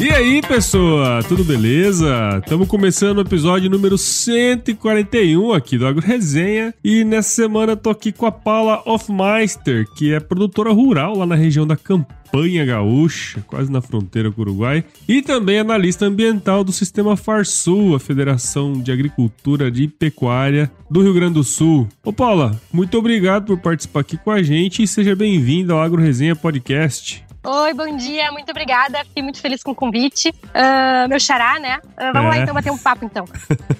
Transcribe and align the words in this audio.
E 0.00 0.08
aí, 0.08 0.40
pessoa, 0.40 1.22
tudo 1.28 1.44
beleza? 1.44 2.40
Estamos 2.42 2.66
começando 2.66 3.18
o 3.18 3.20
episódio 3.20 3.68
número 3.68 3.98
141 3.98 5.52
aqui 5.52 5.76
do 5.76 5.86
Agro 5.86 6.00
Resenha. 6.00 6.72
E 6.82 7.04
nessa 7.04 7.28
semana 7.28 7.72
eu 7.72 7.76
tô 7.76 7.90
aqui 7.90 8.10
com 8.10 8.24
a 8.24 8.32
Paula 8.32 8.82
Hofmeister, 8.86 9.86
que 9.94 10.14
é 10.14 10.18
produtora 10.18 10.72
rural 10.72 11.18
lá 11.18 11.26
na 11.26 11.34
região 11.34 11.66
da 11.66 11.76
Campanha 11.76 12.64
Gaúcha, 12.64 13.44
quase 13.46 13.70
na 13.70 13.82
fronteira 13.82 14.32
com 14.32 14.40
o 14.40 14.44
Uruguai, 14.44 14.82
e 15.06 15.20
também 15.20 15.58
analista 15.58 16.06
ambiental 16.06 16.64
do 16.64 16.72
Sistema 16.72 17.14
Farsul, 17.14 17.94
a 17.94 18.00
Federação 18.00 18.80
de 18.80 18.90
Agricultura 18.90 19.70
de 19.70 19.86
Pecuária 19.86 20.72
do 20.90 21.02
Rio 21.02 21.12
Grande 21.12 21.34
do 21.34 21.44
Sul. 21.44 21.86
Ô 22.02 22.10
Paula, 22.10 22.58
muito 22.72 22.96
obrigado 22.96 23.44
por 23.44 23.58
participar 23.58 24.00
aqui 24.00 24.16
com 24.16 24.30
a 24.30 24.42
gente 24.42 24.82
e 24.82 24.88
seja 24.88 25.14
bem-vinda 25.14 25.74
ao 25.74 25.82
Agro 25.82 26.00
Resenha 26.00 26.34
Podcast. 26.34 27.22
Oi, 27.42 27.72
bom 27.72 27.96
dia, 27.96 28.30
muito 28.30 28.50
obrigada. 28.50 29.02
Fiquei 29.04 29.22
muito 29.22 29.40
feliz 29.40 29.62
com 29.62 29.70
o 29.70 29.74
convite. 29.74 30.28
Uh, 30.28 31.08
meu 31.08 31.18
xará, 31.18 31.58
né? 31.58 31.80
Uh, 31.84 32.12
vamos 32.12 32.26
é. 32.26 32.28
lá 32.28 32.38
então 32.38 32.54
bater 32.54 32.70
um 32.70 32.76
papo 32.76 33.06
então. 33.06 33.24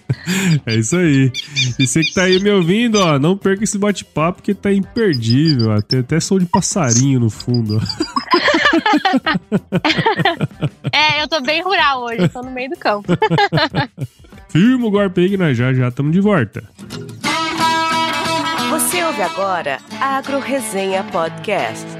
é 0.64 0.76
isso 0.76 0.96
aí. 0.96 1.30
E 1.78 1.86
você 1.86 2.02
que 2.02 2.14
tá 2.14 2.22
aí 2.22 2.40
me 2.40 2.50
ouvindo, 2.50 2.98
ó, 2.98 3.18
não 3.18 3.36
perca 3.36 3.62
esse 3.62 3.76
bate-papo 3.76 4.42
que 4.42 4.54
tá 4.54 4.72
imperdível. 4.72 5.72
Ó. 5.72 5.80
Tem 5.82 5.98
até 5.98 6.18
som 6.20 6.38
de 6.38 6.46
passarinho 6.46 7.20
no 7.20 7.28
fundo. 7.28 7.78
é, 10.90 11.22
eu 11.22 11.28
tô 11.28 11.42
bem 11.42 11.62
rural 11.62 12.04
hoje, 12.04 12.30
tô 12.30 12.40
no 12.40 12.50
meio 12.50 12.70
do 12.70 12.76
campo. 12.76 13.12
Firma 14.48 14.86
o 14.86 14.90
golpe 14.90 15.20
aí 15.20 15.28
que 15.28 15.36
nós 15.36 15.54
já 15.56 15.72
já 15.74 15.88
estamos 15.88 16.12
de 16.12 16.20
volta. 16.20 16.64
Você 18.70 19.04
ouve 19.04 19.22
agora 19.22 19.78
Agro 20.00 20.40
Resenha 20.40 21.04
Podcast. 21.04 21.99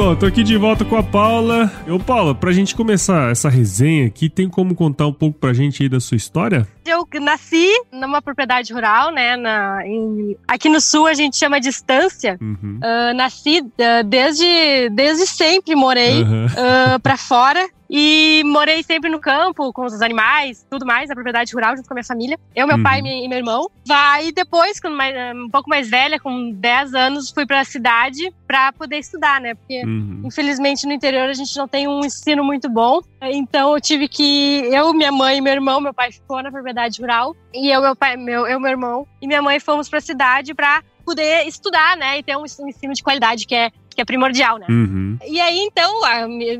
Bom, 0.00 0.16
tô 0.16 0.24
aqui 0.24 0.42
de 0.42 0.56
volta 0.56 0.82
com 0.82 0.96
a 0.96 1.02
Paula. 1.02 1.70
Eu, 1.86 2.00
Paula, 2.00 2.34
pra 2.34 2.52
gente 2.52 2.74
começar 2.74 3.30
essa 3.30 3.50
resenha 3.50 4.06
aqui, 4.06 4.30
tem 4.30 4.48
como 4.48 4.74
contar 4.74 5.06
um 5.06 5.12
pouco 5.12 5.38
pra 5.38 5.52
gente 5.52 5.82
aí 5.82 5.90
da 5.90 6.00
sua 6.00 6.16
história? 6.16 6.66
Eu 6.86 7.06
nasci 7.20 7.68
numa 7.92 8.22
propriedade 8.22 8.72
rural, 8.72 9.12
né? 9.12 9.36
Na, 9.36 9.86
em, 9.86 10.38
aqui 10.48 10.70
no 10.70 10.80
sul 10.80 11.06
a 11.06 11.12
gente 11.12 11.36
chama 11.36 11.60
de 11.60 11.68
estância. 11.68 12.38
Uhum. 12.40 12.80
Uh, 12.82 13.14
nasci 13.14 13.60
uh, 13.60 14.02
desde, 14.06 14.88
desde 14.88 15.26
sempre, 15.26 15.74
morei 15.76 16.22
uhum. 16.22 16.46
uh, 16.46 17.00
pra 17.02 17.18
fora. 17.18 17.68
E 17.90 18.44
morei 18.44 18.84
sempre 18.84 19.10
no 19.10 19.18
campo, 19.18 19.72
com 19.72 19.84
os 19.84 20.00
animais, 20.00 20.64
tudo 20.70 20.86
mais, 20.86 21.10
a 21.10 21.14
propriedade 21.14 21.52
rural, 21.52 21.76
junto 21.76 21.88
com 21.88 21.94
a 21.94 21.96
minha 21.96 22.04
família. 22.04 22.38
Eu, 22.54 22.66
meu 22.66 22.76
uhum. 22.76 22.82
pai 22.84 23.00
e 23.00 23.28
meu 23.28 23.38
irmão. 23.38 23.68
Vai 23.84 24.30
depois, 24.30 24.78
quando 24.78 24.96
mais, 24.96 25.14
um 25.36 25.48
pouco 25.48 25.68
mais 25.68 25.90
velha, 25.90 26.20
com 26.20 26.52
10 26.52 26.94
anos, 26.94 27.30
fui 27.30 27.44
para 27.44 27.60
a 27.60 27.64
cidade 27.64 28.32
para 28.46 28.72
poder 28.72 28.98
estudar, 28.98 29.40
né? 29.40 29.54
Porque, 29.54 29.84
uhum. 29.84 30.22
infelizmente, 30.24 30.86
no 30.86 30.92
interior 30.92 31.28
a 31.28 31.32
gente 31.32 31.56
não 31.56 31.66
tem 31.66 31.88
um 31.88 32.04
ensino 32.04 32.44
muito 32.44 32.68
bom. 32.68 33.00
Então, 33.22 33.74
eu 33.74 33.80
tive 33.80 34.08
que. 34.08 34.60
Eu, 34.70 34.92
minha 34.94 35.10
mãe 35.10 35.38
e 35.38 35.40
meu 35.40 35.52
irmão, 35.52 35.80
meu 35.80 35.92
pai 35.92 36.12
ficou 36.12 36.40
na 36.42 36.50
propriedade 36.52 37.00
rural. 37.00 37.34
E 37.52 37.74
eu, 37.74 37.80
meu 37.82 37.96
pai, 37.96 38.16
meu, 38.16 38.46
eu, 38.46 38.60
meu 38.60 38.70
irmão 38.70 39.06
e 39.20 39.26
minha 39.26 39.42
mãe 39.42 39.58
fomos 39.58 39.88
para 39.88 39.98
a 39.98 40.02
cidade 40.02 40.54
para 40.54 40.82
poder 41.04 41.46
estudar, 41.48 41.96
né? 41.96 42.18
E 42.18 42.22
ter 42.22 42.36
um 42.36 42.44
ensino 42.44 42.92
de 42.92 43.02
qualidade 43.02 43.46
que 43.46 43.54
é 43.54 43.72
que 44.00 44.02
é 44.02 44.04
primordial, 44.04 44.58
né? 44.58 44.66
Uhum. 44.68 45.18
E 45.26 45.38
aí, 45.40 45.58
então, 45.58 46.00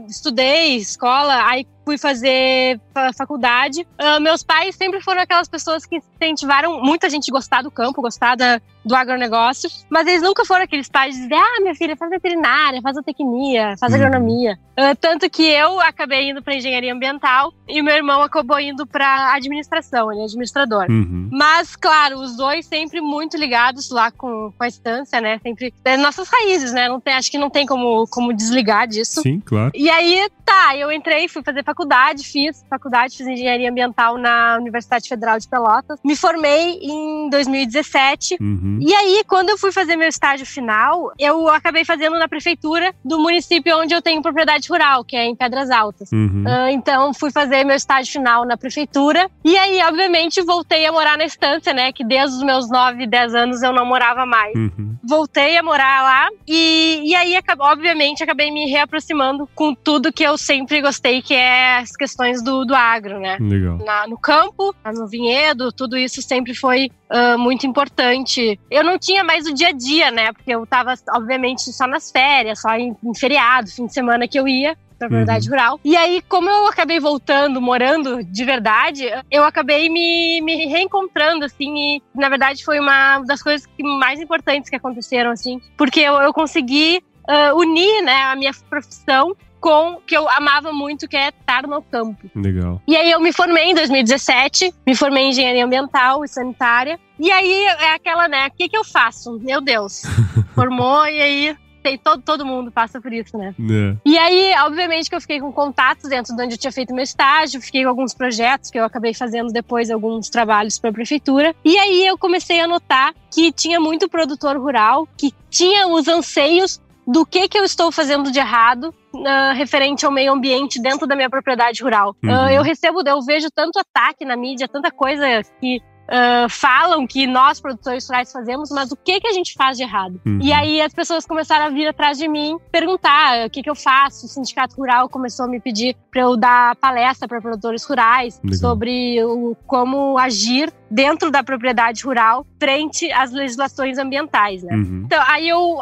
estudei 0.07 0.77
escola, 0.77 1.47
aí 1.47 1.67
fui 1.85 1.99
fazer 1.99 2.81
faculdade. 3.17 3.87
Uh, 4.01 4.21
meus 4.21 4.43
pais 4.43 4.75
sempre 4.77 5.01
foram 5.01 5.23
aquelas 5.23 5.49
pessoas 5.49 5.87
que 5.87 5.97
incentivaram 5.97 6.81
muita 6.83 7.09
gente 7.09 7.31
gostar 7.31 7.63
do 7.63 7.71
campo, 7.71 8.03
gostar 8.03 8.37
da, 8.37 8.61
do 8.85 8.95
agronegócio, 8.95 9.71
mas 9.89 10.07
eles 10.07 10.23
nunca 10.23 10.45
foram 10.45 10.65
aqueles 10.65 10.89
pais 10.89 11.15
de 11.15 11.23
dizer, 11.23 11.35
ah, 11.35 11.61
minha 11.61 11.75
filha, 11.75 11.97
faz 11.97 12.11
veterinária, 12.11 12.81
faz 12.81 12.95
zootecnia, 12.97 13.75
faz 13.79 13.93
uhum. 13.93 13.99
agronomia. 13.99 14.59
Uh, 14.73 14.97
tanto 14.99 15.29
que 15.29 15.43
eu 15.43 15.79
acabei 15.81 16.31
indo 16.31 16.43
para 16.43 16.55
engenharia 16.55 16.93
ambiental 16.93 17.53
e 17.69 17.83
meu 17.83 17.95
irmão 17.95 18.23
acabou 18.23 18.59
indo 18.59 18.87
para 18.87 19.35
administração, 19.35 20.11
ele 20.11 20.23
é 20.23 20.25
administrador. 20.25 20.87
Uhum. 20.89 21.29
Mas, 21.31 21.77
claro, 21.77 22.19
os 22.19 22.37
dois 22.37 22.67
sempre 22.67 23.01
muito 23.01 23.37
ligados 23.37 23.91
lá 23.91 24.11
com, 24.11 24.53
com 24.57 24.65
a 24.65 24.69
estância, 24.69 25.21
né? 25.21 25.39
Sempre 25.43 25.75
é, 25.85 25.97
nossas 25.97 26.29
raízes, 26.29 26.73
né? 26.73 26.89
Não 26.89 27.01
tem, 27.01 27.15
acho 27.15 27.31
que 27.31 27.39
não 27.39 27.51
tem 27.51 27.67
como, 27.67 28.07
como 28.09 28.33
desligar 28.33 28.87
disso. 28.87 29.21
Sim, 29.23 29.41
claro. 29.41 29.71
E 29.75 29.91
aí, 29.91 30.29
tá, 30.45 30.77
eu 30.77 30.91
entrei, 30.91 31.29
fui 31.29 31.43
fazer 31.43 31.63
faculdade, 31.71 32.25
fiz 32.25 32.65
faculdade, 32.69 33.17
fiz 33.17 33.27
engenharia 33.27 33.71
ambiental 33.71 34.19
na 34.19 34.57
Universidade 34.59 35.09
Federal 35.09 35.39
de 35.39 35.49
Pelotas. 35.49 35.99
Me 36.05 36.17
formei 36.17 36.81
em 36.83 37.31
2017. 37.31 38.37
Uhum. 38.41 38.79
E 38.81 38.93
aí, 38.93 39.23
quando 39.27 39.51
eu 39.51 39.59
fui 39.59 39.71
fazer 39.71 39.97
meu 39.97 40.09
estágio 40.09 40.45
final, 40.45 41.13
eu 41.19 41.49
acabei 41.49 41.85
fazendo 41.85 42.19
na 42.19 42.29
prefeitura 42.29 42.93
do 43.05 43.19
município 43.19 43.79
onde 43.79 43.95
eu 43.95 44.03
tenho 44.03 44.21
propriedade 44.21 44.69
rural, 44.69 45.05
que 45.05 45.17
é 45.17 45.25
em 45.25 45.37
Pedras 45.37 45.71
Altas. 45.71 46.11
Uhum. 46.13 46.45
Uh, 46.47 46.71
então, 46.71 47.15
fui 47.15 47.31
fazer 47.31 47.65
meu 47.65 47.77
estágio 47.77 48.13
final 48.13 48.45
na 48.45 48.57
prefeitura. 48.57 49.31
E 49.45 49.57
aí, 49.57 49.81
obviamente, 49.83 50.43
voltei 50.43 50.87
a 50.87 50.93
morar 50.93 51.17
na 51.17 51.25
estância, 51.25 51.73
né? 51.73 51.93
Que 51.93 52.05
desde 52.05 52.37
os 52.37 52.43
meus 52.43 52.69
9, 52.69 53.07
10 53.07 53.35
anos 53.35 53.63
eu 53.63 53.73
não 53.73 53.87
morava 53.87 54.27
mais. 54.27 54.55
Uhum. 54.55 54.97
Voltei 55.03 55.57
a 55.57 55.63
morar 55.63 56.03
lá. 56.03 56.29
E, 56.47 57.03
e 57.05 57.15
aí, 57.15 57.39
obviamente, 57.61 58.23
acabei 58.23 58.51
me 58.51 58.67
reaproximando 58.67 59.49
com 59.55 59.75
tudo 59.75 60.13
que 60.13 60.23
eu 60.23 60.37
sempre 60.37 60.81
gostei, 60.81 61.23
que 61.23 61.35
é 61.35 61.60
as 61.79 61.97
questões 61.97 62.43
do, 62.43 62.65
do 62.65 62.75
agro, 62.75 63.19
né? 63.19 63.37
Legal. 63.41 63.79
Na, 63.79 64.07
no 64.07 64.19
campo, 64.19 64.75
no 64.95 65.07
vinhedo, 65.07 65.73
tudo 65.73 65.97
isso 65.97 66.21
sempre 66.23 66.55
foi 66.55 66.91
uh, 67.11 67.39
muito 67.39 67.67
importante. 67.67 68.59
Eu 68.71 68.85
não 68.85 68.99
tinha 68.99 69.25
mais 69.25 69.47
o 69.47 69.55
dia 69.55 69.69
a 69.69 69.73
dia, 69.73 70.11
né? 70.11 70.33
Porque 70.33 70.51
eu 70.55 70.67
tava, 70.67 70.95
obviamente, 71.11 71.73
só 71.73 71.87
nas 71.87 72.11
férias, 72.11 72.61
só 72.61 72.71
em, 72.71 72.97
em 73.03 73.15
feriado, 73.15 73.71
fim 73.71 73.87
de 73.87 73.93
semana 73.93 74.29
que 74.29 74.39
eu 74.39 74.47
ia 74.47 74.77
pra 75.01 75.09
propriedade 75.09 75.49
uhum. 75.49 75.57
rural. 75.57 75.81
E 75.83 75.97
aí, 75.97 76.23
como 76.29 76.49
eu 76.51 76.67
acabei 76.67 77.01
voltando, 77.01 77.61
morando 77.61 78.23
de 78.23 78.45
verdade, 78.45 79.07
eu 79.31 79.43
acabei 79.43 79.89
me, 79.89 80.43
me 80.43 80.67
reencontrando, 80.67 81.47
assim, 81.47 81.75
e 81.75 82.03
na 82.15 82.29
verdade 82.29 82.63
foi 82.63 82.79
uma 82.79 83.21
das 83.21 83.43
coisas 83.43 83.67
mais 83.99 84.21
importantes 84.21 84.69
que 84.69 84.77
aconteceram, 84.77 85.31
assim, 85.31 85.61
porque 85.77 86.01
eu, 86.01 86.15
eu 86.17 86.35
consegui 86.35 87.03
uh, 87.29 87.57
unir, 87.57 88.03
né, 88.03 88.25
a 88.25 88.37
minha 88.37 88.53
profissão 88.69 89.35
com 89.61 90.01
que 90.07 90.17
eu 90.17 90.29
amava 90.31 90.73
muito, 90.73 91.07
que 91.07 91.17
é 91.17 91.29
estar 91.29 91.67
no 91.67 91.83
campo. 91.83 92.31
Legal. 92.35 92.81
E 92.89 92.97
aí 92.97 93.11
eu 93.11 93.21
me 93.21 93.33
formei 93.33 93.71
em 93.71 93.75
2017, 93.75 94.75
me 94.87 94.95
formei 94.95 95.25
em 95.25 95.29
engenharia 95.31 95.65
ambiental 95.65 96.25
e 96.25 96.29
sanitária. 96.29 96.99
E 97.19 97.31
aí 97.31 97.65
é 97.65 97.95
aquela, 97.95 98.27
né, 98.27 98.47
o 98.47 98.57
que 98.57 98.69
que 98.69 98.77
eu 98.77 98.85
faço? 98.85 99.39
Meu 99.41 99.61
Deus. 99.61 100.03
Formou 100.55 101.07
e 101.07 101.21
aí 101.21 101.57
tem, 101.83 101.97
todo, 101.97 102.23
todo 102.23 102.45
mundo 102.45 102.71
passa 102.71 103.01
por 103.01 103.13
isso, 103.13 103.37
né? 103.37 103.55
É. 103.59 103.97
E 104.05 104.19
aí, 104.19 104.55
obviamente, 104.65 105.09
que 105.09 105.17
eu 105.17 105.21
fiquei 105.21 105.41
com 105.41 105.53
contatos 105.53 106.09
dentro 106.09 106.35
de 106.37 106.43
onde 106.43 106.55
eu 106.55 106.59
tinha 106.59 106.73
feito 106.73 106.95
meu 106.95 107.03
estágio, 107.03 107.61
fiquei 107.61 107.83
com 107.83 107.89
alguns 107.89 108.13
projetos 108.15 108.71
que 108.71 108.79
eu 108.79 108.85
acabei 108.85 109.15
fazendo 109.15 109.53
depois, 109.53 109.91
alguns 109.91 110.29
trabalhos 110.29 110.79
para 110.79 110.91
a 110.91 110.93
prefeitura. 110.93 111.55
E 111.65 111.79
aí 111.79 112.07
eu 112.07 112.19
comecei 112.19 112.61
a 112.61 112.67
notar 112.67 113.15
que 113.31 113.51
tinha 113.53 113.81
muito 113.81 114.09
produtor 114.09 114.57
rural 114.59 115.09
que 115.17 115.33
tinha 115.49 115.87
os 115.89 116.07
anseios 116.07 116.81
do 117.07 117.25
que, 117.25 117.49
que 117.49 117.59
eu 117.59 117.65
estou 117.65 117.91
fazendo 117.91 118.31
de 118.31 118.39
errado 118.39 118.95
uh, 119.15 119.55
referente 119.55 120.05
ao 120.05 120.13
meio 120.13 120.33
ambiente 120.33 120.81
dentro 120.81 121.07
da 121.07 121.17
minha 121.17 121.31
propriedade 121.31 121.83
rural. 121.83 122.15
Uhum. 122.23 122.31
Uh, 122.31 122.51
eu 122.51 122.63
recebo, 122.63 123.03
eu 123.07 123.21
vejo 123.23 123.49
tanto 123.51 123.79
ataque 123.79 124.25
na 124.25 124.37
mídia, 124.37 124.69
tanta 124.69 124.91
coisa 124.91 125.43
que 125.61 125.81
Uh, 126.11 126.49
falam 126.49 127.07
que 127.07 127.25
nós, 127.25 127.61
produtores 127.61 128.05
rurais, 128.09 128.33
fazemos, 128.33 128.69
mas 128.71 128.91
o 128.91 128.97
que, 128.97 129.21
que 129.21 129.29
a 129.29 129.33
gente 129.33 129.55
faz 129.55 129.77
de 129.77 129.85
errado? 129.85 130.21
Uhum. 130.27 130.41
E 130.43 130.53
aí 130.53 130.83
as 130.83 130.93
pessoas 130.93 131.25
começaram 131.25 131.67
a 131.67 131.71
vir 131.71 131.87
atrás 131.87 132.19
de 132.19 132.27
mim, 132.27 132.59
perguntar 132.73 133.47
o 133.47 133.51
que, 133.51 133.63
que 133.63 133.71
eu 133.71 133.77
faço. 133.77 134.27
O 134.27 134.29
Sindicato 134.29 134.75
Rural 134.75 135.09
começou 135.09 135.47
a 135.47 135.49
me 135.49 135.61
pedir 135.61 135.97
para 136.11 136.23
eu 136.23 136.37
dar 136.37 136.75
palestra 136.77 137.29
para 137.29 137.41
produtores 137.41 137.85
rurais 137.85 138.41
Legal. 138.43 138.59
sobre 138.59 139.23
o, 139.23 139.57
como 139.69 140.19
agir 140.19 140.73
dentro 140.91 141.31
da 141.31 141.45
propriedade 141.45 142.05
rural 142.05 142.45
frente 142.59 143.11
às 143.13 143.31
legislações 143.31 143.97
ambientais, 143.97 144.65
né? 144.65 144.75
Uhum. 144.75 145.03
Então, 145.07 145.23
aí 145.29 145.49
eu 145.49 145.79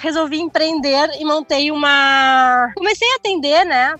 resolvi 0.00 0.40
empreender 0.40 1.10
e 1.18 1.24
montei 1.24 1.70
uma. 1.70 2.72
Comecei 2.74 3.08
a 3.12 3.16
atender, 3.16 3.64
né, 3.66 3.94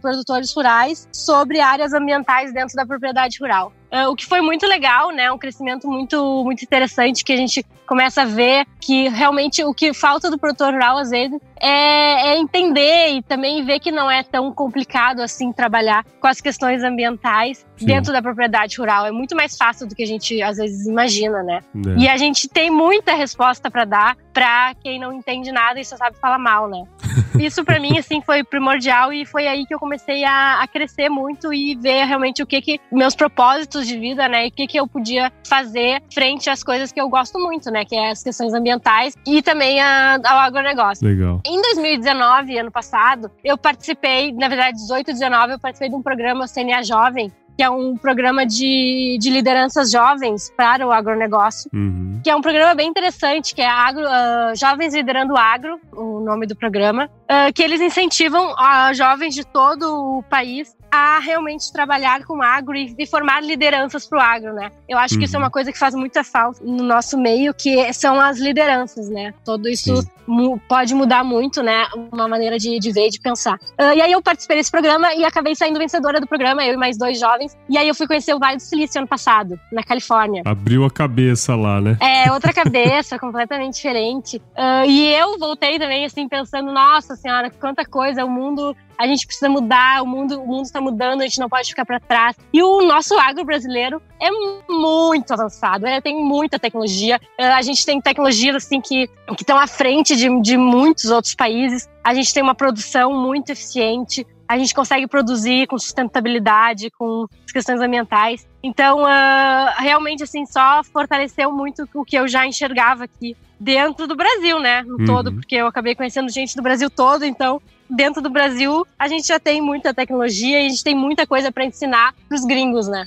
produtores 0.00 0.52
rurais 0.52 1.08
sobre 1.12 1.60
áreas 1.60 1.92
ambientais 1.92 2.52
dentro 2.52 2.74
da 2.74 2.84
propriedade 2.84 3.38
rural. 3.40 3.72
Uh, 3.94 4.10
o 4.10 4.16
que 4.16 4.26
foi 4.26 4.40
muito 4.40 4.66
legal, 4.66 5.12
né? 5.12 5.30
Um 5.30 5.38
crescimento 5.38 5.86
muito, 5.86 6.42
muito 6.42 6.64
interessante 6.64 7.22
que 7.22 7.32
a 7.32 7.36
gente 7.36 7.64
começa 7.86 8.22
a 8.22 8.24
ver 8.24 8.66
que 8.80 9.08
realmente 9.08 9.62
o 9.62 9.72
que 9.72 9.94
falta 9.94 10.28
do 10.28 10.36
produtor 10.36 10.72
rural, 10.72 10.98
às 10.98 11.10
vezes, 11.10 11.38
é, 11.60 12.32
é, 12.32 12.38
entender 12.38 13.10
e 13.10 13.22
também 13.22 13.64
ver 13.64 13.78
que 13.78 13.92
não 13.92 14.10
é 14.10 14.24
tão 14.24 14.52
complicado 14.52 15.20
assim 15.20 15.52
trabalhar 15.52 16.04
com 16.20 16.26
as 16.26 16.40
questões 16.40 16.82
ambientais 16.82 17.64
Sim. 17.76 17.86
dentro 17.86 18.12
da 18.12 18.20
propriedade 18.20 18.76
rural. 18.78 19.06
É 19.06 19.12
muito 19.12 19.36
mais 19.36 19.56
fácil 19.56 19.86
do 19.86 19.94
que 19.94 20.02
a 20.02 20.06
gente 20.06 20.42
às 20.42 20.56
vezes 20.56 20.86
imagina, 20.86 21.42
né? 21.44 21.60
É. 21.86 22.02
E 22.02 22.08
a 22.08 22.16
gente 22.16 22.48
tem 22.48 22.70
muita 22.70 23.14
resposta 23.14 23.70
para 23.70 23.84
dar 23.84 24.16
para 24.32 24.74
quem 24.82 24.98
não 24.98 25.12
entende 25.12 25.52
nada 25.52 25.78
e 25.78 25.84
só 25.84 25.96
sabe 25.96 26.16
falar 26.18 26.38
mal, 26.38 26.68
né? 26.68 26.82
Isso 27.38 27.64
para 27.64 27.80
mim 27.80 27.98
assim 27.98 28.20
foi 28.20 28.44
primordial 28.44 29.12
e 29.12 29.24
foi 29.24 29.46
aí 29.46 29.66
que 29.66 29.74
eu 29.74 29.78
comecei 29.78 30.24
a, 30.24 30.62
a, 30.62 30.68
crescer 30.68 31.08
muito 31.08 31.52
e 31.52 31.74
ver 31.74 32.04
realmente 32.04 32.42
o 32.42 32.46
que 32.46 32.60
que 32.60 32.80
meus 32.90 33.14
propósitos 33.14 33.86
de 33.86 33.98
vida, 33.98 34.28
né? 34.28 34.46
E 34.46 34.48
o 34.48 34.52
que 34.52 34.66
que 34.66 34.78
eu 34.78 34.86
podia 34.86 35.32
fazer 35.46 36.02
frente 36.12 36.48
às 36.48 36.62
coisas 36.62 36.92
que 36.92 37.00
eu 37.00 37.08
gosto 37.08 37.38
muito, 37.38 37.70
né? 37.70 37.84
Que 37.84 37.96
é 37.96 38.10
as 38.10 38.22
questões 38.22 38.52
ambientais 38.54 39.14
e 39.26 39.42
também 39.42 39.80
a, 39.80 40.18
ao 40.24 40.38
agronegócio. 40.38 41.06
Legal. 41.06 41.40
Em 41.46 41.60
2019, 41.60 42.58
ano 42.58 42.70
passado, 42.70 43.30
eu 43.42 43.56
participei, 43.56 44.32
na 44.32 44.48
verdade, 44.48 44.76
18 44.76 45.10
e 45.10 45.12
19, 45.14 45.52
eu 45.54 45.58
participei 45.58 45.88
de 45.88 45.94
um 45.94 46.02
programa 46.02 46.46
CNA 46.46 46.82
Jovem, 46.82 47.32
que 47.56 47.62
é 47.62 47.70
um 47.70 47.96
programa 47.96 48.44
de, 48.44 49.16
de 49.20 49.30
lideranças 49.30 49.90
jovens 49.90 50.52
para 50.56 50.86
o 50.86 50.92
agronegócio, 50.92 51.70
uhum. 51.72 52.20
que 52.22 52.30
é 52.30 52.34
um 52.36 52.40
programa 52.40 52.74
bem 52.74 52.88
interessante, 52.88 53.54
que 53.54 53.62
é 53.62 53.68
agro, 53.68 54.02
uh, 54.02 54.56
Jovens 54.56 54.94
Liderando 54.94 55.36
Agro, 55.36 55.78
o 55.92 56.20
nome 56.20 56.46
do 56.46 56.56
programa, 56.56 57.08
uh, 57.24 57.52
que 57.54 57.62
eles 57.62 57.80
incentivam 57.80 58.52
uh, 58.52 58.92
jovens 58.94 59.34
de 59.34 59.44
todo 59.44 60.18
o 60.18 60.22
país 60.24 60.74
a 60.94 61.18
realmente 61.18 61.72
trabalhar 61.72 62.24
com 62.24 62.42
agro 62.42 62.74
e, 62.74 62.94
e 62.98 63.06
formar 63.06 63.42
lideranças 63.42 64.06
para 64.06 64.18
o 64.18 64.20
agro, 64.20 64.52
né? 64.54 64.70
Eu 64.88 64.98
acho 64.98 65.14
uhum. 65.14 65.20
que 65.20 65.26
isso 65.26 65.36
é 65.36 65.38
uma 65.38 65.46
uhum. 65.46 65.52
coisa 65.52 65.72
que 65.72 65.78
faz 65.78 65.94
muita 65.94 66.22
falta 66.22 66.60
no 66.62 66.82
nosso 66.84 67.18
meio, 67.18 67.52
que 67.52 67.92
são 67.92 68.20
as 68.20 68.38
lideranças, 68.38 69.08
né? 69.08 69.34
Todo 69.44 69.68
isso 69.68 70.04
mu 70.26 70.58
pode 70.68 70.94
mudar 70.94 71.22
muito, 71.22 71.62
né? 71.62 71.86
Uma 72.12 72.28
maneira 72.28 72.58
de, 72.58 72.78
de 72.78 72.92
ver 72.92 73.08
e 73.08 73.10
de 73.10 73.20
pensar. 73.20 73.54
Uh, 73.78 73.94
e 73.94 74.00
aí 74.00 74.12
eu 74.12 74.22
participei 74.22 74.56
desse 74.56 74.70
programa 74.70 75.14
e 75.14 75.24
acabei 75.24 75.54
saindo 75.54 75.78
vencedora 75.78 76.20
do 76.20 76.26
programa, 76.26 76.64
eu 76.64 76.74
e 76.74 76.76
mais 76.76 76.96
dois 76.96 77.18
jovens. 77.18 77.56
E 77.68 77.76
aí 77.76 77.88
eu 77.88 77.94
fui 77.94 78.06
conhecer 78.06 78.34
o 78.34 78.38
Vale 78.38 78.56
do 78.56 78.62
Silício 78.62 78.98
ano 78.98 79.08
passado, 79.08 79.58
na 79.72 79.82
Califórnia. 79.82 80.42
Abriu 80.44 80.84
a 80.84 80.90
cabeça 80.90 81.54
lá, 81.54 81.80
né? 81.80 81.96
É, 82.00 82.32
outra 82.32 82.52
cabeça, 82.52 83.18
completamente 83.20 83.74
diferente. 83.74 84.36
Uh, 84.36 84.88
e 84.88 85.12
eu 85.14 85.38
voltei 85.38 85.78
também, 85.78 86.04
assim, 86.04 86.28
pensando, 86.28 86.72
nossa 86.72 87.16
senhora, 87.16 87.50
quanta 87.50 87.84
coisa, 87.84 88.24
o 88.24 88.30
mundo 88.30 88.74
a 88.98 89.06
gente 89.06 89.26
precisa 89.26 89.48
mudar, 89.48 90.02
o 90.02 90.06
mundo 90.06 90.40
o 90.40 90.46
mundo 90.46 90.64
está 90.64 90.80
mudando, 90.80 91.20
a 91.20 91.24
gente 91.24 91.38
não 91.38 91.48
pode 91.48 91.68
ficar 91.68 91.84
para 91.84 92.00
trás. 92.00 92.36
E 92.52 92.62
o 92.62 92.82
nosso 92.82 93.18
agro 93.18 93.44
brasileiro 93.44 94.00
é 94.20 94.30
muito 94.70 95.32
avançado, 95.32 95.86
é, 95.86 96.00
tem 96.00 96.16
muita 96.16 96.58
tecnologia. 96.58 97.20
É, 97.38 97.52
a 97.52 97.62
gente 97.62 97.84
tem 97.84 98.00
tecnologias 98.00 98.56
assim 98.56 98.80
que 98.80 99.08
estão 99.38 99.58
à 99.58 99.66
frente 99.66 100.16
de, 100.16 100.40
de 100.40 100.56
muitos 100.56 101.06
outros 101.06 101.34
países. 101.34 101.88
A 102.02 102.14
gente 102.14 102.32
tem 102.32 102.42
uma 102.42 102.54
produção 102.54 103.12
muito 103.12 103.50
eficiente. 103.50 104.26
A 104.46 104.58
gente 104.58 104.74
consegue 104.74 105.06
produzir 105.06 105.66
com 105.66 105.78
sustentabilidade, 105.78 106.90
com 106.90 107.26
as 107.46 107.52
questões 107.52 107.80
ambientais. 107.80 108.46
Então, 108.62 109.02
uh, 109.02 109.74
realmente, 109.78 110.22
assim, 110.22 110.44
só 110.44 110.82
fortaleceu 110.84 111.50
muito 111.50 111.88
o 111.94 112.04
que 112.04 112.16
eu 112.16 112.28
já 112.28 112.46
enxergava 112.46 113.04
aqui 113.04 113.34
dentro 113.58 114.06
do 114.06 114.14
Brasil, 114.14 114.58
né? 114.60 114.82
No 114.82 114.98
uhum. 114.98 115.04
todo, 115.06 115.32
porque 115.32 115.56
eu 115.56 115.66
acabei 115.66 115.94
conhecendo 115.94 116.28
gente 116.30 116.54
do 116.54 116.62
Brasil 116.62 116.90
todo, 116.90 117.24
então 117.24 117.60
dentro 117.88 118.22
do 118.22 118.30
Brasil, 118.30 118.86
a 118.98 119.08
gente 119.08 119.26
já 119.26 119.38
tem 119.38 119.60
muita 119.60 119.92
tecnologia 119.92 120.62
e 120.62 120.66
a 120.66 120.68
gente 120.68 120.84
tem 120.84 120.94
muita 120.94 121.26
coisa 121.26 121.52
para 121.52 121.64
ensinar 121.64 122.14
pros 122.28 122.44
gringos, 122.44 122.88
né? 122.88 123.04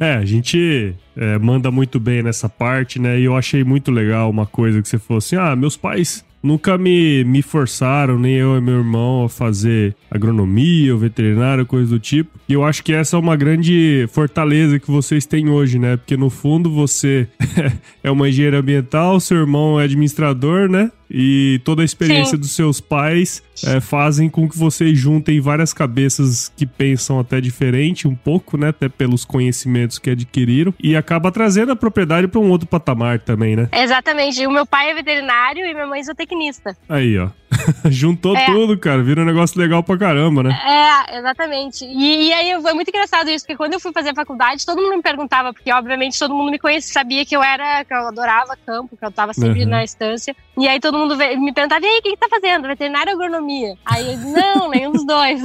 É, 0.00 0.04
é 0.12 0.14
a 0.14 0.24
gente 0.24 0.94
é, 1.16 1.38
manda 1.38 1.70
muito 1.70 1.98
bem 1.98 2.22
nessa 2.22 2.48
parte, 2.48 2.98
né? 2.98 3.18
E 3.18 3.24
eu 3.24 3.36
achei 3.36 3.64
muito 3.64 3.90
legal 3.90 4.30
uma 4.30 4.46
coisa 4.46 4.82
que 4.82 4.88
você 4.88 4.98
falou 4.98 5.18
assim: 5.18 5.36
ah, 5.36 5.54
meus 5.56 5.76
pais 5.76 6.24
nunca 6.46 6.78
me, 6.78 7.24
me 7.24 7.42
forçaram, 7.42 8.18
nem 8.18 8.34
eu 8.34 8.56
e 8.56 8.60
meu 8.60 8.76
irmão, 8.76 9.24
a 9.24 9.28
fazer 9.28 9.96
agronomia 10.08 10.94
ou 10.94 10.98
veterinário, 10.98 11.66
coisa 11.66 11.90
do 11.90 11.98
tipo. 11.98 12.30
E 12.48 12.52
eu 12.52 12.64
acho 12.64 12.84
que 12.84 12.92
essa 12.92 13.16
é 13.16 13.18
uma 13.18 13.34
grande 13.34 14.06
fortaleza 14.12 14.78
que 14.78 14.88
vocês 14.90 15.26
têm 15.26 15.50
hoje, 15.50 15.78
né? 15.78 15.96
Porque 15.96 16.16
no 16.16 16.30
fundo 16.30 16.70
você 16.70 17.26
é 18.02 18.10
uma 18.10 18.28
engenheira 18.28 18.60
ambiental, 18.60 19.18
seu 19.18 19.38
irmão 19.38 19.80
é 19.80 19.84
administrador, 19.84 20.68
né? 20.68 20.90
E 21.10 21.60
toda 21.64 21.82
a 21.82 21.84
experiência 21.84 22.36
Sim. 22.36 22.40
dos 22.40 22.52
seus 22.52 22.80
pais 22.80 23.42
é, 23.64 23.80
fazem 23.80 24.28
com 24.28 24.48
que 24.48 24.58
vocês 24.58 24.98
juntem 24.98 25.40
várias 25.40 25.72
cabeças 25.72 26.52
que 26.56 26.66
pensam 26.66 27.18
até 27.18 27.40
diferente, 27.40 28.08
um 28.08 28.14
pouco, 28.14 28.56
né? 28.56 28.68
Até 28.68 28.88
pelos 28.88 29.24
conhecimentos 29.24 29.98
que 29.98 30.10
adquiriram. 30.10 30.74
E 30.82 30.96
acaba 30.96 31.30
trazendo 31.30 31.72
a 31.72 31.76
propriedade 31.76 32.28
para 32.28 32.40
um 32.40 32.50
outro 32.50 32.66
patamar 32.66 33.20
também, 33.20 33.56
né? 33.56 33.68
Exatamente. 33.72 34.46
O 34.46 34.50
meu 34.50 34.66
pai 34.66 34.90
é 34.90 34.94
veterinário 34.94 35.64
e 35.64 35.72
minha 35.72 35.86
mãe 35.86 36.00
é 36.00 36.04
zootecnista. 36.04 36.76
Aí, 36.88 37.18
ó. 37.18 37.30
Juntou 37.88 38.36
é. 38.36 38.46
tudo, 38.46 38.78
cara. 38.78 39.02
Vira 39.02 39.22
um 39.22 39.24
negócio 39.24 39.58
legal 39.58 39.82
pra 39.82 39.96
caramba, 39.96 40.42
né? 40.42 40.58
É, 40.64 41.18
exatamente. 41.18 41.84
E, 41.84 42.28
e, 42.28 42.32
aí 42.32 42.60
foi 42.60 42.72
muito 42.74 42.88
engraçado 42.88 43.30
isso, 43.30 43.44
porque 43.44 43.56
quando 43.56 43.74
eu 43.74 43.80
fui 43.80 43.92
fazer 43.92 44.10
a 44.10 44.14
faculdade, 44.14 44.66
todo 44.66 44.82
mundo 44.82 44.96
me 44.96 45.02
perguntava, 45.02 45.52
porque 45.52 45.72
obviamente 45.72 46.18
todo 46.18 46.34
mundo 46.34 46.50
me 46.50 46.58
conhecia, 46.58 46.92
sabia 46.92 47.24
que 47.24 47.36
eu 47.36 47.42
era, 47.42 47.84
que 47.84 47.94
eu 47.94 48.08
adorava 48.08 48.56
campo, 48.66 48.96
que 48.96 49.04
eu 49.04 49.10
tava 49.10 49.32
sempre 49.32 49.62
uhum. 49.62 49.70
na 49.70 49.84
estância. 49.84 50.34
E 50.58 50.66
aí 50.66 50.80
todo 50.80 50.96
mundo 50.96 51.16
me 51.16 51.52
perguntava, 51.52 51.84
e 51.84 51.88
aí, 51.88 51.98
o 51.98 52.02
que, 52.02 52.10
que 52.10 52.16
tá 52.16 52.28
fazendo? 52.28 52.66
Veterinária 52.66 53.14
ou 53.14 53.22
agronomia? 53.22 53.76
Aí 53.84 54.12
eu 54.12 54.16
disse, 54.16 54.32
não, 54.32 54.70
nenhum 54.70 54.92
dos 54.92 55.04
dois. 55.04 55.42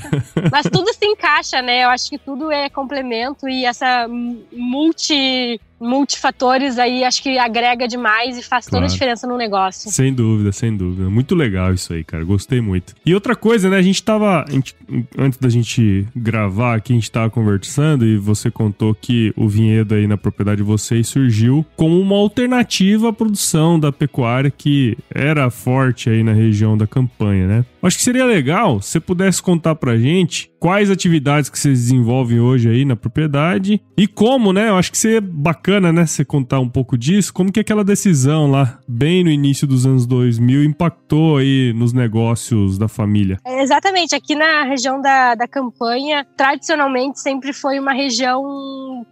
Mas 0.50 0.66
tudo 0.72 0.92
se 0.92 1.04
encaixa, 1.04 1.60
né? 1.60 1.84
Eu 1.84 1.90
acho 1.90 2.08
que 2.08 2.18
tudo 2.18 2.50
é 2.50 2.70
complemento 2.70 3.48
e 3.48 3.64
essa 3.64 4.08
multi 4.52 5.60
multifatores 5.84 6.78
aí 6.78 7.04
acho 7.04 7.22
que 7.22 7.38
agrega 7.38 7.86
demais 7.86 8.38
e 8.38 8.42
faz 8.42 8.66
claro. 8.66 8.82
toda 8.82 8.86
a 8.86 8.88
diferença 8.88 9.26
no 9.26 9.36
negócio. 9.36 9.90
Sem 9.90 10.12
dúvida, 10.12 10.50
sem 10.50 10.74
dúvida. 10.74 11.10
Muito 11.10 11.34
legal 11.34 11.74
isso 11.74 11.92
aí, 11.92 12.02
cara. 12.02 12.24
Gostei 12.24 12.60
muito. 12.60 12.94
E 13.04 13.12
outra 13.12 13.36
coisa, 13.36 13.68
né? 13.68 13.76
A 13.76 13.82
gente 13.82 14.02
tava. 14.02 14.44
A 14.48 14.50
gente, 14.50 14.74
antes 15.18 15.38
da 15.38 15.48
gente 15.48 16.06
gravar 16.16 16.76
aqui, 16.76 16.92
a 16.92 16.96
gente 16.96 17.10
tava 17.10 17.28
conversando 17.30 18.06
e 18.06 18.16
você 18.16 18.50
contou 18.50 18.94
que 18.94 19.32
o 19.36 19.48
vinhedo 19.48 19.94
aí 19.94 20.06
na 20.06 20.16
propriedade 20.16 20.58
de 20.58 20.62
vocês 20.62 21.06
surgiu 21.08 21.66
como 21.76 22.00
uma 22.00 22.16
alternativa 22.16 23.10
à 23.10 23.12
produção 23.12 23.78
da 23.78 23.92
pecuária 23.92 24.50
que 24.56 24.96
era 25.14 25.50
forte 25.50 26.08
aí 26.10 26.22
na 26.22 26.32
região 26.32 26.76
da 26.76 26.86
campanha, 26.86 27.46
né? 27.46 27.64
Acho 27.84 27.98
que 27.98 28.02
seria 28.02 28.24
legal 28.24 28.80
se 28.80 28.92
você 28.92 29.00
pudesse 29.00 29.42
contar 29.42 29.74
pra 29.74 29.98
gente 29.98 30.50
quais 30.58 30.90
atividades 30.90 31.50
que 31.50 31.58
vocês 31.58 31.78
desenvolvem 31.78 32.40
hoje 32.40 32.70
aí 32.70 32.82
na 32.86 32.96
propriedade 32.96 33.78
e 33.94 34.06
como, 34.06 34.54
né? 34.54 34.70
Eu 34.70 34.76
acho 34.76 34.90
que 34.90 34.96
seria 34.96 35.20
bacana, 35.20 35.92
né, 35.92 36.06
você 36.06 36.24
contar 36.24 36.60
um 36.60 36.68
pouco 36.68 36.96
disso, 36.96 37.34
como 37.34 37.52
que 37.52 37.60
aquela 37.60 37.84
decisão 37.84 38.50
lá, 38.50 38.78
bem 38.88 39.22
no 39.22 39.28
início 39.28 39.66
dos 39.66 39.84
anos 39.84 40.06
2000, 40.06 40.64
impactou 40.64 41.36
aí 41.36 41.74
nos 41.74 41.92
negócios 41.92 42.78
da 42.78 42.88
família. 42.88 43.38
É, 43.44 43.62
exatamente, 43.62 44.14
aqui 44.14 44.34
na 44.34 44.64
região 44.64 45.02
da, 45.02 45.34
da 45.34 45.46
campanha, 45.46 46.26
tradicionalmente 46.38 47.20
sempre 47.20 47.52
foi 47.52 47.78
uma 47.78 47.92
região 47.92 48.42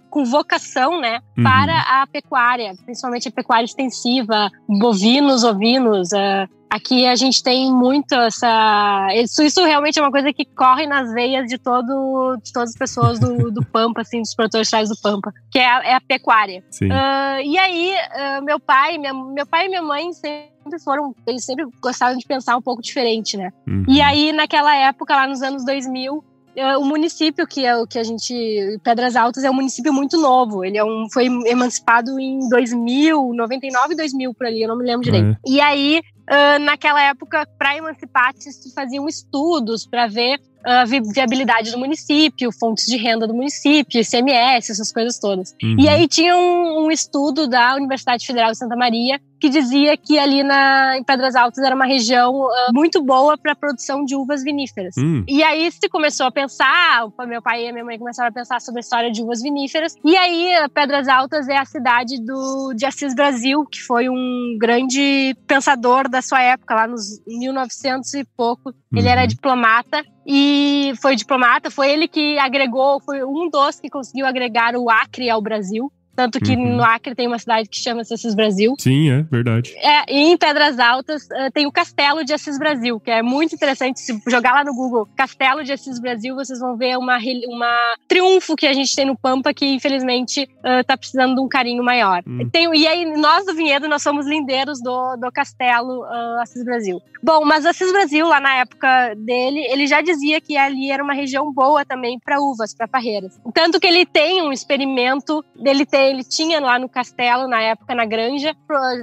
com 0.08 0.24
vocação, 0.24 0.98
né, 0.98 1.20
uhum. 1.36 1.44
para 1.44 1.78
a 1.80 2.06
pecuária, 2.06 2.72
principalmente 2.86 3.28
a 3.28 3.32
pecuária 3.32 3.66
extensiva, 3.66 4.50
bovinos, 4.66 5.44
ovinos, 5.44 6.08
uh, 6.12 6.61
Aqui 6.72 7.06
a 7.06 7.14
gente 7.14 7.42
tem 7.42 7.70
muito 7.70 8.14
essa. 8.14 9.08
Isso, 9.14 9.42
isso 9.42 9.62
realmente 9.62 9.98
é 9.98 10.02
uma 10.02 10.10
coisa 10.10 10.32
que 10.32 10.42
corre 10.46 10.86
nas 10.86 11.12
veias 11.12 11.46
de, 11.46 11.58
todo, 11.58 12.34
de 12.42 12.50
todas 12.50 12.70
as 12.70 12.76
pessoas 12.76 13.18
do, 13.20 13.50
do 13.50 13.62
Pampa, 13.70 14.00
assim, 14.00 14.22
dos 14.22 14.34
produtores 14.34 14.70
rurais 14.70 14.88
do 14.88 14.96
Pampa, 14.96 15.34
que 15.50 15.58
é 15.58 15.68
a, 15.68 15.84
é 15.84 15.94
a 15.94 16.00
pecuária. 16.00 16.64
Uh, 16.80 17.44
e 17.44 17.58
aí, 17.58 17.94
uh, 17.94 18.42
meu 18.42 18.58
pai, 18.58 18.96
minha, 18.96 19.12
meu 19.12 19.44
pai 19.44 19.66
e 19.66 19.68
minha 19.68 19.82
mãe 19.82 20.14
sempre 20.14 20.78
foram, 20.82 21.14
eles 21.26 21.44
sempre 21.44 21.66
gostavam 21.78 22.16
de 22.16 22.26
pensar 22.26 22.56
um 22.56 22.62
pouco 22.62 22.80
diferente, 22.80 23.36
né? 23.36 23.52
Uhum. 23.68 23.84
E 23.86 24.00
aí, 24.00 24.32
naquela 24.32 24.74
época, 24.74 25.14
lá 25.14 25.26
nos 25.26 25.42
anos 25.42 25.66
2000, 25.66 26.24
é, 26.56 26.76
o 26.78 26.84
município 26.84 27.46
que 27.46 27.66
é 27.66 27.76
o 27.76 27.86
que 27.86 27.98
a 27.98 28.02
gente 28.02 28.78
Pedras 28.82 29.14
Altas 29.14 29.42
é 29.44 29.50
um 29.50 29.54
município 29.54 29.90
muito 29.90 30.20
novo 30.20 30.62
ele 30.62 30.76
é 30.76 30.84
um 30.84 31.08
foi 31.10 31.24
emancipado 31.46 32.20
em 32.20 32.46
2000 32.46 33.32
99 33.32 33.94
2000 33.94 34.34
por 34.34 34.46
ali 34.46 34.60
eu 34.60 34.68
não 34.68 34.76
me 34.76 34.84
lembro 34.84 35.02
direito 35.02 35.30
é. 35.30 35.36
e 35.46 35.62
aí 35.62 36.02
uh, 36.32 36.58
naquela 36.60 37.02
época 37.02 37.46
para 37.58 37.76
emancipar 37.76 38.32
se 38.34 38.72
faziam 38.74 39.06
estudos 39.06 39.86
para 39.86 40.06
ver 40.06 40.40
a 40.64 40.84
viabilidade 40.84 41.70
do 41.70 41.78
município, 41.78 42.50
fontes 42.52 42.86
de 42.86 42.96
renda 42.96 43.26
do 43.26 43.34
município, 43.34 44.00
ICMS, 44.00 44.72
essas 44.72 44.92
coisas 44.92 45.18
todas. 45.18 45.54
Uhum. 45.62 45.76
E 45.78 45.88
aí 45.88 46.06
tinha 46.06 46.36
um, 46.36 46.86
um, 46.86 46.90
estudo 46.90 47.48
da 47.48 47.74
Universidade 47.74 48.26
Federal 48.26 48.52
de 48.52 48.58
Santa 48.58 48.76
Maria 48.76 49.20
que 49.40 49.48
dizia 49.48 49.96
que 49.96 50.20
ali 50.20 50.44
na, 50.44 50.96
em 50.96 51.02
Pedras 51.02 51.34
Altas 51.34 51.64
era 51.64 51.74
uma 51.74 51.84
região 51.84 52.32
uh, 52.32 52.72
muito 52.72 53.02
boa 53.02 53.36
para 53.36 53.52
a 53.52 53.56
produção 53.56 54.04
de 54.04 54.14
uvas 54.14 54.44
viníferas. 54.44 54.96
Uhum. 54.96 55.24
E 55.26 55.42
aí 55.42 55.68
se 55.72 55.88
começou 55.88 56.26
a 56.26 56.30
pensar, 56.30 57.08
meu 57.26 57.42
pai 57.42 57.66
e 57.66 57.72
minha 57.72 57.84
mãe 57.84 57.98
começaram 57.98 58.28
a 58.28 58.32
pensar 58.32 58.60
sobre 58.60 58.78
a 58.78 58.82
história 58.82 59.10
de 59.10 59.20
uvas 59.20 59.42
viníferas. 59.42 59.96
E 60.04 60.16
aí 60.16 60.54
Pedras 60.72 61.08
Altas 61.08 61.48
é 61.48 61.56
a 61.56 61.64
cidade 61.64 62.24
do, 62.24 62.72
de 62.76 62.86
Assis 62.86 63.16
Brasil, 63.16 63.66
que 63.66 63.82
foi 63.82 64.08
um 64.08 64.56
grande 64.60 65.36
pensador 65.44 66.08
da 66.08 66.22
sua 66.22 66.40
época, 66.40 66.76
lá 66.76 66.86
nos 66.86 67.20
1900 67.26 68.14
e 68.14 68.24
pouco. 68.36 68.72
Ele 68.94 69.08
era 69.08 69.22
uhum. 69.22 69.26
diplomata 69.26 70.04
e 70.26 70.92
foi 71.00 71.16
diplomata, 71.16 71.70
foi 71.70 71.90
ele 71.90 72.06
que 72.06 72.38
agregou, 72.38 73.00
foi 73.00 73.24
um 73.24 73.50
dos 73.50 73.80
que 73.80 73.90
conseguiu 73.90 74.26
agregar 74.26 74.76
o 74.76 74.88
Acre 74.88 75.28
ao 75.28 75.42
Brasil. 75.42 75.92
Tanto 76.14 76.38
que 76.38 76.52
uhum. 76.52 76.76
no 76.76 76.84
Acre 76.84 77.14
tem 77.14 77.26
uma 77.26 77.38
cidade 77.38 77.68
que 77.68 77.76
chama-se 77.76 78.12
Assis 78.12 78.34
Brasil. 78.34 78.74
Sim, 78.78 79.10
é 79.10 79.22
verdade. 79.22 79.74
É, 79.76 80.12
e 80.12 80.30
em 80.30 80.36
Pedras 80.36 80.78
Altas 80.78 81.24
uh, 81.24 81.50
tem 81.52 81.66
o 81.66 81.72
Castelo 81.72 82.24
de 82.24 82.32
Assis 82.32 82.58
Brasil, 82.58 83.00
que 83.00 83.10
é 83.10 83.22
muito 83.22 83.54
interessante. 83.54 84.00
Se 84.00 84.20
jogar 84.28 84.52
lá 84.52 84.64
no 84.64 84.74
Google 84.74 85.08
Castelo 85.16 85.64
de 85.64 85.72
Assis 85.72 86.00
Brasil, 86.00 86.34
vocês 86.34 86.58
vão 86.60 86.76
ver 86.76 86.96
uma, 86.98 87.18
uma 87.48 87.96
triunfo 88.08 88.56
que 88.56 88.66
a 88.66 88.72
gente 88.72 88.94
tem 88.94 89.06
no 89.06 89.16
Pampa, 89.16 89.54
que 89.54 89.66
infelizmente 89.66 90.48
uh, 90.58 90.84
tá 90.86 90.96
precisando 90.96 91.34
de 91.34 91.40
um 91.40 91.48
carinho 91.48 91.82
maior. 91.82 92.22
Uhum. 92.26 92.48
Tem, 92.50 92.72
e 92.74 92.86
aí, 92.86 93.04
nós 93.16 93.46
do 93.46 93.54
Vinhedo, 93.54 93.88
nós 93.88 94.02
somos 94.02 94.26
lindeiros 94.26 94.80
do, 94.82 95.16
do 95.16 95.32
Castelo 95.32 96.02
uh, 96.02 96.40
Assis 96.42 96.64
Brasil. 96.64 97.00
Bom, 97.22 97.44
mas 97.44 97.64
Assis 97.64 97.92
Brasil, 97.92 98.26
lá 98.26 98.40
na 98.40 98.56
época 98.56 99.14
dele, 99.16 99.60
ele 99.70 99.86
já 99.86 100.00
dizia 100.00 100.40
que 100.40 100.56
ali 100.56 100.90
era 100.90 101.02
uma 101.02 101.14
região 101.14 101.52
boa 101.52 101.84
também 101.84 102.18
para 102.18 102.40
uvas, 102.40 102.74
para 102.74 102.88
parreiras. 102.88 103.40
Tanto 103.54 103.78
que 103.78 103.86
ele 103.86 104.04
tem 104.04 104.42
um 104.42 104.52
experimento 104.52 105.44
dele 105.54 105.86
ele 106.10 106.24
tinha 106.24 106.60
lá 106.60 106.78
no 106.78 106.88
castelo, 106.88 107.48
na 107.48 107.60
época, 107.60 107.94
na 107.94 108.04
granja, 108.04 108.54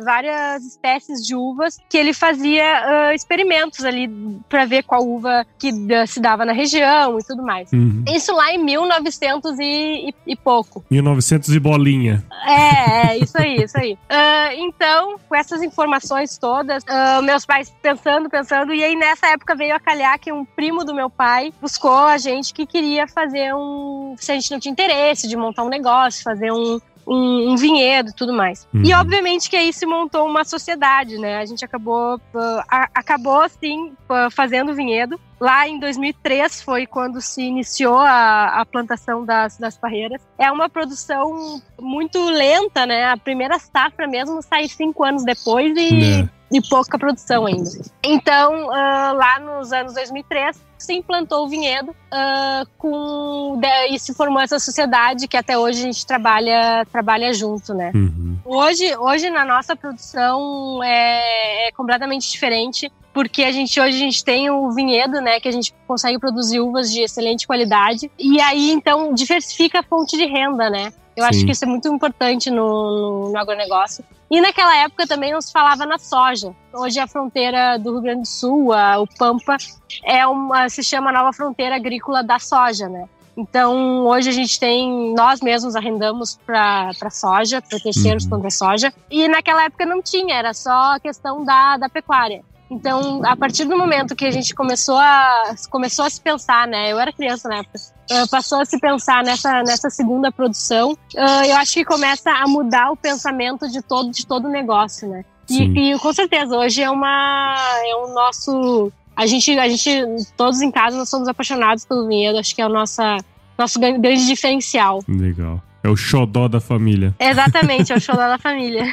várias 0.04 0.64
espécies 0.64 1.26
de 1.26 1.36
uvas 1.36 1.78
que 1.90 1.98
ele 1.98 2.14
fazia 2.14 2.64
uh, 2.64 3.14
experimentos 3.14 3.84
ali 3.86 4.08
para 4.48 4.66
ver 4.66 4.84
qual 4.84 5.06
uva 5.06 5.46
que 5.58 5.72
se 6.08 6.20
dava 6.20 6.46
na 6.46 6.54
região 6.54 7.20
e 7.20 7.24
tudo 7.24 7.44
mais. 7.44 7.72
Uhum. 7.72 8.04
Isso 8.08 8.34
lá 8.34 8.52
em 8.54 8.58
1900 8.64 9.60
e, 9.60 10.10
e, 10.10 10.14
e, 10.28 10.36
pouco. 10.36 10.84
1900 10.90 11.50
e 11.50 11.60
bolinha. 11.60 12.24
É, 12.46 13.12
é 13.12 13.18
isso 13.18 13.38
aí, 13.38 13.56
isso 13.64 13.78
aí. 13.78 13.98
Uh, 14.20 14.52
então, 14.58 15.18
com 15.30 15.36
essas 15.36 15.62
informações 15.62 16.38
todas, 16.38 16.84
uh, 16.84 17.22
meus 17.24 17.46
pais 17.46 17.74
pensando, 17.82 18.30
pensando, 18.30 18.74
e 18.74 18.84
aí 18.84 18.96
nessa 18.96 19.28
época 19.28 19.56
veio 19.56 19.76
a 19.76 19.80
calhar 19.80 20.20
que 20.20 20.32
um 20.32 20.44
primo 20.44 20.84
do 20.84 20.94
meu 20.94 21.10
pai 21.10 21.54
buscou 21.62 21.96
a 21.96 22.18
gente 22.18 22.54
que 22.54 22.66
queria 22.66 23.08
fazer 23.08 23.54
um. 23.54 24.16
Se 24.18 24.32
a 24.32 24.36
gente 24.36 24.52
não 24.52 24.60
tinha 24.60 24.72
interesse 24.72 25.28
de 25.28 25.38
montar 25.38 25.64
um 25.64 25.70
negócio, 25.70 26.24
fazer 26.24 26.52
um, 26.52 26.80
um, 27.10 27.52
um 27.52 27.56
vinhedo 27.56 28.12
e 28.12 28.14
tudo 28.14 28.32
mais. 28.32 28.68
Uhum. 28.74 28.84
E 28.86 28.94
obviamente 28.94 29.50
que 29.50 29.56
aí 29.56 29.74
se 29.74 29.86
montou 29.86 30.28
uma 30.28 30.46
sociedade, 30.46 31.18
né? 31.18 31.40
A 31.40 31.46
gente 31.46 31.66
acabou, 31.66 32.16
uh, 32.18 32.64
a, 32.70 32.88
acabou 32.94 33.42
assim, 33.42 33.92
uh, 34.08 34.30
fazendo 34.30 34.76
vinhedo. 34.76 35.20
Lá 35.40 35.68
em 35.68 35.80
2003 35.80 36.62
foi 36.62 36.86
quando 36.86 37.22
se 37.22 37.42
iniciou 37.42 37.98
a, 37.98 38.62
a 38.62 38.66
plantação 38.66 39.24
das, 39.24 39.58
das 39.58 39.78
parreiras. 39.78 40.22
É 40.38 40.52
uma 40.52 40.70
produção 40.70 41.62
muito 41.80 42.22
lenta, 42.30 42.86
né? 42.86 43.06
A 43.06 43.18
primeira 43.18 43.58
safra 43.58 44.08
mesmo 44.08 44.42
sai 44.42 44.68
cinco 44.68 45.04
anos 45.04 45.24
depois 45.24 45.74
e, 45.78 46.22
é. 46.22 46.30
e 46.52 46.62
pouca 46.70 47.00
produção 47.00 47.46
ainda. 47.46 47.70
Então, 48.04 48.68
uh, 48.68 49.14
lá 49.14 49.40
nos 49.40 49.72
anos 49.72 49.94
2003, 49.94 50.70
se 50.78 50.94
implantou 50.94 51.46
o 51.46 51.50
vinhedo 51.50 51.92
uh, 51.92 52.68
com 52.78 53.60
e 53.90 54.00
se 54.00 54.14
formou 54.14 54.42
essa 54.42 54.60
sociedade 54.60 55.28
que 55.28 55.38
até 55.38 55.58
hoje 55.58 55.82
a 55.82 55.86
gente 55.86 56.06
trabalha 56.06 56.86
trabalha 56.92 57.34
junto, 57.34 57.74
né? 57.74 57.92
Uhum. 57.94 58.38
Hoje, 58.46 58.96
hoje 58.98 59.30
na 59.30 59.46
nossa 59.46 59.76
produção 59.76 60.82
é, 60.84 61.68
é, 61.68 61.72
completamente 61.72 62.32
diferente 62.32 62.92
porque 63.20 63.44
a 63.44 63.52
gente 63.52 63.78
hoje 63.78 63.98
a 63.98 64.00
gente 64.00 64.24
tem 64.24 64.50
o 64.50 64.72
vinhedo, 64.72 65.20
né, 65.20 65.42
que 65.42 65.50
a 65.50 65.52
gente 65.52 65.76
consegue 65.86 66.18
produzir 66.18 66.62
uvas 66.62 66.90
de 66.90 67.02
excelente 67.02 67.46
qualidade 67.46 68.10
e 68.18 68.40
aí 68.40 68.72
então 68.72 69.14
diversifica 69.14 69.82
a 69.82 69.84
fonte 69.84 70.16
de 70.16 70.26
renda, 70.26 70.70
né? 70.70 70.94
Eu 71.18 71.26
Sim. 71.26 71.30
acho 71.30 71.46
que 71.46 71.52
isso 71.52 71.66
é 71.66 71.68
muito 71.68 71.86
importante 71.90 72.50
no, 72.50 72.56
no, 72.56 73.32
no 73.34 73.38
agronegócio. 73.38 74.06
E 74.32 74.40
naquela 74.40 74.74
época 74.78 75.06
também 75.06 75.34
não 75.34 75.42
se 75.42 75.52
falava 75.52 75.86
na 75.86 75.98
soja. 75.98 76.56
Hoje 76.72 76.98
a 76.98 77.08
fronteira 77.08 77.78
do 77.78 77.92
Rio 77.92 78.02
Grande 78.02 78.22
do 78.22 78.28
Sul, 78.28 78.72
a, 78.72 79.00
o 79.00 79.06
Pampa, 79.18 79.58
é 80.06 80.26
uma, 80.26 80.70
se 80.70 80.82
chama 80.82 81.12
Nova 81.12 81.34
Fronteira 81.34 81.76
Agrícola 81.76 82.24
da 82.24 82.40
Soja, 82.40 82.88
né? 82.88 83.04
Então, 83.36 84.06
hoje 84.08 84.30
a 84.30 84.34
gente 84.34 84.58
tem, 84.58 85.14
nós 85.14 85.42
mesmos 85.42 85.76
arrendamos 85.76 86.40
para 86.46 87.10
soja, 87.12 87.62
para 87.62 87.80
terceiros 87.80 88.24
uhum. 88.24 88.30
contra 88.30 88.50
soja. 88.50 88.94
E 89.12 89.28
naquela 89.28 89.66
época 89.66 89.86
não 89.86 90.02
tinha, 90.02 90.36
era 90.36 90.54
só 90.54 90.94
a 90.94 91.00
questão 91.02 91.44
da, 91.44 91.76
da 91.76 91.90
pecuária. 91.90 92.44
Então, 92.70 93.22
a 93.26 93.36
partir 93.36 93.66
do 93.66 93.78
momento 93.78 94.16
que 94.16 94.26
a 94.26 94.32
gente 94.32 94.54
começou 94.54 94.98
a, 94.98 95.56
começou 95.70 96.06
a 96.06 96.10
se 96.10 96.22
pensar, 96.22 96.68
né? 96.68 96.92
Eu 96.92 97.00
era 97.00 97.12
criança 97.12 97.50
na 97.50 97.58
época. 97.58 97.80
Uh, 98.12 98.30
passou 98.30 98.62
a 98.62 98.66
se 98.66 98.80
pensar 98.80 99.24
nessa, 99.24 99.64
nessa 99.64 99.90
segunda 99.90 100.32
produção, 100.32 100.98
eu 101.16 101.56
acho 101.58 101.74
que 101.74 101.86
começa 101.86 102.32
a 102.32 102.48
mudar 102.48 102.92
o 102.92 102.96
pensamento 102.96 103.70
de 103.70 103.82
todo 103.82 104.12
de 104.12 104.26
todo 104.26 104.48
o 104.48 104.52
negócio, 104.52 105.08
né? 105.08 105.24
E, 105.50 105.94
e, 105.94 106.00
com 106.00 106.14
certeza 106.14 106.56
hoje 106.56 106.82
é 106.82 106.90
uma 106.90 107.56
é 107.84 107.96
o 107.96 108.14
nosso 108.14 108.92
a 109.16 109.26
gente 109.26 109.58
a 109.58 109.68
gente 109.68 109.90
todos 110.38 110.62
em 110.62 110.72
casa 110.72 110.98
nós 110.98 111.10
somos 111.10 111.28
apaixonados 111.28 111.86
pelo 111.86 112.08
vinhedo, 112.08 112.38
acho 112.38 112.56
que 112.56 112.62
é 112.62 112.66
o 112.66 112.70
nossa 112.70 113.18
nosso 113.58 113.80
grande 113.80 114.26
diferencial. 114.26 115.04
Legal. 115.08 115.62
É 115.84 115.90
o 115.90 115.96
xodó 115.96 116.48
da 116.48 116.60
família. 116.60 117.16
Exatamente, 117.20 117.92
é 117.92 117.96
o 117.96 118.00
xodó 118.02 118.28
da 118.28 118.38
família. 118.38 118.86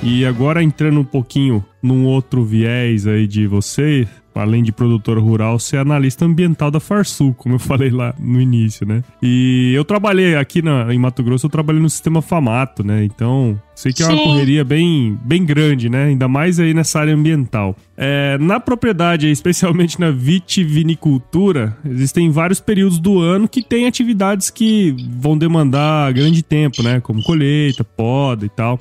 E 0.04 0.26
agora 0.26 0.62
entrando 0.62 1.00
um 1.00 1.06
pouquinho 1.06 1.64
num 1.82 2.06
outro 2.06 2.44
viés 2.44 3.08
aí 3.08 3.26
de 3.26 3.48
você, 3.48 4.06
além 4.36 4.62
de 4.62 4.72
produtor 4.72 5.18
rural, 5.18 5.58
ser 5.58 5.78
analista 5.78 6.26
ambiental 6.26 6.70
da 6.70 6.80
Farsul, 6.80 7.34
como 7.34 7.56
eu 7.56 7.60
falei 7.60 7.90
lá 7.90 8.14
no 8.20 8.40
início, 8.40 8.86
né? 8.86 9.04
E 9.22 9.74
eu 9.74 9.86
trabalhei 9.86 10.36
aqui 10.36 10.62
na, 10.62 10.94
em 10.94 11.00
Mato 11.00 11.24
Grosso, 11.24 11.46
eu 11.46 11.50
trabalhei 11.50 11.82
no 11.82 11.90
sistema 11.90 12.22
Famato, 12.22 12.86
né? 12.86 13.04
Então, 13.04 13.60
sei 13.74 13.94
que 13.94 14.04
é 14.04 14.06
uma 14.06 14.18
Sim. 14.18 14.24
correria 14.24 14.64
bem, 14.64 15.18
bem 15.24 15.46
grande, 15.46 15.90
né? 15.90 16.06
Ainda 16.06 16.28
mais 16.28 16.60
aí 16.60 16.74
nessa 16.74 17.00
área 17.00 17.14
ambiental. 17.14 17.76
É, 17.98 18.38
na 18.40 18.60
propriedade, 18.60 19.30
especialmente 19.32 20.00
na 20.00 20.12
vitivinicultura, 20.12 21.78
existem 21.86 22.30
vários 22.30 22.60
períodos 22.60 23.00
do 23.00 23.20
ano 23.20 23.48
que 23.48 23.64
tem 23.64 23.88
atividades 23.88 24.50
que 24.50 24.96
vão 25.10 25.38
demandar 25.38 26.12
grande 26.14 26.44
tempo, 26.44 26.84
né? 26.84 27.00
Como 27.00 27.24
colheita, 27.24 27.84
poda 27.84 28.46
e 28.46 28.50
tal. 28.50 28.80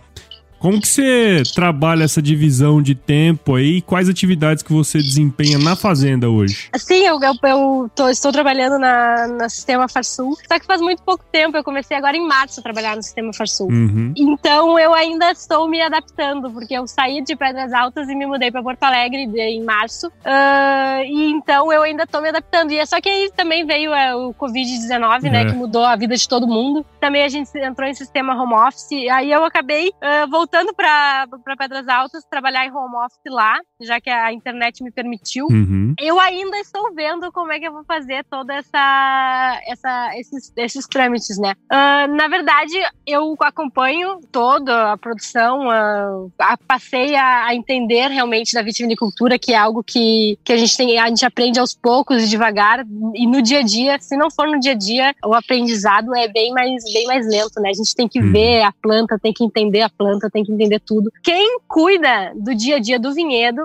Como 0.64 0.80
que 0.80 0.88
você 0.88 1.42
trabalha 1.54 2.04
essa 2.04 2.22
divisão 2.22 2.80
de 2.80 2.94
tempo 2.94 3.54
aí? 3.54 3.82
Quais 3.82 4.08
atividades 4.08 4.62
que 4.62 4.72
você 4.72 4.96
desempenha 4.96 5.58
na 5.58 5.76
fazenda 5.76 6.30
hoje? 6.30 6.70
Sim, 6.78 7.06
eu, 7.06 7.20
eu, 7.20 7.34
eu 7.42 7.90
tô, 7.94 8.08
estou 8.08 8.32
trabalhando 8.32 8.78
na, 8.78 9.28
no 9.28 9.50
sistema 9.50 9.86
Farsul, 9.86 10.34
só 10.48 10.58
que 10.58 10.64
faz 10.64 10.80
muito 10.80 11.02
pouco 11.02 11.22
tempo. 11.30 11.54
Eu 11.54 11.62
comecei 11.62 11.94
agora 11.94 12.16
em 12.16 12.26
março 12.26 12.60
a 12.60 12.62
trabalhar 12.62 12.96
no 12.96 13.02
sistema 13.02 13.30
Farsul. 13.34 13.68
Uhum. 13.68 14.14
Então 14.16 14.78
eu 14.78 14.94
ainda 14.94 15.32
estou 15.32 15.68
me 15.68 15.82
adaptando, 15.82 16.50
porque 16.50 16.72
eu 16.72 16.86
saí 16.86 17.22
de 17.22 17.36
Pedras 17.36 17.74
Altas 17.74 18.08
e 18.08 18.14
me 18.14 18.24
mudei 18.24 18.50
para 18.50 18.62
Porto 18.62 18.84
Alegre 18.84 19.28
em 19.36 19.62
março. 19.62 20.06
Uh, 20.06 21.04
e 21.04 21.30
então 21.30 21.70
eu 21.70 21.82
ainda 21.82 22.04
estou 22.04 22.22
me 22.22 22.30
adaptando. 22.30 22.70
E 22.70 22.78
é 22.78 22.86
só 22.86 23.02
que 23.02 23.10
aí 23.10 23.30
também 23.36 23.66
veio 23.66 23.92
é, 23.92 24.16
o 24.16 24.32
Covid-19, 24.32 25.24
né, 25.24 25.28
é. 25.28 25.30
né? 25.30 25.44
Que 25.44 25.52
mudou 25.52 25.84
a 25.84 25.94
vida 25.94 26.16
de 26.16 26.26
todo 26.26 26.46
mundo. 26.46 26.86
Também 26.98 27.22
a 27.22 27.28
gente 27.28 27.50
entrou 27.58 27.86
em 27.86 27.92
sistema 27.92 28.34
home 28.34 28.54
office. 28.54 29.10
Aí 29.12 29.30
eu 29.30 29.44
acabei 29.44 29.88
uh, 29.88 30.30
voltando 30.30 30.53
para 30.74 31.26
Pedras 31.58 31.88
Altas, 31.88 32.24
trabalhar 32.30 32.64
em 32.64 32.72
home 32.72 32.96
office 32.96 33.20
lá, 33.26 33.60
já 33.80 34.00
que 34.00 34.10
a 34.10 34.32
internet 34.32 34.82
me 34.82 34.90
permitiu. 34.90 35.46
Uhum. 35.50 35.94
Eu 36.00 36.18
ainda 36.20 36.58
estou 36.58 36.94
vendo 36.94 37.30
como 37.32 37.52
é 37.52 37.58
que 37.58 37.66
eu 37.66 37.72
vou 37.72 37.84
fazer 37.84 38.24
toda 38.30 38.54
essa, 38.54 39.60
essa 39.66 40.10
esses, 40.18 40.52
esses 40.56 40.86
trâmites, 40.86 41.38
né? 41.38 41.54
Uh, 41.70 42.14
na 42.14 42.28
verdade, 42.28 42.74
eu 43.06 43.34
acompanho 43.40 44.20
toda 44.30 44.92
a 44.92 44.96
produção, 44.96 45.68
uh, 45.68 46.32
passei 46.66 47.16
a, 47.16 47.46
a, 47.46 47.54
entender 47.54 48.08
realmente 48.08 48.54
da 48.54 48.62
vitivinicultura, 48.62 49.38
que 49.38 49.52
é 49.52 49.56
algo 49.56 49.82
que, 49.82 50.38
que 50.44 50.52
a 50.52 50.56
gente 50.56 50.76
tem, 50.76 50.98
a 50.98 51.08
gente 51.08 51.24
aprende 51.24 51.58
aos 51.58 51.74
poucos 51.74 52.22
e 52.22 52.28
devagar, 52.28 52.84
e 53.14 53.26
no 53.26 53.42
dia 53.42 53.60
a 53.60 53.62
dia, 53.62 53.98
se 54.00 54.16
não 54.16 54.30
for 54.30 54.46
no 54.46 54.60
dia 54.60 54.72
a 54.72 54.76
dia, 54.76 55.14
o 55.24 55.34
aprendizado 55.34 56.14
é 56.14 56.28
bem 56.28 56.52
mais, 56.52 56.84
bem 56.92 57.06
mais 57.06 57.26
lento, 57.26 57.60
né? 57.60 57.70
A 57.70 57.74
gente 57.74 57.94
tem 57.94 58.08
que 58.08 58.20
uhum. 58.20 58.32
ver 58.32 58.62
a 58.62 58.72
planta, 58.72 59.18
tem 59.18 59.32
que 59.32 59.44
entender 59.44 59.82
a 59.82 59.90
planta, 59.90 60.30
tem 60.30 60.44
que 60.44 60.52
entender 60.52 60.80
tudo. 60.80 61.10
Quem 61.22 61.58
cuida 61.66 62.32
do 62.36 62.54
dia 62.54 62.76
a 62.76 62.78
dia 62.78 62.98
do 62.98 63.12
vinhedo 63.12 63.64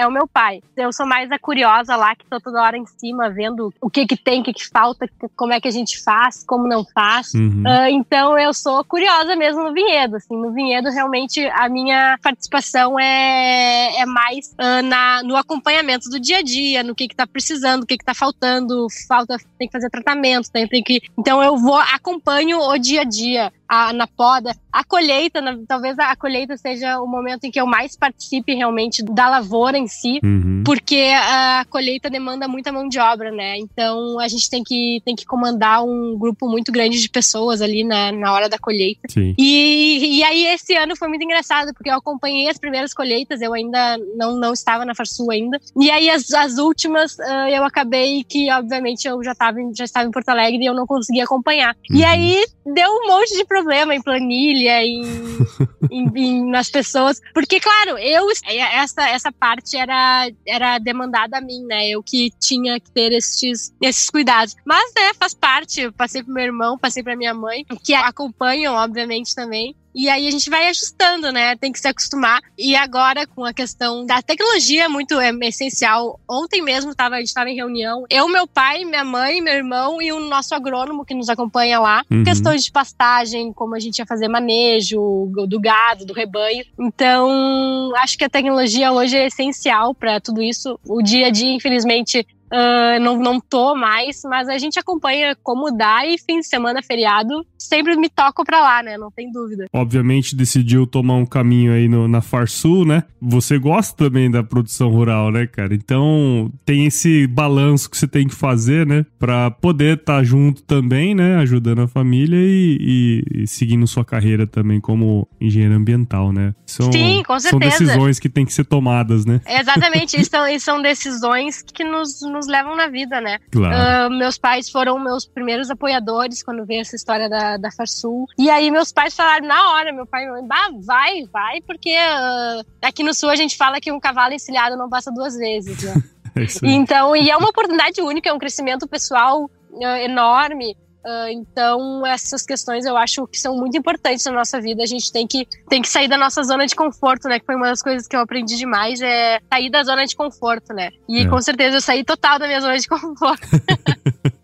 é 0.00 0.06
o 0.06 0.10
meu 0.10 0.26
pai. 0.26 0.62
Eu 0.76 0.92
sou 0.92 1.06
mais 1.06 1.30
a 1.30 1.38
curiosa 1.38 1.94
lá, 1.94 2.14
que 2.16 2.24
tô 2.24 2.40
toda 2.40 2.62
hora 2.62 2.76
em 2.76 2.86
cima, 2.86 3.28
vendo 3.30 3.72
o 3.80 3.90
que 3.90 4.06
que 4.06 4.16
tem, 4.16 4.40
o 4.40 4.44
que 4.44 4.52
que 4.52 4.68
falta, 4.68 5.08
como 5.36 5.52
é 5.52 5.60
que 5.60 5.68
a 5.68 5.70
gente 5.70 6.02
faz, 6.02 6.42
como 6.44 6.66
não 6.66 6.84
faz. 6.84 7.34
Uhum. 7.34 7.62
Uh, 7.66 7.88
então 7.90 8.38
eu 8.38 8.52
sou 8.54 8.82
curiosa 8.84 9.36
mesmo 9.36 9.62
no 9.62 9.72
vinhedo, 9.72 10.16
assim. 10.16 10.36
No 10.36 10.52
vinhedo, 10.52 10.90
realmente, 10.90 11.44
a 11.46 11.68
minha 11.68 12.18
participação 12.22 12.98
é, 12.98 14.00
é 14.00 14.06
mais 14.06 14.52
uh, 14.52 14.82
na, 14.82 15.22
no 15.22 15.36
acompanhamento 15.36 16.08
do 16.08 16.18
dia 16.18 16.38
a 16.38 16.42
dia, 16.42 16.82
no 16.82 16.94
que 16.94 17.08
que 17.08 17.16
tá 17.16 17.26
precisando, 17.26 17.82
o 17.82 17.86
que 17.86 17.98
que 17.98 18.04
tá 18.04 18.14
faltando, 18.14 18.86
falta, 19.06 19.36
tem 19.58 19.68
que 19.68 19.72
fazer 19.72 19.90
tratamento, 19.90 20.50
tem, 20.50 20.66
tem 20.66 20.82
que... 20.82 21.02
Então 21.18 21.42
eu 21.42 21.56
vou, 21.56 21.76
acompanho 21.76 22.58
o 22.58 22.78
dia 22.78 23.02
a 23.02 23.04
dia 23.04 23.52
a, 23.70 23.92
na 23.92 24.06
poda. 24.06 24.52
A 24.72 24.82
colheita, 24.82 25.40
na, 25.40 25.56
talvez 25.66 25.96
a, 25.98 26.14
colheita 26.16 26.56
seja 26.56 27.00
o 27.00 27.06
momento 27.06 27.44
em 27.44 27.52
que 27.52 27.60
eu 27.60 27.66
mais 27.66 27.96
participe 27.96 28.52
realmente 28.52 29.04
da 29.04 29.28
lavoura 29.28 29.78
em 29.78 29.86
si, 29.90 30.20
uhum. 30.22 30.62
porque 30.64 31.12
a 31.14 31.64
colheita 31.68 32.08
demanda 32.08 32.48
muita 32.48 32.72
mão 32.72 32.88
de 32.88 32.98
obra, 32.98 33.30
né? 33.30 33.58
Então 33.58 34.18
a 34.18 34.28
gente 34.28 34.48
tem 34.48 34.62
que, 34.62 35.02
tem 35.04 35.14
que 35.14 35.26
comandar 35.26 35.84
um 35.84 36.16
grupo 36.18 36.48
muito 36.48 36.72
grande 36.72 37.00
de 37.00 37.08
pessoas 37.08 37.60
ali 37.60 37.84
na, 37.84 38.12
na 38.12 38.32
hora 38.32 38.48
da 38.48 38.58
colheita. 38.58 39.08
E, 39.16 40.18
e 40.18 40.22
aí 40.22 40.46
esse 40.46 40.74
ano 40.76 40.96
foi 40.96 41.08
muito 41.08 41.24
engraçado, 41.24 41.72
porque 41.74 41.90
eu 41.90 41.94
acompanhei 41.94 42.48
as 42.48 42.58
primeiras 42.58 42.94
colheitas, 42.94 43.40
eu 43.40 43.52
ainda 43.52 43.98
não, 44.16 44.36
não 44.36 44.52
estava 44.52 44.84
na 44.84 44.94
Farsul 44.94 45.30
ainda. 45.30 45.58
E 45.78 45.90
aí 45.90 46.08
as, 46.10 46.32
as 46.32 46.58
últimas 46.58 47.14
uh, 47.18 47.48
eu 47.50 47.64
acabei 47.64 48.24
que, 48.24 48.50
obviamente, 48.52 49.06
eu 49.06 49.22
já, 49.22 49.34
tava, 49.34 49.58
já 49.76 49.84
estava 49.84 50.08
em 50.08 50.10
Porto 50.10 50.28
Alegre 50.28 50.62
e 50.62 50.66
eu 50.66 50.74
não 50.74 50.86
conseguia 50.86 51.24
acompanhar. 51.24 51.76
Uhum. 51.90 51.96
E 51.96 52.04
aí 52.04 52.44
deu 52.64 52.88
um 52.88 53.08
monte 53.08 53.36
de 53.36 53.44
problema 53.44 53.90
problema 53.90 53.94
em 53.94 54.02
planilha, 54.02 54.82
em, 54.82 55.02
em, 55.90 56.10
em, 56.16 56.50
nas 56.50 56.70
pessoas. 56.70 57.20
Porque, 57.32 57.60
claro, 57.60 57.98
eu 57.98 58.26
essa, 58.46 59.08
essa 59.08 59.32
parte 59.32 59.76
era, 59.80 60.30
era 60.46 60.78
demandada 60.78 61.38
a 61.38 61.40
mim, 61.40 61.64
né? 61.64 61.88
Eu 61.88 62.02
que 62.02 62.32
tinha 62.38 62.78
que 62.78 62.90
ter 62.90 63.12
esses, 63.12 63.74
esses 63.80 64.08
cuidados. 64.10 64.54
Mas, 64.64 64.92
né, 64.96 65.14
faz 65.14 65.34
parte. 65.34 65.80
Eu 65.80 65.92
passei 65.92 66.22
pro 66.22 66.32
meu 66.32 66.44
irmão, 66.44 66.78
passei 66.78 67.02
pra 67.02 67.16
minha 67.16 67.34
mãe, 67.34 67.64
que 67.82 67.94
acompanham, 67.94 68.74
obviamente, 68.74 69.34
também. 69.34 69.74
E 69.94 70.08
aí 70.08 70.26
a 70.26 70.30
gente 70.30 70.48
vai 70.48 70.68
ajustando, 70.68 71.32
né? 71.32 71.56
Tem 71.56 71.72
que 71.72 71.80
se 71.80 71.88
acostumar. 71.88 72.40
E 72.56 72.76
agora, 72.76 73.26
com 73.26 73.44
a 73.44 73.52
questão 73.52 74.06
da 74.06 74.22
tecnologia, 74.22 74.84
é 74.84 74.88
muito 74.88 75.18
é, 75.20 75.30
essencial. 75.42 76.18
Ontem 76.28 76.62
mesmo 76.62 76.94
tava, 76.94 77.16
a 77.16 77.18
gente 77.18 77.28
estava 77.28 77.50
em 77.50 77.56
reunião. 77.56 78.04
Eu, 78.08 78.28
meu 78.28 78.46
pai, 78.46 78.84
minha 78.84 79.04
mãe, 79.04 79.40
meu 79.40 79.54
irmão 79.54 80.00
e 80.00 80.12
o 80.12 80.20
nosso 80.20 80.54
agrônomo 80.54 81.04
que 81.04 81.14
nos 81.14 81.28
acompanha 81.28 81.80
lá. 81.80 82.04
Uhum. 82.10 82.24
Questões 82.24 82.64
de 82.64 82.70
pastagem, 82.70 83.52
como 83.52 83.74
a 83.74 83.80
gente 83.80 83.98
ia 83.98 84.06
fazer 84.06 84.28
manejo 84.28 85.30
do 85.48 85.60
gado, 85.60 86.04
do 86.04 86.12
rebanho. 86.12 86.64
Então, 86.78 87.92
acho 87.96 88.16
que 88.16 88.24
a 88.24 88.30
tecnologia 88.30 88.92
hoje 88.92 89.16
é 89.16 89.26
essencial 89.26 89.94
para 89.94 90.20
tudo 90.20 90.42
isso. 90.42 90.78
O 90.86 91.02
dia 91.02 91.26
a 91.26 91.30
dia, 91.30 91.52
infelizmente, 91.52 92.26
Uh, 92.52 92.98
não, 93.00 93.16
não 93.16 93.40
tô 93.40 93.76
mais, 93.76 94.22
mas 94.24 94.48
a 94.48 94.58
gente 94.58 94.76
acompanha 94.76 95.36
como 95.40 95.70
dá 95.70 96.04
e 96.04 96.18
fim 96.18 96.40
de 96.40 96.48
semana, 96.48 96.82
feriado, 96.82 97.46
sempre 97.62 97.96
me 97.96 98.08
toco 98.08 98.44
pra 98.44 98.60
lá, 98.60 98.82
né? 98.82 98.98
Não 98.98 99.10
tem 99.10 99.30
dúvida. 99.30 99.66
Obviamente 99.72 100.34
decidiu 100.34 100.86
tomar 100.86 101.14
um 101.14 101.24
caminho 101.24 101.72
aí 101.72 101.88
no, 101.88 102.08
na 102.08 102.20
Farsul, 102.20 102.84
né? 102.84 103.04
Você 103.20 103.58
gosta 103.58 104.04
também 104.04 104.30
da 104.30 104.42
produção 104.42 104.90
rural, 104.90 105.30
né, 105.30 105.46
cara? 105.46 105.74
Então 105.74 106.52
tem 106.64 106.86
esse 106.86 107.26
balanço 107.28 107.88
que 107.88 107.96
você 107.96 108.08
tem 108.08 108.26
que 108.26 108.34
fazer, 108.34 108.84
né? 108.84 109.06
Pra 109.18 109.50
poder 109.50 109.98
estar 109.98 110.16
tá 110.16 110.24
junto 110.24 110.62
também, 110.62 111.14
né? 111.14 111.36
Ajudando 111.36 111.82
a 111.82 111.88
família 111.88 112.36
e, 112.36 112.78
e, 112.80 113.42
e, 113.42 113.46
seguindo 113.46 113.86
sua 113.86 114.04
carreira 114.04 114.46
também 114.46 114.80
como 114.80 115.28
engenheiro 115.40 115.74
ambiental, 115.74 116.32
né? 116.32 116.52
São, 116.66 116.90
Sim, 116.90 117.22
com 117.24 117.38
certeza. 117.38 117.76
São 117.76 117.86
decisões 117.86 118.18
que 118.18 118.28
têm 118.28 118.44
que 118.44 118.52
ser 118.52 118.64
tomadas, 118.64 119.24
né? 119.24 119.40
Exatamente, 119.46 120.20
e 120.20 120.24
são, 120.26 120.58
são 120.58 120.82
decisões 120.82 121.62
que 121.62 121.84
nos, 121.84 122.20
nos 122.22 122.40
nos 122.40 122.46
levam 122.46 122.74
na 122.74 122.88
vida, 122.88 123.20
né? 123.20 123.38
Claro. 123.50 124.08
Uh, 124.08 124.18
meus 124.18 124.38
pais 124.38 124.70
foram 124.70 124.98
meus 124.98 125.26
primeiros 125.26 125.70
apoiadores 125.70 126.42
quando 126.42 126.64
veio 126.64 126.80
essa 126.80 126.96
história 126.96 127.28
da, 127.28 127.49
da 127.58 127.70
Farsul. 127.70 128.26
E 128.38 128.50
aí 128.50 128.70
meus 128.70 128.92
pais 128.92 129.14
falaram 129.14 129.46
na 129.46 129.72
hora, 129.72 129.92
meu 129.92 130.06
pai, 130.06 130.26
bah, 130.42 130.70
vai, 130.82 131.24
vai, 131.32 131.60
porque 131.62 131.94
uh, 131.94 132.64
aqui 132.82 133.02
no 133.02 133.14
sul 133.14 133.30
a 133.30 133.36
gente 133.36 133.56
fala 133.56 133.80
que 133.80 133.92
um 133.92 134.00
cavalo 134.00 134.34
encilhado 134.34 134.76
não 134.76 134.88
passa 134.88 135.10
duas 135.10 135.36
vezes, 135.36 135.82
né? 135.82 135.94
é 136.36 136.70
então, 136.70 137.14
e 137.16 137.30
é 137.30 137.36
uma 137.36 137.48
oportunidade 137.48 138.00
única, 138.00 138.28
é 138.28 138.32
um 138.32 138.38
crescimento 138.38 138.86
pessoal 138.86 139.44
uh, 139.44 139.96
enorme. 140.02 140.76
Uh, 141.02 141.30
então, 141.30 142.06
essas 142.06 142.44
questões 142.44 142.84
eu 142.84 142.94
acho 142.94 143.26
que 143.26 143.38
são 143.38 143.56
muito 143.56 143.76
importantes 143.76 144.24
na 144.26 144.32
nossa 144.32 144.60
vida. 144.60 144.82
A 144.82 144.86
gente 144.86 145.10
tem 145.10 145.26
que, 145.26 145.46
tem 145.68 145.80
que 145.80 145.88
sair 145.88 146.08
da 146.08 146.18
nossa 146.18 146.42
zona 146.42 146.66
de 146.66 146.76
conforto, 146.76 147.26
né? 147.26 147.40
Que 147.40 147.46
foi 147.46 147.56
uma 147.56 147.68
das 147.68 147.80
coisas 147.80 148.06
que 148.06 148.14
eu 148.14 148.20
aprendi 148.20 148.56
demais, 148.56 149.00
é 149.00 149.40
sair 149.50 149.70
da 149.70 149.82
zona 149.82 150.04
de 150.04 150.14
conforto, 150.14 150.74
né? 150.74 150.90
E 151.08 151.22
é. 151.22 151.28
com 151.28 151.40
certeza 151.40 151.78
eu 151.78 151.80
saí 151.80 152.04
total 152.04 152.38
da 152.38 152.46
minha 152.46 152.60
zona 152.60 152.76
de 152.76 152.86
conforto. 152.86 153.48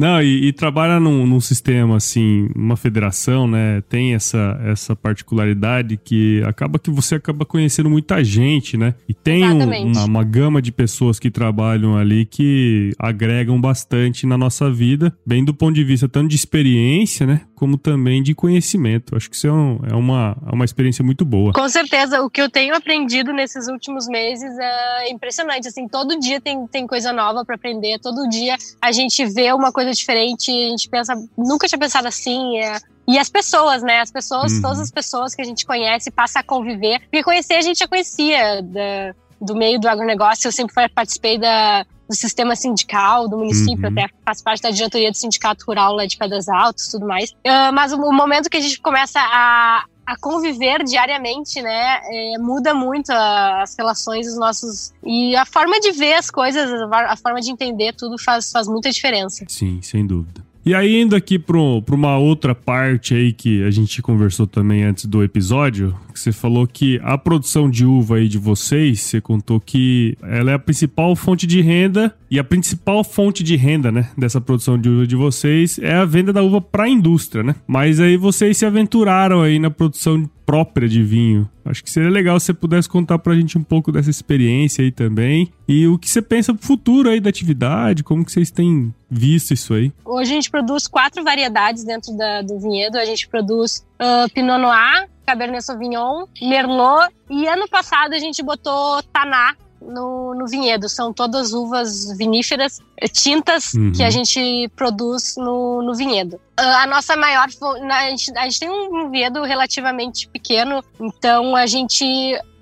Não, 0.00 0.22
e, 0.22 0.46
e 0.46 0.52
trabalha 0.54 0.98
num, 0.98 1.26
num, 1.26 1.40
sistema 1.40 1.98
assim, 1.98 2.48
uma 2.56 2.74
federação, 2.74 3.46
né? 3.46 3.82
Tem 3.86 4.14
essa, 4.14 4.58
essa 4.64 4.96
particularidade 4.96 5.98
que 6.02 6.42
acaba 6.46 6.78
que 6.78 6.90
você 6.90 7.16
acaba 7.16 7.44
conhecendo 7.44 7.90
muita 7.90 8.24
gente, 8.24 8.78
né? 8.78 8.94
E 9.06 9.12
tem 9.12 9.44
um, 9.44 9.62
uma, 9.62 10.04
uma, 10.06 10.24
gama 10.24 10.62
de 10.62 10.72
pessoas 10.72 11.18
que 11.18 11.30
trabalham 11.30 11.98
ali 11.98 12.24
que 12.24 12.94
agregam 12.98 13.60
bastante 13.60 14.26
na 14.26 14.38
nossa 14.38 14.70
vida, 14.70 15.14
bem 15.26 15.44
do 15.44 15.52
ponto 15.52 15.74
de 15.74 15.84
vista 15.84 16.08
tanto 16.08 16.28
de 16.28 16.36
experiência, 16.36 17.26
né? 17.26 17.42
Como 17.54 17.76
também 17.76 18.22
de 18.22 18.34
conhecimento. 18.34 19.14
Acho 19.14 19.28
que 19.28 19.36
isso 19.36 19.48
é, 19.48 19.52
um, 19.52 19.80
é, 19.86 19.94
uma, 19.94 20.34
é 20.50 20.54
uma 20.54 20.64
experiência 20.64 21.04
muito 21.04 21.26
boa. 21.26 21.52
Com 21.52 21.68
certeza, 21.68 22.22
o 22.22 22.30
que 22.30 22.40
eu 22.40 22.48
tenho 22.48 22.74
aprendido 22.74 23.34
nesses 23.34 23.68
últimos 23.68 24.08
meses 24.08 24.50
é 24.58 25.10
impressionante. 25.10 25.68
Assim, 25.68 25.86
todo 25.86 26.18
dia 26.18 26.40
tem, 26.40 26.66
tem 26.66 26.86
coisa 26.86 27.12
nova 27.12 27.44
para 27.44 27.56
aprender, 27.56 27.98
todo 27.98 28.26
dia 28.30 28.56
a 28.80 28.92
gente 28.92 29.26
vê 29.26 29.52
uma 29.52 29.70
coisa 29.70 29.89
coisa 29.90 29.98
diferente, 29.98 30.50
a 30.50 30.70
gente 30.70 30.88
pensa, 30.88 31.14
nunca 31.36 31.66
tinha 31.66 31.78
pensado 31.78 32.08
assim. 32.08 32.58
É... 32.58 32.78
E 33.08 33.18
as 33.18 33.28
pessoas, 33.28 33.82
né? 33.82 34.00
As 34.00 34.10
pessoas, 34.10 34.52
uhum. 34.52 34.62
todas 34.62 34.80
as 34.80 34.90
pessoas 34.90 35.34
que 35.34 35.42
a 35.42 35.44
gente 35.44 35.66
conhece, 35.66 36.10
passa 36.10 36.40
a 36.40 36.42
conviver. 36.42 37.00
Porque 37.00 37.24
conhecer 37.24 37.54
a 37.54 37.60
gente 37.60 37.78
já 37.78 37.88
conhecia 37.88 38.62
da, 38.62 39.14
do 39.40 39.54
meio 39.56 39.80
do 39.80 39.88
agronegócio, 39.88 40.46
eu 40.46 40.52
sempre 40.52 40.88
participei 40.88 41.36
da, 41.36 41.84
do 42.08 42.14
sistema 42.14 42.54
sindical 42.54 43.28
do 43.28 43.38
município, 43.38 43.88
uhum. 43.88 43.92
até 43.92 44.08
faço 44.24 44.44
parte 44.44 44.62
da 44.62 44.70
diretoria 44.70 45.10
do 45.10 45.16
sindicato 45.16 45.64
rural 45.66 45.94
lá 45.94 46.06
de 46.06 46.16
Pedras 46.16 46.48
Altas 46.48 46.88
tudo 46.88 47.06
mais. 47.06 47.30
Uh, 47.30 47.72
mas 47.72 47.92
o, 47.92 47.96
o, 47.96 48.12
momento 48.12 48.48
que 48.48 48.58
a 48.58 48.60
gente 48.60 48.80
começa 48.80 49.18
a, 49.20 49.84
a 50.10 50.16
conviver 50.16 50.82
diariamente, 50.82 51.62
né, 51.62 52.00
é, 52.02 52.38
muda 52.38 52.74
muito 52.74 53.10
as 53.10 53.76
relações 53.78 54.26
dos 54.26 54.36
nossos 54.36 54.92
e 55.04 55.36
a 55.36 55.46
forma 55.46 55.78
de 55.78 55.92
ver 55.92 56.14
as 56.14 56.28
coisas, 56.28 56.68
a 56.90 57.16
forma 57.16 57.40
de 57.40 57.52
entender 57.52 57.94
tudo 57.94 58.16
faz, 58.18 58.50
faz 58.50 58.66
muita 58.66 58.90
diferença. 58.90 59.44
Sim, 59.46 59.80
sem 59.80 60.04
dúvida. 60.04 60.49
E 60.64 60.74
aí, 60.74 61.00
indo 61.00 61.16
aqui 61.16 61.38
para 61.38 61.56
uma 61.56 62.18
outra 62.18 62.54
parte 62.54 63.14
aí 63.14 63.32
que 63.32 63.64
a 63.64 63.70
gente 63.70 64.02
conversou 64.02 64.46
também 64.46 64.84
antes 64.84 65.06
do 65.06 65.24
episódio, 65.24 65.96
você 66.14 66.32
falou 66.32 66.66
que 66.66 67.00
a 67.02 67.16
produção 67.16 67.70
de 67.70 67.86
uva 67.86 68.16
aí 68.16 68.28
de 68.28 68.36
vocês, 68.36 69.00
você 69.00 69.20
contou 69.22 69.58
que 69.58 70.18
ela 70.22 70.50
é 70.50 70.54
a 70.54 70.58
principal 70.58 71.16
fonte 71.16 71.46
de 71.46 71.62
renda 71.62 72.14
e 72.30 72.38
a 72.38 72.44
principal 72.44 73.02
fonte 73.02 73.42
de 73.42 73.56
renda, 73.56 73.90
né, 73.90 74.10
dessa 74.16 74.40
produção 74.40 74.78
de 74.78 74.88
uva 74.88 75.06
de 75.06 75.16
vocês 75.16 75.78
é 75.78 75.94
a 75.94 76.04
venda 76.04 76.32
da 76.32 76.42
uva 76.42 76.60
para 76.60 76.84
a 76.84 76.88
indústria, 76.88 77.42
né? 77.42 77.56
Mas 77.66 77.98
aí 77.98 78.18
vocês 78.18 78.58
se 78.58 78.66
aventuraram 78.66 79.40
aí 79.40 79.58
na 79.58 79.70
produção 79.70 80.28
própria 80.50 80.88
de 80.88 81.00
vinho. 81.00 81.48
Acho 81.64 81.84
que 81.84 81.88
seria 81.88 82.10
legal 82.10 82.40
se 82.40 82.46
você 82.46 82.54
pudesse 82.54 82.88
contar 82.88 83.20
pra 83.20 83.36
gente 83.36 83.56
um 83.56 83.62
pouco 83.62 83.92
dessa 83.92 84.10
experiência 84.10 84.82
aí 84.82 84.90
também. 84.90 85.48
E 85.68 85.86
o 85.86 85.96
que 85.96 86.10
você 86.10 86.20
pensa 86.20 86.52
pro 86.52 86.66
futuro 86.66 87.08
aí 87.08 87.20
da 87.20 87.30
atividade, 87.30 88.02
como 88.02 88.24
que 88.24 88.32
vocês 88.32 88.50
têm 88.50 88.92
visto 89.08 89.54
isso 89.54 89.74
aí? 89.74 89.92
Hoje 90.04 90.32
a 90.32 90.34
gente 90.34 90.50
produz 90.50 90.88
quatro 90.88 91.22
variedades 91.22 91.84
dentro 91.84 92.16
da, 92.16 92.42
do 92.42 92.58
vinhedo. 92.58 92.98
A 92.98 93.04
gente 93.04 93.28
produz 93.28 93.86
uh, 94.02 94.28
Pinot 94.34 94.60
Noir, 94.60 95.08
Cabernet 95.24 95.64
Sauvignon, 95.64 96.26
Merlot 96.42 97.14
e 97.30 97.46
ano 97.46 97.68
passado 97.68 98.12
a 98.14 98.18
gente 98.18 98.42
botou 98.42 99.00
Taná 99.12 99.54
no, 99.80 100.34
no 100.34 100.46
vinhedo. 100.46 100.88
São 100.88 101.12
todas 101.12 101.52
uvas 101.52 102.16
viníferas, 102.16 102.80
eh, 102.96 103.08
tintas, 103.08 103.74
uhum. 103.74 103.92
que 103.92 104.02
a 104.02 104.10
gente 104.10 104.70
produz 104.76 105.34
no, 105.36 105.82
no 105.82 105.94
vinhedo. 105.94 106.36
Uh, 106.58 106.62
a 106.62 106.86
nossa 106.86 107.16
maior. 107.16 107.46
A 107.90 108.10
gente, 108.10 108.36
a 108.36 108.44
gente 108.44 108.60
tem 108.60 108.70
um 108.70 109.10
vinhedo 109.10 109.42
relativamente 109.42 110.28
pequeno, 110.28 110.82
então 111.00 111.56
a 111.56 111.66
gente 111.66 112.04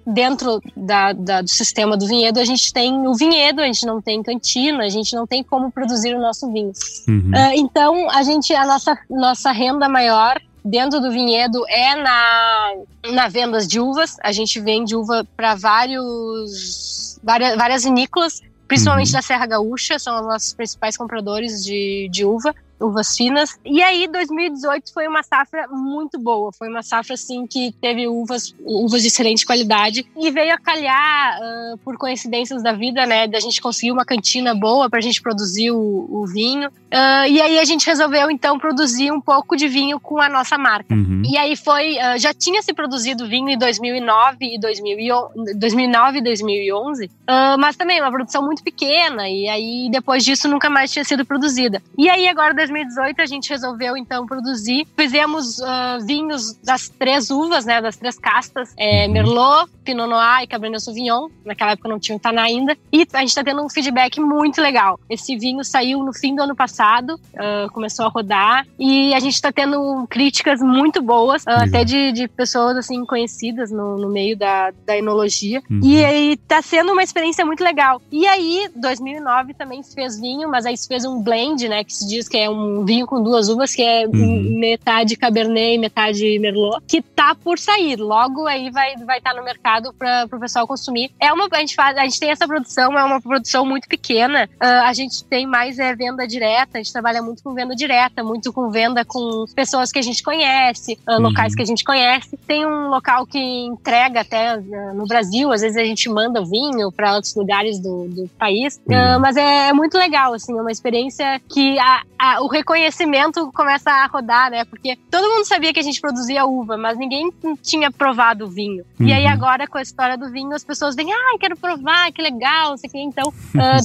dentro 0.06 0.60
da, 0.74 1.12
da, 1.12 1.42
do 1.42 1.50
sistema 1.50 1.94
do 1.94 2.06
vinhedo, 2.06 2.40
a 2.40 2.44
gente 2.44 2.72
tem 2.72 3.06
o 3.06 3.14
vinhedo, 3.14 3.60
a 3.60 3.66
gente 3.66 3.84
não 3.84 4.00
tem 4.00 4.22
cantina, 4.22 4.84
a 4.84 4.88
gente 4.88 5.14
não 5.14 5.26
tem 5.26 5.44
como 5.44 5.70
produzir 5.70 6.14
o 6.14 6.20
nosso 6.20 6.50
vinho. 6.50 6.72
Uhum. 7.06 7.30
Uh, 7.30 7.52
então, 7.54 8.10
a 8.10 8.22
gente, 8.22 8.54
a 8.54 8.64
nossa, 8.64 8.98
nossa 9.10 9.52
renda 9.52 9.86
maior 9.86 10.40
dentro 10.64 11.00
do 11.00 11.10
vinhedo 11.10 11.62
é 11.68 11.94
na, 11.96 12.72
na 13.12 13.28
vendas 13.28 13.66
de 13.66 13.80
uvas. 13.80 14.16
A 14.22 14.32
gente 14.32 14.60
vende 14.60 14.96
uva 14.96 15.26
para 15.36 15.54
vários 15.54 17.07
várias, 17.28 17.56
várias 17.56 17.84
vinícolas, 17.84 18.40
principalmente 18.66 19.08
uhum. 19.08 19.12
da 19.12 19.22
Serra 19.22 19.44
Gaúcha, 19.44 19.98
são 19.98 20.18
os 20.18 20.26
nossos 20.26 20.54
principais 20.54 20.96
compradores 20.96 21.62
de, 21.62 22.08
de 22.10 22.24
uva 22.24 22.54
uvas 22.80 23.16
finas. 23.16 23.58
E 23.64 23.82
aí, 23.82 24.06
2018 24.06 24.92
foi 24.92 25.06
uma 25.06 25.22
safra 25.22 25.66
muito 25.68 26.18
boa. 26.18 26.50
Foi 26.52 26.68
uma 26.68 26.82
safra, 26.82 27.14
assim, 27.14 27.46
que 27.46 27.72
teve 27.80 28.06
uvas, 28.06 28.54
uvas 28.64 29.02
de 29.02 29.08
excelente 29.08 29.44
qualidade. 29.44 30.06
E 30.16 30.30
veio 30.30 30.54
a 30.54 30.58
calhar, 30.58 31.38
uh, 31.40 31.78
por 31.78 31.96
coincidências 31.96 32.62
da 32.62 32.72
vida, 32.72 33.06
né, 33.06 33.26
da 33.26 33.40
gente 33.40 33.60
conseguir 33.60 33.92
uma 33.92 34.04
cantina 34.04 34.54
boa 34.54 34.88
pra 34.88 35.00
gente 35.00 35.20
produzir 35.20 35.70
o, 35.70 36.06
o 36.10 36.26
vinho. 36.26 36.68
Uh, 36.68 37.28
e 37.28 37.40
aí 37.40 37.58
a 37.58 37.64
gente 37.64 37.86
resolveu, 37.86 38.30
então, 38.30 38.58
produzir 38.58 39.12
um 39.12 39.20
pouco 39.20 39.56
de 39.56 39.68
vinho 39.68 40.00
com 40.00 40.20
a 40.20 40.28
nossa 40.28 40.56
marca. 40.56 40.94
Uhum. 40.94 41.22
E 41.24 41.36
aí 41.36 41.56
foi, 41.56 41.96
uh, 41.96 42.18
já 42.18 42.32
tinha 42.32 42.62
se 42.62 42.72
produzido 42.72 43.28
vinho 43.28 43.48
em 43.48 43.58
2009 43.58 44.36
e 44.40 44.58
2011, 44.58 45.54
2009 45.54 46.18
e 46.18 46.22
2011, 46.22 47.10
mas 47.58 47.76
também 47.76 48.00
uma 48.00 48.10
produção 48.10 48.42
muito 48.42 48.62
pequena. 48.62 49.28
E 49.28 49.48
aí, 49.48 49.88
depois 49.90 50.24
disso, 50.24 50.48
nunca 50.48 50.70
mais 50.70 50.90
tinha 50.90 51.04
sido 51.04 51.24
produzida. 51.24 51.82
E 51.96 52.08
aí, 52.08 52.26
agora, 52.28 52.54
2018 52.68 53.20
a 53.22 53.26
gente 53.26 53.50
resolveu 53.50 53.96
então 53.96 54.26
produzir. 54.26 54.86
Fizemos 54.96 55.58
uh, 55.58 56.04
vinhos 56.04 56.54
das 56.62 56.88
três 56.88 57.30
uvas, 57.30 57.64
né, 57.64 57.80
das 57.80 57.96
três 57.96 58.18
castas, 58.18 58.74
é, 58.76 59.06
uhum. 59.06 59.12
Merlot, 59.12 59.70
Pinot 59.84 60.08
Noir 60.08 60.42
e 60.42 60.46
Cabernet 60.46 60.82
Sauvignon. 60.82 61.28
Naquela 61.44 61.72
época 61.72 61.88
não 61.88 61.98
tinha 61.98 62.16
o 62.16 62.20
Taná 62.20 62.42
ainda. 62.42 62.76
E 62.92 63.06
a 63.12 63.20
gente 63.20 63.30
está 63.30 63.42
tendo 63.42 63.64
um 63.64 63.68
feedback 63.68 64.20
muito 64.20 64.60
legal. 64.60 65.00
Esse 65.08 65.36
vinho 65.36 65.64
saiu 65.64 66.04
no 66.04 66.12
fim 66.12 66.34
do 66.34 66.42
ano 66.42 66.54
passado, 66.54 67.14
uh, 67.14 67.70
começou 67.72 68.04
a 68.04 68.08
rodar 68.08 68.66
e 68.78 69.14
a 69.14 69.20
gente 69.20 69.34
está 69.34 69.50
tendo 69.50 70.06
críticas 70.08 70.60
muito 70.60 71.00
boas, 71.00 71.42
uh, 71.44 71.50
até 71.50 71.84
de, 71.84 72.12
de, 72.12 72.28
pessoas 72.28 72.76
assim 72.76 73.04
conhecidas 73.04 73.70
no, 73.70 73.96
no 73.96 74.10
meio 74.10 74.36
da, 74.36 74.72
da 74.84 74.96
enologia. 74.96 75.62
Uhum. 75.70 75.80
E 75.82 76.04
aí 76.04 76.36
tá 76.36 76.60
sendo 76.60 76.92
uma 76.92 77.02
experiência 77.02 77.44
muito 77.44 77.62
legal. 77.62 78.00
E 78.10 78.26
aí, 78.26 78.68
2009 78.76 79.54
também 79.54 79.82
se 79.82 79.94
fez 79.94 80.18
vinho, 80.18 80.48
mas 80.48 80.66
aí 80.66 80.76
se 80.76 80.86
fez 80.86 81.04
um 81.04 81.22
blend, 81.22 81.68
né, 81.68 81.84
que 81.84 81.92
se 81.92 82.06
diz 82.06 82.28
que 82.28 82.36
é 82.36 82.48
um 82.48 82.57
um 82.58 82.84
vinho 82.84 83.06
com 83.06 83.22
duas 83.22 83.48
uvas, 83.48 83.74
que 83.74 83.82
é 83.82 84.06
uhum. 84.06 84.58
metade 84.58 85.16
Cabernet 85.16 85.74
e 85.74 85.78
metade 85.78 86.38
Merlot, 86.38 86.82
que 86.86 87.02
tá 87.02 87.34
por 87.34 87.58
sair. 87.58 87.96
Logo 87.96 88.46
aí 88.46 88.70
vai 88.70 88.94
estar 88.94 89.04
vai 89.04 89.20
tá 89.20 89.34
no 89.34 89.44
mercado 89.44 89.92
para 89.92 90.26
o 90.32 90.40
pessoal 90.40 90.66
consumir. 90.66 91.10
É 91.20 91.32
uma, 91.32 91.48
a 91.50 91.58
gente 91.58 91.74
faz, 91.74 91.96
a 91.96 92.02
gente 92.02 92.20
tem 92.20 92.30
essa 92.30 92.46
produção, 92.46 92.98
é 92.98 93.04
uma 93.04 93.20
produção 93.20 93.64
muito 93.64 93.88
pequena. 93.88 94.48
Uh, 94.54 94.84
a 94.84 94.92
gente 94.92 95.24
tem 95.24 95.46
mais 95.46 95.78
é, 95.78 95.94
venda 95.94 96.26
direta, 96.26 96.78
a 96.78 96.78
gente 96.78 96.92
trabalha 96.92 97.22
muito 97.22 97.42
com 97.42 97.54
venda 97.54 97.74
direta, 97.74 98.22
muito 98.22 98.52
com 98.52 98.70
venda 98.70 99.04
com 99.04 99.44
pessoas 99.54 99.92
que 99.92 99.98
a 99.98 100.02
gente 100.02 100.22
conhece, 100.22 100.98
uh, 101.08 101.20
locais 101.20 101.54
que 101.54 101.62
a 101.62 101.64
gente 101.64 101.84
conhece. 101.84 102.36
Tem 102.46 102.66
um 102.66 102.88
local 102.88 103.26
que 103.26 103.38
entrega 103.38 104.20
até 104.20 104.56
uh, 104.56 104.94
no 104.94 105.06
Brasil, 105.06 105.52
às 105.52 105.60
vezes 105.60 105.76
a 105.76 105.84
gente 105.84 106.08
manda 106.08 106.44
vinho 106.44 106.90
para 106.92 107.14
outros 107.14 107.34
lugares 107.34 107.78
do, 107.78 108.08
do 108.08 108.28
país. 108.38 108.80
mas 109.20 109.36
é, 109.36 109.68
é, 109.68 109.72
muito 109.72 109.96
legal, 109.96 110.34
assim, 110.34 110.56
é 110.56 110.60
uma 110.60 110.70
experiência 110.70 111.40
que 111.48 111.78
a, 111.78 112.02
a, 112.18 112.40
o 112.48 112.50
reconhecimento 112.50 113.52
começa 113.52 113.90
a 113.90 114.06
rodar, 114.06 114.50
né? 114.50 114.64
Porque 114.64 114.96
todo 115.10 115.28
mundo 115.28 115.44
sabia 115.44 115.70
que 115.70 115.78
a 115.78 115.82
gente 115.82 116.00
produzia 116.00 116.46
uva, 116.46 116.78
mas 116.78 116.96
ninguém 116.96 117.30
tinha 117.62 117.92
provado 117.92 118.46
o 118.46 118.48
vinho. 118.48 118.84
Uhum. 118.98 119.06
E 119.06 119.12
aí 119.12 119.26
uhum. 119.26 119.32
agora, 119.32 119.66
com 119.66 119.76
a 119.76 119.82
história 119.82 120.16
do 120.16 120.30
vinho, 120.32 120.54
as 120.54 120.64
pessoas 120.64 120.96
vêm, 120.96 121.12
ah, 121.12 121.36
quero 121.38 121.56
provar, 121.58 122.10
que 122.10 122.22
legal, 122.22 122.70
não 122.70 122.78
sei 122.78 122.88
o 122.88 122.92
que. 122.92 122.98
Então, 122.98 123.28
uh, 123.28 123.32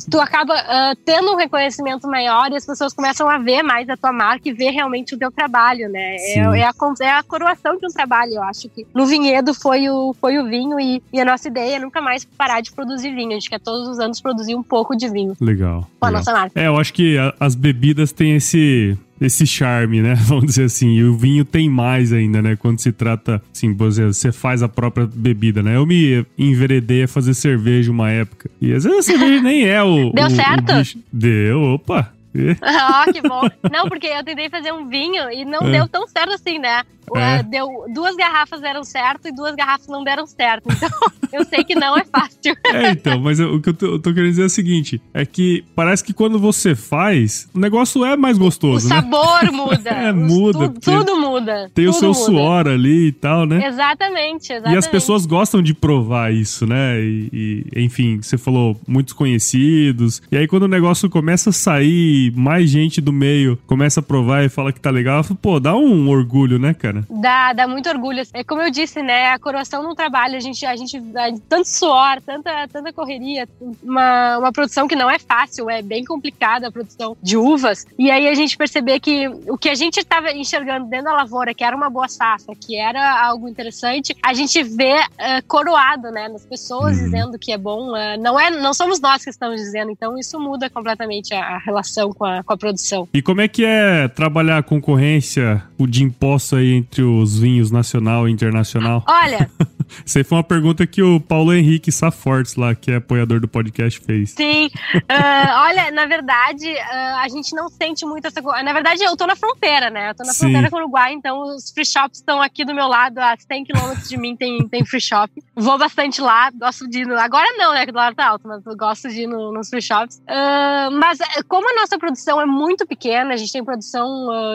tu 0.09 0.19
acaba 0.21 0.53
uh, 0.55 0.95
tendo 1.05 1.33
um 1.33 1.35
reconhecimento 1.35 2.07
maior 2.07 2.49
e 2.51 2.55
as 2.55 2.65
pessoas 2.65 2.93
começam 2.93 3.29
a 3.29 3.37
ver 3.37 3.63
mais 3.63 3.89
a 3.89 3.97
tua 3.97 4.13
marca 4.13 4.47
e 4.47 4.53
ver 4.53 4.71
realmente 4.71 5.13
o 5.13 5.17
teu 5.19 5.29
trabalho, 5.29 5.89
né? 5.89 6.15
É, 6.15 6.39
é, 6.39 6.63
a, 6.63 6.73
é 7.01 7.11
a 7.11 7.23
coroação 7.23 7.77
de 7.77 7.85
um 7.85 7.89
trabalho, 7.89 8.35
eu 8.35 8.43
acho 8.43 8.69
que 8.69 8.87
no 8.95 9.05
vinhedo 9.05 9.53
foi 9.53 9.89
o, 9.89 10.15
foi 10.21 10.37
o 10.39 10.47
vinho 10.47 10.79
e, 10.79 11.03
e 11.11 11.19
a 11.19 11.25
nossa 11.25 11.49
ideia 11.49 11.75
é 11.75 11.79
nunca 11.79 12.01
mais 12.01 12.23
parar 12.23 12.61
de 12.61 12.71
produzir 12.71 13.13
vinho. 13.13 13.31
A 13.31 13.33
gente 13.33 13.49
quer 13.49 13.59
todos 13.59 13.89
os 13.89 13.99
anos 13.99 14.21
produzir 14.21 14.55
um 14.55 14.63
pouco 14.63 14.95
de 14.95 15.09
vinho. 15.09 15.35
Legal. 15.41 15.81
Com 15.99 16.05
legal. 16.05 16.07
a 16.07 16.11
nossa 16.11 16.31
marca. 16.31 16.59
É, 16.59 16.67
eu 16.67 16.77
acho 16.77 16.93
que 16.93 17.17
a, 17.17 17.33
as 17.39 17.55
bebidas 17.55 18.13
têm 18.13 18.35
esse 18.35 18.52
esse 18.53 18.97
esse 19.21 19.47
charme, 19.47 20.01
né? 20.01 20.15
Vamos 20.27 20.45
dizer 20.45 20.65
assim. 20.65 20.95
E 20.95 21.03
o 21.03 21.15
vinho 21.15 21.45
tem 21.45 21.69
mais 21.69 22.11
ainda, 22.11 22.41
né? 22.41 22.55
Quando 22.55 22.79
se 22.79 22.91
trata, 22.91 23.41
assim, 23.53 23.73
você 23.73 24.31
faz 24.31 24.61
a 24.61 24.67
própria 24.67 25.07
bebida, 25.07 25.63
né? 25.63 25.77
Eu 25.77 25.85
me 25.85 26.25
enveredei 26.37 27.03
a 27.03 27.07
fazer 27.07 27.33
cerveja 27.33 27.91
uma 27.91 28.11
época. 28.11 28.49
E 28.59 28.73
às 28.73 28.83
vezes 28.83 28.99
a 28.99 29.03
cerveja 29.03 29.41
nem 29.41 29.65
é 29.65 29.81
o. 29.81 30.11
Deu 30.13 30.27
o, 30.27 30.29
certo? 30.29 30.71
O 30.71 31.03
Deu, 31.11 31.61
opa. 31.61 32.13
Oh, 32.35 33.11
que 33.13 33.21
bom. 33.21 33.41
Não, 33.71 33.87
porque 33.87 34.07
eu 34.07 34.23
tentei 34.23 34.49
fazer 34.49 34.73
um 34.73 34.89
vinho 34.89 35.31
e 35.31 35.45
não 35.45 35.67
é. 35.67 35.71
deu 35.71 35.87
tão 35.87 36.07
certo 36.07 36.33
assim, 36.33 36.57
né? 36.57 36.81
É. 37.15 37.43
Deu, 37.43 37.67
duas 37.93 38.15
garrafas 38.15 38.61
deram 38.61 38.83
certo 38.83 39.27
e 39.27 39.31
duas 39.31 39.55
garrafas 39.55 39.87
não 39.87 40.03
deram 40.03 40.25
certo. 40.25 40.67
Então, 40.71 40.89
eu 41.31 41.45
sei 41.45 41.63
que 41.63 41.75
não 41.75 41.97
é 41.97 42.03
fácil. 42.05 42.55
É, 42.65 42.91
então, 42.91 43.19
mas 43.19 43.39
o 43.39 43.59
que 43.59 43.69
eu 43.69 43.73
tô, 43.73 43.85
eu 43.85 43.99
tô, 43.99 44.13
querendo 44.13 44.29
dizer 44.29 44.43
é 44.43 44.45
o 44.45 44.49
seguinte: 44.49 45.01
é 45.13 45.25
que 45.25 45.63
parece 45.75 46.03
que 46.03 46.13
quando 46.13 46.39
você 46.39 46.75
faz, 46.75 47.49
o 47.53 47.59
negócio 47.59 48.05
é 48.05 48.15
mais 48.15 48.37
gostoso. 48.37 48.87
O 48.87 48.89
né? 48.89 48.95
sabor 48.95 49.51
muda. 49.51 49.89
é, 49.91 50.11
muda. 50.11 50.69
Tu, 50.69 50.79
tudo 50.79 51.19
muda. 51.19 51.71
Tem 51.73 51.85
tudo 51.85 51.95
o 51.95 51.99
seu 51.99 52.09
muda. 52.09 52.25
suor 52.25 52.67
ali 52.67 53.07
e 53.07 53.11
tal, 53.11 53.45
né? 53.45 53.67
Exatamente, 53.67 54.53
exatamente. 54.53 54.75
E 54.75 54.77
as 54.77 54.87
pessoas 54.87 55.25
gostam 55.25 55.61
de 55.61 55.73
provar 55.73 56.33
isso, 56.33 56.65
né? 56.65 56.99
E, 56.99 57.67
e, 57.75 57.83
enfim, 57.83 58.19
você 58.21 58.37
falou 58.37 58.79
muitos 58.87 59.13
conhecidos. 59.13 60.21
E 60.31 60.37
aí, 60.37 60.47
quando 60.47 60.63
o 60.63 60.67
negócio 60.67 61.09
começa 61.09 61.49
a 61.49 61.53
sair, 61.53 62.31
mais 62.35 62.69
gente 62.69 63.01
do 63.01 63.13
meio 63.13 63.57
começa 63.65 63.99
a 63.99 64.03
provar 64.03 64.43
e 64.43 64.49
fala 64.49 64.71
que 64.71 64.79
tá 64.79 64.89
legal, 64.89 65.23
pô, 65.41 65.59
dá 65.59 65.75
um 65.75 66.09
orgulho, 66.09 66.59
né, 66.59 66.73
cara? 66.73 66.92
Dá, 67.09 67.53
dá 67.53 67.67
muito 67.67 67.89
orgulho. 67.89 68.23
É 68.33 68.43
como 68.43 68.61
eu 68.61 68.69
disse, 68.69 69.01
né? 69.01 69.31
A 69.31 69.39
coroação 69.39 69.83
no 69.83 69.95
trabalho, 69.95 70.35
a 70.35 70.39
gente, 70.39 70.65
a 70.65 70.75
gente 70.75 71.01
tanto 71.47 71.67
suor, 71.67 72.21
tanta, 72.21 72.67
tanta 72.67 72.93
correria, 72.93 73.47
uma, 73.81 74.37
uma 74.39 74.51
produção 74.51 74.87
que 74.87 74.95
não 74.95 75.09
é 75.09 75.19
fácil, 75.19 75.69
é 75.69 75.81
bem 75.81 76.03
complicada 76.03 76.67
a 76.67 76.71
produção 76.71 77.15
de 77.21 77.37
uvas. 77.37 77.85
E 77.97 78.11
aí 78.11 78.27
a 78.27 78.33
gente 78.33 78.57
perceber 78.57 78.99
que 78.99 79.27
o 79.47 79.57
que 79.57 79.69
a 79.69 79.75
gente 79.75 79.99
estava 79.99 80.31
enxergando 80.31 80.87
dentro 80.87 81.05
da 81.05 81.13
lavoura, 81.13 81.53
que 81.53 81.63
era 81.63 81.75
uma 81.75 81.89
boa 81.89 82.07
safra, 82.07 82.55
que 82.55 82.77
era 82.77 83.25
algo 83.25 83.47
interessante, 83.47 84.15
a 84.23 84.33
gente 84.33 84.61
vê 84.63 84.95
uh, 84.95 85.47
coroado, 85.47 86.11
né? 86.11 86.27
Nas 86.27 86.45
pessoas 86.45 86.97
uhum. 86.97 87.03
dizendo 87.03 87.39
que 87.39 87.51
é 87.51 87.57
bom. 87.57 87.91
Uh, 87.91 88.19
não, 88.19 88.39
é, 88.39 88.49
não 88.49 88.73
somos 88.73 88.99
nós 88.99 89.23
que 89.23 89.29
estamos 89.29 89.59
dizendo, 89.59 89.91
então 89.91 90.17
isso 90.17 90.39
muda 90.39 90.69
completamente 90.69 91.33
a, 91.33 91.55
a 91.55 91.57
relação 91.57 92.11
com 92.11 92.25
a, 92.25 92.43
com 92.43 92.53
a 92.53 92.57
produção. 92.57 93.07
E 93.13 93.21
como 93.21 93.41
é 93.41 93.47
que 93.47 93.65
é 93.65 94.07
trabalhar 94.07 94.57
a 94.57 94.63
concorrência, 94.63 95.63
o 95.77 95.87
de 95.87 96.03
imposto 96.03 96.55
aí 96.55 96.82
entre 96.83 97.01
os 97.01 97.37
vinhos 97.39 97.71
nacional 97.71 98.27
e 98.27 98.31
internacional? 98.31 99.03
Olha. 99.07 99.49
Isso 100.05 100.17
aí 100.17 100.23
foi 100.23 100.37
uma 100.37 100.43
pergunta 100.43 100.85
que 100.85 101.01
o 101.01 101.19
Paulo 101.19 101.53
Henrique 101.53 101.91
Safortes, 101.91 102.55
lá, 102.55 102.75
que 102.75 102.91
é 102.91 102.95
apoiador 102.95 103.39
do 103.39 103.47
podcast, 103.47 103.99
fez. 103.99 104.31
Sim. 104.31 104.69
Uh, 104.95 105.51
olha, 105.57 105.91
na 105.91 106.05
verdade, 106.05 106.67
uh, 106.67 107.17
a 107.19 107.27
gente 107.27 107.55
não 107.55 107.69
sente 107.69 108.05
muito 108.05 108.27
essa 108.27 108.41
coisa. 108.41 108.63
Na 108.63 108.73
verdade, 108.73 109.03
eu 109.03 109.15
tô 109.15 109.25
na 109.25 109.35
fronteira, 109.35 109.89
né? 109.89 110.11
Eu 110.11 110.15
tô 110.15 110.23
na 110.23 110.33
Sim. 110.33 110.39
fronteira 110.39 110.69
com 110.69 110.77
o 110.77 110.79
Uruguai, 110.79 111.13
então 111.13 111.41
os 111.41 111.71
free 111.71 111.85
shops 111.85 112.19
estão 112.19 112.41
aqui 112.41 112.65
do 112.65 112.73
meu 112.73 112.87
lado, 112.87 113.19
a 113.19 113.35
100 113.37 113.65
quilômetros 113.65 114.09
de 114.09 114.17
mim 114.17 114.35
tem, 114.35 114.67
tem 114.67 114.85
free 114.85 115.01
shop. 115.01 115.31
vou 115.55 115.77
bastante 115.77 116.21
lá, 116.21 116.51
gosto 116.51 116.87
de 116.87 117.01
ir 117.01 117.07
no, 117.07 117.17
agora 117.17 117.47
não, 117.57 117.73
né, 117.73 117.85
que 117.85 117.91
o 117.91 117.93
dólar 117.93 118.15
tá 118.15 118.27
alto, 118.27 118.47
mas 118.47 118.65
eu 118.65 118.75
gosto 118.75 119.09
de 119.09 119.23
ir 119.23 119.27
no, 119.27 119.51
nos 119.51 119.69
free 119.69 119.81
shops. 119.81 120.17
Uh, 120.17 120.91
mas 120.91 121.19
eh, 121.19 121.43
como 121.47 121.69
a 121.69 121.81
nossa 121.81 121.97
produção 121.97 122.39
é 122.39 122.45
muito 122.45 122.85
pequena, 122.85 123.33
a 123.33 123.37
gente 123.37 123.51
tem 123.51 123.63
produção 123.63 124.03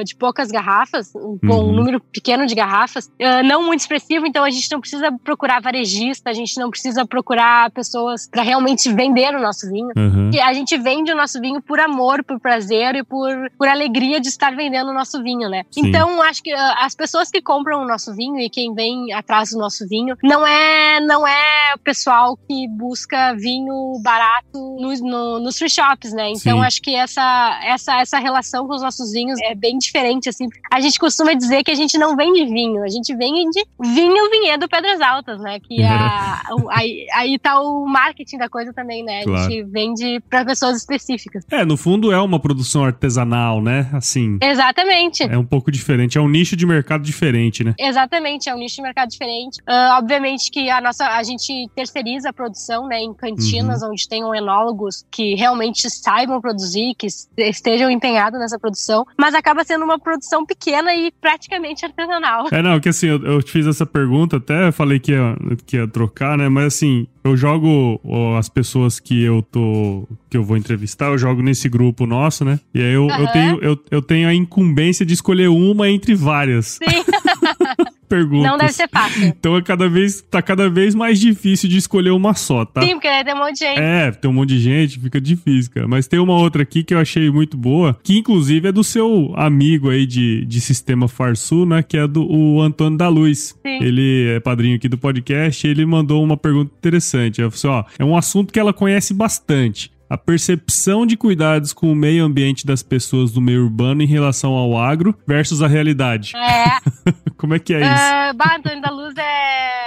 de 0.04 0.14
poucas 0.14 0.50
garrafas, 0.50 1.14
um, 1.14 1.38
uhum. 1.42 1.68
um, 1.68 1.72
número 1.72 2.00
pequeno 2.00 2.46
de 2.46 2.54
garrafas, 2.54 3.10
não 3.44 3.64
muito 3.64 3.80
expressivo, 3.80 4.26
então 4.26 4.44
a 4.44 4.50
gente 4.50 4.70
não 4.70 4.80
precisa 4.80 5.10
procurar 5.28 5.60
varejista, 5.60 6.30
a 6.30 6.32
gente 6.32 6.58
não 6.58 6.70
precisa 6.70 7.06
procurar 7.06 7.70
pessoas 7.70 8.26
para 8.26 8.42
realmente 8.42 8.90
vender 8.90 9.34
o 9.34 9.40
nosso 9.42 9.68
vinho. 9.68 9.90
Uhum. 9.94 10.30
A 10.42 10.54
gente 10.54 10.78
vende 10.78 11.12
o 11.12 11.14
nosso 11.14 11.38
vinho 11.38 11.60
por 11.60 11.78
amor, 11.78 12.24
por 12.24 12.40
prazer 12.40 12.94
e 12.94 13.04
por, 13.04 13.28
por 13.58 13.68
alegria 13.68 14.22
de 14.22 14.28
estar 14.28 14.56
vendendo 14.56 14.90
o 14.90 14.94
nosso 14.94 15.22
vinho, 15.22 15.50
né? 15.50 15.64
Sim. 15.70 15.88
Então, 15.88 16.22
acho 16.22 16.42
que 16.42 16.50
as 16.50 16.94
pessoas 16.94 17.30
que 17.30 17.42
compram 17.42 17.82
o 17.82 17.86
nosso 17.86 18.14
vinho 18.14 18.40
e 18.40 18.48
quem 18.48 18.72
vem 18.72 19.12
atrás 19.12 19.50
do 19.50 19.58
nosso 19.58 19.86
vinho 19.86 20.16
não 20.22 20.46
é 20.46 20.98
não 21.00 21.28
é 21.28 21.74
o 21.74 21.78
pessoal 21.78 22.34
que 22.48 22.66
busca 22.68 23.34
vinho 23.34 24.00
barato 24.02 24.76
no, 24.80 24.94
no, 24.94 25.40
nos 25.40 25.58
free 25.58 25.68
shops, 25.68 26.14
né? 26.14 26.30
Então, 26.30 26.58
Sim. 26.58 26.64
acho 26.64 26.80
que 26.80 26.94
essa, 26.94 27.60
essa, 27.62 28.00
essa 28.00 28.18
relação 28.18 28.66
com 28.66 28.74
os 28.74 28.80
nossos 28.82 29.12
vinhos 29.12 29.38
é 29.42 29.54
bem 29.54 29.76
diferente, 29.76 30.30
assim. 30.30 30.46
A 30.72 30.80
gente 30.80 30.98
costuma 30.98 31.34
dizer 31.34 31.62
que 31.64 31.70
a 31.70 31.74
gente 31.74 31.98
não 31.98 32.16
vende 32.16 32.46
vinho, 32.46 32.82
a 32.82 32.88
gente 32.88 33.14
vende 33.14 33.62
vinho 33.78 34.30
vinhedo 34.30 34.66
Pedras 34.68 35.00
Altas, 35.08 35.40
né? 35.40 35.58
Que 35.60 35.82
a, 35.82 36.42
aí, 36.70 37.06
aí 37.14 37.38
tá 37.38 37.60
o 37.60 37.86
marketing 37.86 38.38
da 38.38 38.48
coisa 38.48 38.72
também, 38.72 39.04
né? 39.04 39.24
Claro. 39.24 39.46
A 39.46 39.50
gente 39.50 39.64
vende 39.64 40.20
para 40.28 40.44
pessoas 40.44 40.76
específicas. 40.76 41.44
É, 41.50 41.64
no 41.64 41.76
fundo 41.76 42.12
é 42.12 42.20
uma 42.20 42.38
produção 42.38 42.84
artesanal, 42.84 43.62
né? 43.62 43.88
Assim. 43.92 44.38
Exatamente. 44.42 45.22
É 45.22 45.38
um 45.38 45.44
pouco 45.44 45.70
diferente, 45.70 46.18
é 46.18 46.20
um 46.20 46.28
nicho 46.28 46.56
de 46.56 46.66
mercado 46.66 47.02
diferente, 47.02 47.64
né? 47.64 47.74
Exatamente, 47.78 48.48
é 48.48 48.54
um 48.54 48.58
nicho 48.58 48.76
de 48.76 48.82
mercado 48.82 49.08
diferente. 49.08 49.60
Uh, 49.60 49.98
obviamente 49.98 50.50
que 50.50 50.70
a 50.70 50.80
nossa, 50.80 51.06
a 51.06 51.22
gente 51.22 51.68
terceiriza 51.74 52.30
a 52.30 52.32
produção, 52.32 52.86
né, 52.86 53.00
em 53.00 53.14
cantinas 53.14 53.82
uhum. 53.82 53.90
onde 53.90 54.08
tenham 54.08 54.34
enólogos 54.34 55.04
que 55.10 55.34
realmente 55.34 55.88
saibam 55.90 56.40
produzir, 56.40 56.94
que 56.96 57.06
estejam 57.38 57.90
empenhados 57.90 58.38
nessa 58.38 58.58
produção, 58.58 59.06
mas 59.18 59.34
acaba 59.34 59.64
sendo 59.64 59.84
uma 59.84 59.98
produção 59.98 60.44
pequena 60.44 60.94
e 60.94 61.10
praticamente 61.20 61.84
artesanal. 61.84 62.46
É, 62.50 62.62
não, 62.62 62.80
que 62.80 62.88
assim, 62.88 63.06
eu, 63.06 63.24
eu 63.24 63.42
fiz 63.42 63.66
essa 63.66 63.86
pergunta, 63.86 64.36
até 64.36 64.70
falei 64.72 64.97
que 64.98 65.12
ia, 65.12 65.36
que 65.66 65.76
ia 65.76 65.86
trocar, 65.86 66.36
né, 66.38 66.48
mas 66.48 66.74
assim, 66.74 67.06
eu 67.24 67.36
jogo 67.36 68.00
as 68.38 68.48
pessoas 68.48 68.98
que 68.98 69.22
eu 69.22 69.42
tô 69.42 70.06
que 70.30 70.36
eu 70.36 70.44
vou 70.44 70.56
entrevistar, 70.56 71.06
eu 71.06 71.18
jogo 71.18 71.42
nesse 71.42 71.68
grupo 71.68 72.06
nosso, 72.06 72.44
né? 72.44 72.60
E 72.74 72.80
aí 72.80 72.92
eu, 72.92 73.04
uhum. 73.04 73.20
eu, 73.20 73.26
tenho, 73.28 73.58
eu, 73.60 73.78
eu 73.90 74.02
tenho 74.02 74.28
a 74.28 74.34
incumbência 74.34 75.04
de 75.04 75.14
escolher 75.14 75.48
uma 75.48 75.88
entre 75.88 76.14
várias. 76.14 76.78
Sim. 76.82 77.88
perguntas. 78.08 78.50
Não 78.50 78.58
deve 78.58 78.72
ser 78.72 78.88
fácil. 78.88 79.28
Então 79.38 79.56
é 79.56 79.62
cada 79.62 79.88
vez, 79.88 80.22
tá 80.22 80.40
cada 80.40 80.68
vez 80.68 80.94
mais 80.94 81.20
difícil 81.20 81.68
de 81.68 81.76
escolher 81.76 82.10
uma 82.10 82.34
só, 82.34 82.64
tá? 82.64 82.82
Sim, 82.82 82.94
porque 82.94 83.24
tem 83.24 83.34
um 83.34 83.38
monte 83.38 83.54
de 83.54 83.58
gente. 83.60 83.80
É, 83.80 84.10
tem 84.10 84.30
um 84.30 84.34
monte 84.34 84.48
de 84.48 84.58
gente, 84.58 84.98
fica 84.98 85.20
difícil, 85.20 85.70
cara. 85.72 85.86
Mas 85.86 86.06
tem 86.06 86.18
uma 86.18 86.34
outra 86.34 86.62
aqui 86.62 86.82
que 86.82 86.94
eu 86.94 86.98
achei 86.98 87.30
muito 87.30 87.56
boa, 87.56 87.98
que 88.02 88.18
inclusive 88.18 88.68
é 88.68 88.72
do 88.72 88.82
seu 88.82 89.32
amigo 89.36 89.90
aí 89.90 90.06
de, 90.06 90.44
de 90.44 90.60
Sistema 90.60 91.08
Farsul, 91.08 91.66
né? 91.66 91.82
Que 91.82 91.96
é 91.98 92.06
do 92.06 92.26
o 92.28 92.60
Antônio 92.60 92.98
da 92.98 93.08
Luz. 93.08 93.56
Sim. 93.64 93.78
Ele 93.82 94.28
é 94.36 94.40
padrinho 94.40 94.76
aqui 94.76 94.88
do 94.88 94.98
podcast 94.98 95.66
e 95.66 95.70
ele 95.70 95.84
mandou 95.84 96.22
uma 96.22 96.36
pergunta 96.36 96.72
interessante. 96.76 97.40
Ele 97.40 97.50
falou 97.50 97.82
assim, 97.82 97.88
ó, 97.98 98.04
é 98.04 98.04
um 98.04 98.16
assunto 98.16 98.52
que 98.52 98.58
ela 98.58 98.72
conhece 98.72 99.12
bastante 99.12 99.90
a 100.08 100.16
percepção 100.16 101.04
de 101.04 101.16
cuidados 101.16 101.72
com 101.72 101.92
o 101.92 101.94
meio 101.94 102.24
ambiente 102.24 102.64
das 102.66 102.82
pessoas 102.82 103.30
do 103.32 103.40
meio 103.40 103.64
urbano 103.64 104.02
em 104.02 104.06
relação 104.06 104.52
ao 104.52 104.76
agro 104.76 105.14
versus 105.26 105.60
a 105.60 105.68
realidade. 105.68 106.32
É. 106.34 107.10
Como 107.38 107.54
é 107.54 107.58
que 107.60 107.72
é 107.72 107.80
isso? 107.80 107.88
Uh, 107.88 108.56
Antônio 108.56 108.82
da 108.82 108.90
Luz 108.90 109.14
é, 109.16 109.77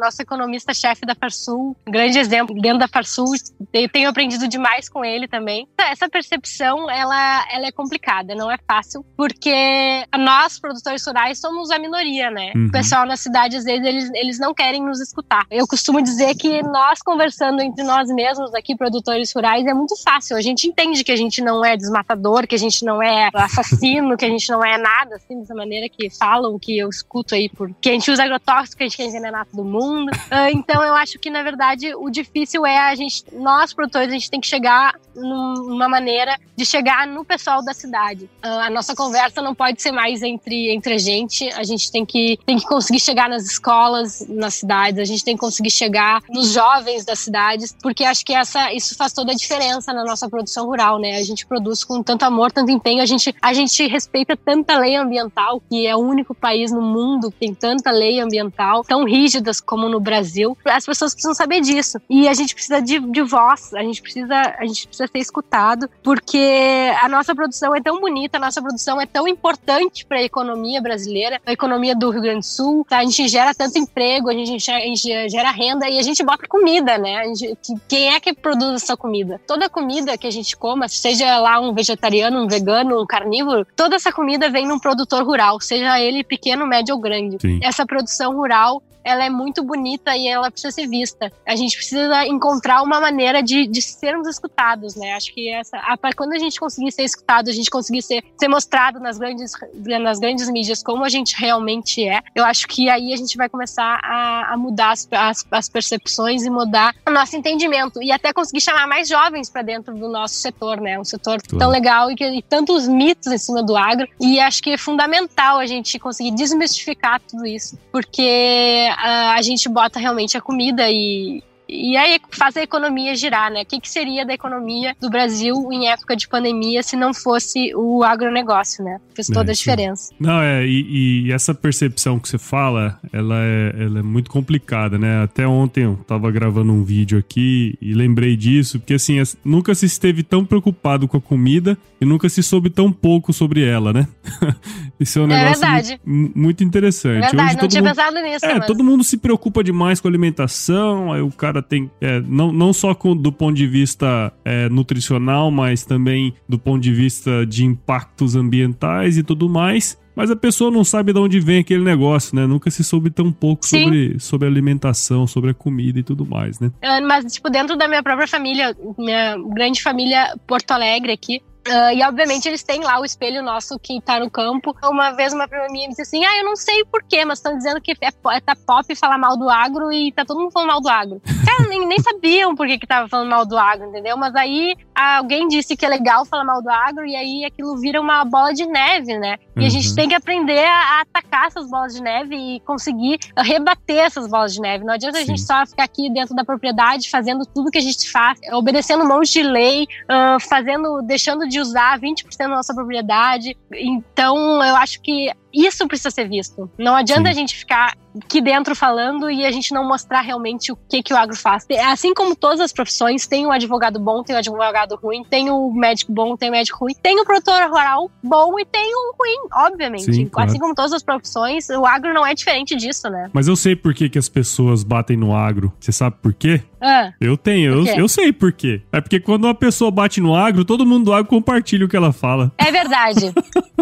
nosso 0.00 0.20
economista-chefe 0.20 1.06
da 1.06 1.14
Farsul, 1.14 1.76
grande 1.86 2.18
exemplo 2.18 2.54
dentro 2.60 2.78
da 2.78 2.88
Farsul. 2.88 3.32
Eu 3.72 3.88
tenho 3.88 4.08
aprendido 4.08 4.48
demais 4.48 4.88
com 4.88 5.04
ele 5.04 5.28
também. 5.28 5.68
Essa 5.78 6.08
percepção, 6.08 6.90
ela, 6.90 7.46
ela 7.52 7.66
é 7.66 7.72
complicada, 7.72 8.34
não 8.34 8.50
é 8.50 8.56
fácil, 8.66 9.04
porque 9.16 10.04
nós, 10.18 10.58
produtores 10.58 11.04
rurais, 11.06 11.40
somos 11.40 11.70
a 11.70 11.78
minoria, 11.78 12.30
né? 12.30 12.52
Uhum. 12.54 12.66
O 12.66 12.72
pessoal 12.72 13.06
na 13.06 13.16
cidade, 13.16 13.56
às 13.56 13.64
vezes, 13.64 13.84
eles, 13.84 14.10
eles 14.14 14.38
não 14.38 14.54
querem 14.54 14.82
nos 14.82 15.00
escutar. 15.00 15.46
Eu 15.50 15.66
costumo 15.66 16.02
dizer 16.02 16.34
que 16.34 16.62
nós, 16.62 17.00
conversando 17.02 17.60
entre 17.60 17.84
nós 17.84 18.08
mesmos 18.08 18.54
aqui, 18.54 18.76
produtores 18.76 19.32
rurais, 19.34 19.66
é 19.66 19.74
muito 19.74 19.94
fácil. 20.02 20.36
A 20.36 20.40
gente 20.40 20.66
entende 20.66 21.04
que 21.04 21.12
a 21.12 21.16
gente 21.16 21.42
não 21.42 21.64
é 21.64 21.76
desmatador, 21.76 22.46
que 22.46 22.54
a 22.54 22.58
gente 22.58 22.84
não 22.84 23.02
é 23.02 23.28
assassino, 23.34 24.16
que 24.16 24.24
a 24.24 24.28
gente 24.28 24.48
não 24.50 24.64
é 24.64 24.78
nada, 24.78 25.16
assim, 25.16 25.40
dessa 25.40 25.54
maneira 25.54 25.88
que 25.88 26.08
falam, 26.10 26.58
que 26.58 26.78
eu 26.78 26.88
escuto 26.88 27.34
aí, 27.34 27.48
porque 27.48 27.90
a 27.90 27.92
gente 27.92 28.10
usa 28.10 28.24
agrotóxico, 28.24 28.78
que 28.78 28.84
a 28.84 28.86
gente 28.88 28.96
quer 28.96 29.04
envenenar 29.04 29.46
todo 29.46 29.64
mundo. 29.64 29.89
Uh, 29.98 30.50
então 30.52 30.82
eu 30.82 30.94
acho 30.94 31.18
que, 31.18 31.30
na 31.30 31.42
verdade, 31.42 31.94
o 31.94 32.10
difícil 32.10 32.64
é 32.66 32.78
a 32.78 32.94
gente, 32.94 33.24
nós 33.32 33.72
produtores, 33.72 34.08
a 34.08 34.12
gente 34.12 34.30
tem 34.30 34.40
que 34.40 34.46
chegar 34.46 34.94
numa 35.14 35.88
maneira 35.88 36.38
de 36.56 36.64
chegar 36.64 37.06
no 37.06 37.24
pessoal 37.24 37.64
da 37.64 37.72
cidade. 37.72 38.24
Uh, 38.44 38.48
a 38.66 38.70
nossa 38.70 38.94
conversa 38.94 39.42
não 39.42 39.54
pode 39.54 39.82
ser 39.82 39.92
mais 39.92 40.22
entre, 40.22 40.72
entre 40.72 40.94
a 40.94 40.98
gente, 40.98 41.48
a 41.54 41.62
gente 41.62 41.90
tem 41.90 42.04
que, 42.04 42.38
tem 42.46 42.58
que 42.58 42.66
conseguir 42.66 43.00
chegar 43.00 43.28
nas 43.28 43.44
escolas, 43.44 44.26
nas 44.28 44.54
cidades, 44.54 44.98
a 44.98 45.04
gente 45.04 45.24
tem 45.24 45.34
que 45.34 45.40
conseguir 45.40 45.70
chegar 45.70 46.22
nos 46.28 46.52
jovens 46.52 47.04
das 47.04 47.18
cidades, 47.18 47.74
porque 47.82 48.04
acho 48.04 48.24
que 48.24 48.34
essa, 48.34 48.72
isso 48.72 48.96
faz 48.96 49.12
toda 49.12 49.32
a 49.32 49.34
diferença 49.34 49.92
na 49.92 50.04
nossa 50.04 50.28
produção 50.28 50.66
rural, 50.66 50.98
né? 50.98 51.16
A 51.16 51.22
gente 51.22 51.46
produz 51.46 51.84
com 51.84 52.02
tanto 52.02 52.24
amor, 52.24 52.52
tanto 52.52 52.70
empenho, 52.70 53.02
a 53.02 53.06
gente, 53.06 53.34
a 53.40 53.52
gente 53.52 53.86
respeita 53.86 54.36
tanta 54.36 54.78
lei 54.78 54.96
ambiental, 54.96 55.62
que 55.68 55.86
é 55.86 55.94
o 55.94 56.00
único 56.00 56.34
país 56.34 56.70
no 56.70 56.82
mundo 56.82 57.30
que 57.30 57.38
tem 57.38 57.54
tanta 57.54 57.90
lei 57.90 58.20
ambiental, 58.20 58.84
tão 58.84 59.04
rígidas 59.04 59.60
como 59.60 59.79
no 59.88 60.00
Brasil. 60.00 60.56
As 60.64 60.84
pessoas 60.84 61.12
precisam 61.12 61.34
saber 61.34 61.60
disso. 61.60 62.00
E 62.08 62.28
a 62.28 62.34
gente 62.34 62.54
precisa 62.54 62.80
de, 62.80 62.98
de 62.98 63.22
voz, 63.22 63.72
a 63.74 63.82
gente 63.82 64.02
precisa, 64.02 64.34
a 64.58 64.64
gente 64.64 64.86
precisa 64.86 65.08
ser 65.10 65.18
escutado, 65.18 65.88
porque 66.02 66.92
a 67.02 67.08
nossa 67.08 67.34
produção 67.34 67.74
é 67.74 67.80
tão 67.80 68.00
bonita, 68.00 68.38
a 68.38 68.40
nossa 68.40 68.60
produção 68.60 69.00
é 69.00 69.06
tão 69.06 69.28
importante 69.28 70.04
para 70.04 70.18
a 70.18 70.22
economia 70.22 70.80
brasileira, 70.80 71.40
a 71.44 71.52
economia 71.52 71.94
do 71.94 72.10
Rio 72.10 72.22
Grande 72.22 72.40
do 72.40 72.46
Sul. 72.46 72.86
Tá? 72.88 72.98
A 72.98 73.04
gente 73.04 73.28
gera 73.28 73.54
tanto 73.54 73.78
emprego, 73.78 74.28
a 74.28 74.32
gente, 74.32 74.70
a 74.70 74.80
gente 74.80 75.28
gera 75.28 75.50
renda 75.50 75.88
e 75.88 75.98
a 75.98 76.02
gente 76.02 76.22
bota 76.24 76.46
comida, 76.48 76.98
né? 76.98 77.24
Gente, 77.34 77.74
quem 77.88 78.14
é 78.14 78.20
que 78.20 78.32
produz 78.32 78.82
essa 78.82 78.96
comida? 78.96 79.10
comida. 79.10 79.40
Toda 79.46 79.68
comida 79.68 80.16
que 80.16 80.26
a 80.26 80.30
gente 80.30 80.56
coma, 80.56 80.88
seja 80.88 81.38
lá 81.38 81.60
um 81.60 81.74
vegetariano, 81.74 82.42
um 82.42 82.46
vegano, 82.46 83.02
um 83.02 83.06
carnívoro, 83.06 83.66
toda 83.76 83.96
essa 83.96 84.12
comida 84.12 84.48
vem 84.48 84.66
num 84.66 84.78
produtor 84.78 85.24
rural, 85.24 85.60
seja 85.60 86.00
ele 86.00 86.24
pequeno, 86.24 86.66
médio 86.66 86.94
ou 86.94 87.00
grande. 87.00 87.36
Sim. 87.40 87.60
Essa 87.62 87.84
produção 87.84 88.34
rural 88.34 88.82
ela 89.04 89.24
é 89.24 89.30
muito 89.30 89.62
bonita 89.62 90.16
e 90.16 90.28
ela 90.28 90.50
precisa 90.50 90.72
ser 90.72 90.86
vista. 90.86 91.32
A 91.46 91.56
gente 91.56 91.76
precisa 91.76 92.26
encontrar 92.26 92.82
uma 92.82 93.00
maneira 93.00 93.42
de, 93.42 93.66
de 93.66 93.82
sermos 93.82 94.28
escutados, 94.28 94.94
né? 94.96 95.14
Acho 95.14 95.32
que 95.32 95.48
essa, 95.52 95.76
a, 95.78 95.96
quando 96.14 96.32
a 96.32 96.38
gente 96.38 96.58
conseguir 96.58 96.92
ser 96.92 97.02
escutado, 97.02 97.48
a 97.48 97.52
gente 97.52 97.70
conseguir 97.70 98.02
ser, 98.02 98.24
ser 98.38 98.48
mostrado 98.48 99.00
nas 99.00 99.18
grandes, 99.18 99.52
nas 100.00 100.18
grandes 100.18 100.48
mídias 100.48 100.82
como 100.82 101.04
a 101.04 101.08
gente 101.08 101.36
realmente 101.38 102.06
é, 102.06 102.20
eu 102.34 102.44
acho 102.44 102.66
que 102.66 102.88
aí 102.88 103.12
a 103.12 103.16
gente 103.16 103.36
vai 103.36 103.48
começar 103.48 104.00
a, 104.02 104.54
a 104.54 104.56
mudar 104.56 104.92
as, 104.92 105.08
as, 105.10 105.46
as, 105.50 105.68
percepções 105.68 106.44
e 106.44 106.50
mudar 106.50 106.94
o 107.06 107.10
nosso 107.10 107.36
entendimento 107.36 108.02
e 108.02 108.10
até 108.10 108.32
conseguir 108.32 108.60
chamar 108.60 108.86
mais 108.86 109.08
jovens 109.08 109.48
para 109.48 109.62
dentro 109.62 109.94
do 109.94 110.08
nosso 110.08 110.34
setor, 110.34 110.80
né? 110.80 110.98
Um 110.98 111.04
setor 111.04 111.40
claro. 111.42 111.58
tão 111.58 111.70
legal 111.70 112.10
e, 112.10 112.16
que, 112.16 112.24
e 112.24 112.42
tantos 112.42 112.88
mitos 112.88 113.32
em 113.32 113.38
cima 113.38 113.62
do 113.62 113.76
agro. 113.76 114.08
E 114.20 114.40
acho 114.40 114.62
que 114.62 114.70
é 114.70 114.78
fundamental 114.78 115.58
a 115.58 115.66
gente 115.66 115.98
conseguir 115.98 116.32
desmistificar 116.32 117.20
tudo 117.20 117.46
isso, 117.46 117.78
porque 117.92 118.88
a, 119.02 119.42
gente 119.42 119.68
bota 119.68 119.98
realmente 119.98 120.36
a 120.36 120.40
comida 120.40 120.90
e, 120.90 121.42
e 121.70 121.96
aí 121.96 122.20
faz 122.30 122.56
a 122.56 122.62
economia 122.62 123.14
girar, 123.14 123.50
né? 123.50 123.62
O 123.62 123.66
que, 123.66 123.80
que 123.80 123.88
seria 123.88 124.26
da 124.26 124.34
economia 124.34 124.96
do 125.00 125.08
Brasil 125.08 125.54
em 125.72 125.88
época 125.88 126.16
de 126.16 126.26
pandemia 126.28 126.82
se 126.82 126.96
não 126.96 127.14
fosse 127.14 127.72
o 127.74 128.02
agronegócio, 128.02 128.84
né? 128.84 129.00
Fez 129.14 129.28
toda 129.28 129.50
é, 129.50 129.52
a 129.52 129.54
diferença. 129.54 130.12
Não, 130.18 130.40
é, 130.40 130.66
e, 130.66 131.26
e, 131.26 131.32
essa 131.32 131.54
percepção 131.54 132.18
que 132.18 132.28
você 132.28 132.38
fala, 132.38 132.98
ela 133.12 133.36
é, 133.38 133.74
ela 133.84 133.98
é 134.00 134.02
muito 134.02 134.30
complicada, 134.30 134.98
né? 134.98 135.22
Até 135.22 135.46
ontem 135.46 135.84
eu 135.84 135.96
tava 136.06 136.30
gravando 136.30 136.72
um 136.72 136.82
vídeo 136.82 137.18
aqui 137.18 137.78
e 137.80 137.94
lembrei 137.94 138.36
disso, 138.36 138.80
porque 138.80 138.94
assim, 138.94 139.22
nunca 139.44 139.74
se 139.74 139.86
esteve 139.86 140.22
tão 140.22 140.44
preocupado 140.44 141.06
com 141.06 141.16
a 141.16 141.20
comida 141.20 141.78
e 142.00 142.04
nunca 142.04 142.28
se 142.28 142.42
soube 142.42 142.70
tão 142.70 142.90
pouco 142.90 143.32
sobre 143.32 143.64
ela, 143.64 143.92
né? 143.92 144.08
Isso 144.98 145.18
é 145.18 145.22
um 145.22 145.24
é 145.26 145.28
negócio 145.28 145.60
verdade. 145.60 146.00
Muito, 146.04 146.38
muito 146.38 146.64
interessante. 146.64 147.18
É 147.18 147.20
verdade, 147.20 147.50
Hoje, 147.50 147.62
não 147.62 147.68
tinha 147.68 147.82
mundo, 147.82 147.94
pensado 147.94 148.20
nisso. 148.20 148.46
É, 148.46 148.54
mas... 148.54 148.66
todo 148.66 148.84
mundo 148.84 149.04
se 149.04 149.16
preocupa 149.16 149.62
demais 149.62 150.00
com 150.00 150.08
alimentação, 150.08 151.12
aí 151.12 151.20
o 151.20 151.30
cara 151.30 151.59
cara 151.60 151.62
tem, 151.62 151.90
é, 152.00 152.20
não, 152.20 152.52
não 152.52 152.72
só 152.72 152.94
com, 152.94 153.14
do 153.14 153.30
ponto 153.30 153.54
de 153.54 153.66
vista 153.66 154.32
é, 154.44 154.68
nutricional, 154.68 155.50
mas 155.50 155.84
também 155.84 156.34
do 156.48 156.58
ponto 156.58 156.80
de 156.80 156.92
vista 156.92 157.46
de 157.46 157.64
impactos 157.64 158.34
ambientais 158.34 159.18
e 159.18 159.22
tudo 159.22 159.48
mais. 159.48 159.98
Mas 160.16 160.30
a 160.30 160.36
pessoa 160.36 160.70
não 160.70 160.84
sabe 160.84 161.12
de 161.12 161.18
onde 161.18 161.40
vem 161.40 161.60
aquele 161.60 161.84
negócio, 161.84 162.34
né? 162.36 162.46
Nunca 162.46 162.70
se 162.70 162.82
soube 162.82 163.10
tão 163.10 163.32
pouco 163.32 163.64
sobre, 163.64 164.18
sobre 164.18 164.46
alimentação, 164.46 165.26
sobre 165.26 165.50
a 165.50 165.54
comida 165.54 166.00
e 166.00 166.02
tudo 166.02 166.26
mais, 166.26 166.58
né? 166.60 166.70
Mas, 167.06 167.32
tipo, 167.32 167.48
dentro 167.48 167.76
da 167.76 167.88
minha 167.88 168.02
própria 168.02 168.26
família, 168.26 168.76
minha 168.98 169.38
grande 169.54 169.80
família 169.80 170.36
Porto 170.46 170.72
Alegre 170.72 171.12
aqui, 171.12 171.40
Uh, 171.68 171.92
e 171.94 172.02
obviamente 172.02 172.48
eles 172.48 172.62
têm 172.62 172.82
lá 172.82 172.98
o 172.98 173.04
espelho 173.04 173.42
nosso 173.42 173.78
que 173.78 174.00
tá 174.00 174.18
no 174.18 174.30
campo. 174.30 174.74
Uma 174.82 175.10
vez 175.12 175.32
uma 175.32 175.46
prima 175.46 175.66
minha 175.70 175.88
disse 175.88 176.02
assim: 176.02 176.24
Ah, 176.24 176.38
eu 176.38 176.44
não 176.44 176.56
sei 176.56 176.84
porquê, 176.84 177.24
mas 177.24 177.38
estão 177.38 177.56
dizendo 177.56 177.80
que 177.80 177.92
é, 178.00 178.40
tá 178.40 178.56
pop 178.66 178.94
falar 178.96 179.18
mal 179.18 179.36
do 179.36 179.48
agro 179.48 179.92
e 179.92 180.10
tá 180.12 180.24
todo 180.24 180.40
mundo 180.40 180.50
falando 180.50 180.68
mal 180.68 180.80
do 180.80 180.88
agro. 180.88 181.20
Cara, 181.44 181.68
nem, 181.68 181.86
nem 181.86 181.98
sabiam 182.00 182.54
por 182.54 182.66
que, 182.66 182.78
que 182.78 182.86
tava 182.86 183.08
falando 183.08 183.28
mal 183.28 183.44
do 183.44 183.58
agro, 183.58 183.88
entendeu? 183.88 184.16
Mas 184.16 184.34
aí 184.34 184.74
alguém 184.94 185.48
disse 185.48 185.76
que 185.76 185.84
é 185.84 185.88
legal 185.88 186.24
falar 186.24 186.44
mal 186.44 186.62
do 186.62 186.70
agro 186.70 187.04
e 187.06 187.14
aí 187.14 187.44
aquilo 187.44 187.78
vira 187.78 188.00
uma 188.00 188.24
bola 188.24 188.52
de 188.52 188.66
neve, 188.66 189.18
né? 189.18 189.36
E 189.60 189.62
uhum. 189.62 189.66
a 189.66 189.70
gente 189.70 189.88
uhum. 189.90 189.94
tem 189.94 190.08
que 190.08 190.14
aprender 190.14 190.64
a, 190.64 191.02
atacar 191.02 191.46
essas 191.46 191.70
bolas 191.70 191.94
de 191.94 192.02
neve 192.02 192.34
e 192.34 192.60
conseguir 192.60 193.18
rebater 193.36 193.98
essas 193.98 194.28
bolas 194.28 194.54
de 194.54 194.60
neve. 194.60 194.84
Não 194.84 194.94
adianta 194.94 195.18
Sim. 195.18 195.24
a 195.24 195.26
gente 195.26 195.42
só 195.42 195.66
ficar 195.66 195.84
aqui 195.84 196.10
dentro 196.10 196.34
da 196.34 196.44
propriedade 196.44 197.10
fazendo 197.10 197.44
tudo 197.44 197.70
que 197.70 197.78
a 197.78 197.82
gente 197.82 198.10
faz, 198.10 198.38
obedecendo 198.52 199.04
um 199.04 199.08
monte 199.08 199.32
de 199.32 199.42
lei, 199.42 199.84
uh, 199.84 200.40
fazendo, 200.48 201.02
deixando 201.02 201.46
de 201.48 201.60
usar 201.60 201.98
20% 202.00 202.24
da 202.38 202.48
nossa 202.48 202.74
propriedade. 202.74 203.56
Então, 203.72 204.62
eu 204.62 204.76
acho 204.76 205.00
que 205.02 205.30
isso 205.52 205.86
precisa 205.86 206.10
ser 206.10 206.28
visto. 206.28 206.70
Não 206.78 206.94
adianta 206.94 207.24
Sim. 207.24 207.28
a 207.28 207.32
gente 207.32 207.56
ficar 207.56 207.96
aqui 208.24 208.40
dentro 208.40 208.74
falando 208.74 209.30
e 209.30 209.44
a 209.44 209.50
gente 209.50 209.72
não 209.72 209.86
mostrar 209.86 210.20
realmente 210.20 210.72
o 210.72 210.76
que, 210.88 211.02
que 211.02 211.12
o 211.12 211.16
agro 211.16 211.36
faz. 211.36 211.66
Assim 211.86 212.12
como 212.12 212.34
todas 212.34 212.60
as 212.60 212.72
profissões, 212.72 213.26
tem 213.26 213.46
um 213.46 213.52
advogado 213.52 214.00
bom, 214.00 214.22
tem 214.22 214.34
um 214.34 214.38
advogado 214.38 214.96
ruim, 214.96 215.22
tem 215.24 215.50
o 215.50 215.68
um 215.68 215.72
médico 215.72 216.12
bom, 216.12 216.36
tem 216.36 216.48
o 216.48 216.52
médico 216.52 216.78
ruim, 216.78 216.94
tem 216.94 217.18
o 217.18 217.22
um 217.22 217.24
produtor 217.24 217.62
rural 217.70 218.10
bom 218.22 218.58
e 218.58 218.64
tem 218.64 218.92
o 218.94 219.14
ruim, 219.18 219.48
obviamente. 219.66 220.12
Sim, 220.12 220.26
claro. 220.26 220.50
Assim 220.50 220.58
como 220.58 220.74
todas 220.74 220.92
as 220.92 221.02
profissões, 221.02 221.68
o 221.68 221.86
agro 221.86 222.12
não 222.12 222.26
é 222.26 222.34
diferente 222.34 222.74
disso, 222.76 223.08
né? 223.08 223.30
Mas 223.32 223.46
eu 223.46 223.56
sei 223.56 223.76
por 223.76 223.94
que, 223.94 224.08
que 224.08 224.18
as 224.18 224.28
pessoas 224.28 224.82
batem 224.82 225.16
no 225.16 225.34
agro. 225.34 225.72
Você 225.78 225.92
sabe 225.92 226.16
por 226.20 226.34
quê? 226.34 226.62
Ah, 226.80 227.12
eu 227.20 227.36
tenho, 227.36 227.86
eu, 227.86 227.96
eu 227.96 228.08
sei 228.08 228.32
por 228.32 228.52
quê. 228.52 228.82
É 228.92 229.00
porque 229.00 229.20
quando 229.20 229.44
uma 229.44 229.54
pessoa 229.54 229.90
bate 229.90 230.20
no 230.20 230.34
agro, 230.34 230.64
todo 230.64 230.86
mundo 230.86 231.06
do 231.06 231.12
agro 231.12 231.28
compartilha 231.28 231.84
o 231.84 231.88
que 231.88 231.96
ela 231.96 232.12
fala. 232.12 232.50
É 232.56 232.72
verdade. 232.72 233.32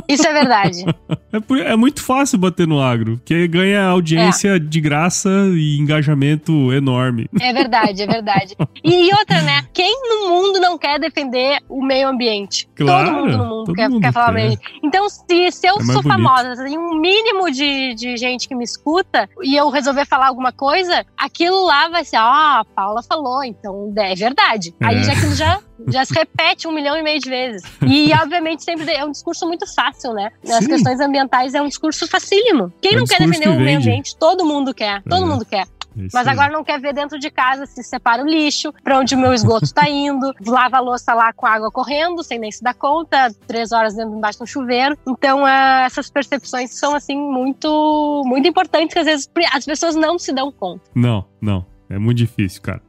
Isso 0.08 0.26
é 0.26 0.32
verdade. 0.32 0.84
é, 1.32 1.40
por, 1.40 1.58
é 1.58 1.76
muito 1.76 2.02
fácil 2.02 2.38
bater 2.38 2.66
no 2.66 2.80
agro, 2.80 3.18
porque 3.18 3.46
ganha 3.46 3.84
audiência 3.84 4.56
é. 4.56 4.58
de 4.58 4.80
graça 4.80 5.28
e 5.54 5.78
engajamento 5.78 6.72
enorme. 6.72 7.28
É 7.40 7.52
verdade, 7.52 8.02
é 8.02 8.06
verdade. 8.06 8.56
E 8.82 9.14
outra, 9.14 9.42
né? 9.42 9.62
Quem 9.72 9.94
no 10.08 10.30
mundo 10.30 10.61
não 10.61 10.78
quer 10.78 10.98
defender 10.98 11.61
o 11.68 11.84
meio 11.84 12.08
ambiente? 12.08 12.68
Claro, 12.74 13.11
todo 13.11 13.16
mundo 13.18 13.37
no 13.37 13.46
mundo 13.46 13.72
quer, 13.74 13.88
mundo 13.88 14.00
quer 14.00 14.12
falar 14.12 14.32
quer. 14.32 14.34
meio 14.34 14.58
Então, 14.82 15.08
se, 15.08 15.52
se 15.52 15.66
eu 15.66 15.76
é 15.76 15.84
sou 15.84 16.02
bonito. 16.02 16.08
famosa, 16.08 16.56
tem 16.56 16.66
assim, 16.66 16.78
um 16.78 17.00
mínimo 17.00 17.50
de, 17.50 17.94
de 17.94 18.16
gente 18.16 18.48
que 18.48 18.54
me 18.54 18.64
escuta 18.64 19.28
e 19.42 19.56
eu 19.56 19.68
resolver 19.68 20.06
falar 20.06 20.28
alguma 20.28 20.52
coisa, 20.52 21.04
aquilo 21.16 21.66
lá 21.66 21.88
vai 21.88 22.04
ser, 22.04 22.16
ah, 22.16 22.64
a 22.76 22.88
Paula 22.88 23.03
falou, 23.03 23.44
então 23.44 23.92
é 23.96 24.14
verdade. 24.14 24.74
É. 24.81 24.87
Aí 24.87 25.05
já 25.05 25.12
aquilo 25.12 25.35
já 25.35 25.61
já 25.87 26.05
se 26.05 26.12
repete 26.12 26.66
um 26.66 26.72
milhão 26.72 26.96
e 26.96 27.03
meio 27.03 27.20
de 27.20 27.29
vezes. 27.29 27.62
E, 27.87 28.12
obviamente, 28.14 28.64
sempre 28.64 28.90
é 28.90 29.05
um 29.05 29.12
discurso 29.12 29.46
muito 29.46 29.64
fácil, 29.72 30.12
né? 30.12 30.33
As 30.44 30.66
questões 30.66 30.98
ambientais 30.98 31.55
é 31.55 31.62
um 31.62 31.68
discurso 31.68 32.09
facílimo. 32.09 32.72
Quem 32.81 32.94
é 32.94 32.96
não 32.96 33.05
quer 33.05 33.18
defender 33.18 33.42
que 33.42 33.48
o 33.48 33.61
meio 33.61 33.79
ambiente? 33.79 34.16
Todo 34.16 34.44
mundo 34.44 34.74
quer. 34.74 35.03
Todo 35.03 35.24
é. 35.24 35.27
mundo 35.27 35.44
quer. 35.44 35.66
Isso 35.96 36.14
Mas 36.14 36.29
agora 36.29 36.53
não 36.53 36.62
quer 36.62 36.81
ver 36.81 36.92
dentro 36.94 37.18
de 37.18 37.31
casa 37.31 37.66
se 37.66 37.83
separa 37.83 38.22
o 38.22 38.27
lixo, 38.27 38.72
para 38.85 38.98
onde 38.98 39.14
o 39.14 39.18
meu 39.18 39.33
esgoto 39.33 39.64
está 39.64 39.88
indo, 39.88 40.33
lava 40.46 40.77
a 40.77 40.81
louça 40.81 41.12
lá 41.12 41.33
com 41.33 41.44
a 41.46 41.51
água 41.51 41.70
correndo, 41.70 42.22
sem 42.22 42.38
nem 42.38 42.53
se 42.53 42.62
dar 42.62 42.74
conta, 42.74 43.33
três 43.46 43.72
horas 43.72 43.94
dentro 43.94 44.16
embaixo 44.16 44.38
do 44.38 44.46
chuveiro. 44.46 44.96
Então, 45.07 45.42
uh, 45.42 45.85
essas 45.85 46.09
percepções 46.11 46.79
são, 46.79 46.94
assim, 46.94 47.16
muito, 47.16 48.22
muito 48.27 48.46
importantes, 48.46 48.92
que 48.92 48.98
às 48.98 49.07
vezes 49.07 49.31
as 49.53 49.64
pessoas 49.64 49.96
não 49.96 50.18
se 50.18 50.33
dão 50.33 50.53
conta. 50.53 50.83
Não, 50.94 51.24
não. 51.40 51.64
É 51.90 51.98
muito 51.98 52.18
difícil, 52.18 52.61
cara. 52.62 52.83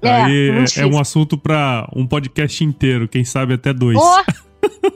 É, 0.00 0.22
Aí 0.22 0.50
é, 0.50 0.80
é, 0.82 0.86
um 0.86 0.98
assunto 0.98 1.36
para 1.36 1.88
um 1.94 2.06
podcast 2.06 2.62
inteiro, 2.62 3.08
quem 3.08 3.24
sabe 3.24 3.54
até 3.54 3.72
dois. 3.72 3.98
Oh! 3.98 4.22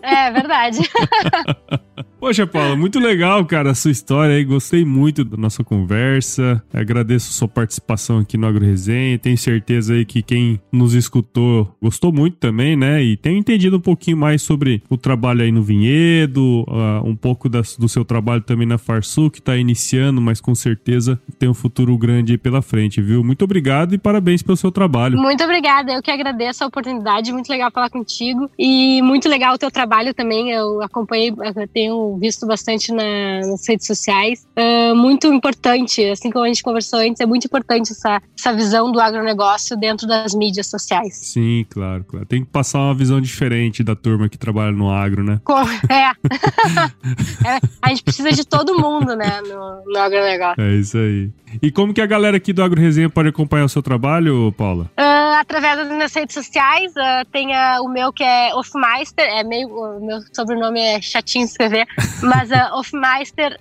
É 0.02 0.30
verdade. 0.30 0.78
Poxa, 2.20 2.46
Paula, 2.48 2.74
muito 2.74 2.98
legal, 2.98 3.44
cara, 3.44 3.70
a 3.70 3.74
sua 3.74 3.92
história 3.92 4.34
aí. 4.34 4.44
Gostei 4.44 4.84
muito 4.84 5.24
da 5.24 5.36
nossa 5.36 5.62
conversa. 5.62 6.60
Agradeço 6.74 7.30
a 7.30 7.32
sua 7.32 7.46
participação 7.46 8.18
aqui 8.18 8.36
no 8.36 8.46
Agro 8.46 8.64
Resenha. 8.64 9.16
Tenho 9.18 9.38
certeza 9.38 9.94
aí 9.94 10.04
que 10.04 10.20
quem 10.20 10.60
nos 10.72 10.94
escutou 10.94 11.72
gostou 11.80 12.12
muito 12.12 12.36
também, 12.36 12.76
né? 12.76 13.00
E 13.02 13.16
tem 13.16 13.38
entendido 13.38 13.76
um 13.76 13.80
pouquinho 13.80 14.16
mais 14.16 14.42
sobre 14.42 14.82
o 14.90 14.96
trabalho 14.96 15.42
aí 15.42 15.52
no 15.52 15.62
vinhedo, 15.62 16.64
uh, 16.68 17.06
um 17.08 17.14
pouco 17.14 17.48
das, 17.48 17.76
do 17.76 17.88
seu 17.88 18.04
trabalho 18.04 18.42
também 18.42 18.66
na 18.66 18.78
Farsu, 18.78 19.30
que 19.30 19.40
tá 19.40 19.56
iniciando, 19.56 20.20
mas 20.20 20.40
com 20.40 20.56
certeza 20.56 21.20
tem 21.38 21.48
um 21.48 21.54
futuro 21.54 21.96
grande 21.96 22.32
aí 22.32 22.38
pela 22.38 22.60
frente, 22.60 23.00
viu? 23.00 23.22
Muito 23.22 23.44
obrigado 23.44 23.94
e 23.94 23.98
parabéns 23.98 24.42
pelo 24.42 24.56
seu 24.56 24.72
trabalho. 24.72 25.16
Muito 25.16 25.44
obrigada. 25.44 25.92
Eu 25.92 26.02
que 26.02 26.10
agradeço 26.10 26.64
a 26.64 26.66
oportunidade. 26.66 27.32
Muito 27.32 27.48
legal 27.48 27.70
falar 27.70 27.90
contigo. 27.90 28.50
E 28.58 29.00
muito 29.02 29.28
legal 29.28 29.54
o 29.54 29.58
teu 29.58 29.70
trabalho 29.70 30.12
também. 30.12 30.50
Eu 30.50 30.82
acompanhei, 30.82 31.30
eu 31.30 31.68
tenho 31.68 32.07
visto 32.16 32.46
bastante 32.46 32.92
na, 32.92 33.40
nas 33.40 33.66
redes 33.66 33.86
sociais. 33.86 34.46
Uh, 34.56 34.94
muito 34.94 35.26
importante, 35.26 36.04
assim 36.04 36.30
como 36.30 36.44
a 36.44 36.48
gente 36.48 36.62
conversou 36.62 37.00
antes, 37.00 37.20
é 37.20 37.26
muito 37.26 37.46
importante 37.46 37.92
essa, 37.92 38.22
essa 38.38 38.52
visão 38.52 38.90
do 38.90 39.00
agronegócio 39.00 39.76
dentro 39.76 40.06
das 40.06 40.34
mídias 40.34 40.68
sociais. 40.68 41.16
Sim, 41.16 41.66
claro, 41.68 42.04
claro. 42.04 42.26
Tem 42.26 42.44
que 42.44 42.50
passar 42.50 42.78
uma 42.78 42.94
visão 42.94 43.20
diferente 43.20 43.82
da 43.82 43.94
turma 43.94 44.28
que 44.28 44.38
trabalha 44.38 44.72
no 44.72 44.90
agro, 44.90 45.22
né? 45.22 45.40
é. 45.88 46.08
é. 47.48 47.58
A 47.82 47.88
gente 47.90 48.02
precisa 48.02 48.32
de 48.32 48.44
todo 48.44 48.78
mundo, 48.78 49.16
né, 49.16 49.40
no, 49.42 49.82
no 49.84 49.98
agronegócio. 49.98 50.62
É 50.62 50.74
isso 50.74 50.96
aí. 50.96 51.30
E 51.62 51.70
como 51.70 51.94
que 51.94 52.00
a 52.00 52.06
galera 52.06 52.36
aqui 52.36 52.52
do 52.52 52.62
Agro 52.62 52.80
Resenha 52.80 53.08
pode 53.08 53.28
acompanhar 53.28 53.64
o 53.64 53.68
seu 53.68 53.82
trabalho, 53.82 54.52
Paula? 54.52 54.84
Uh, 54.98 55.34
através 55.40 55.78
das 55.78 55.88
minhas 55.88 56.12
redes 56.12 56.34
sociais, 56.34 56.92
uh, 56.92 57.24
tem 57.32 57.48
uh, 57.48 57.82
o 57.82 57.88
meu 57.88 58.12
que 58.12 58.22
é 58.22 58.54
Hofmeister, 58.54 59.24
é 59.24 59.42
meio, 59.42 59.68
o 59.68 60.04
meu 60.04 60.20
sobrenome 60.32 60.80
é 60.80 61.00
chatinho 61.00 61.44
de 61.44 61.52
escrever, 61.52 61.86
mas 62.22 62.50
uh, 62.50 62.76
Hofmeister 62.78 63.58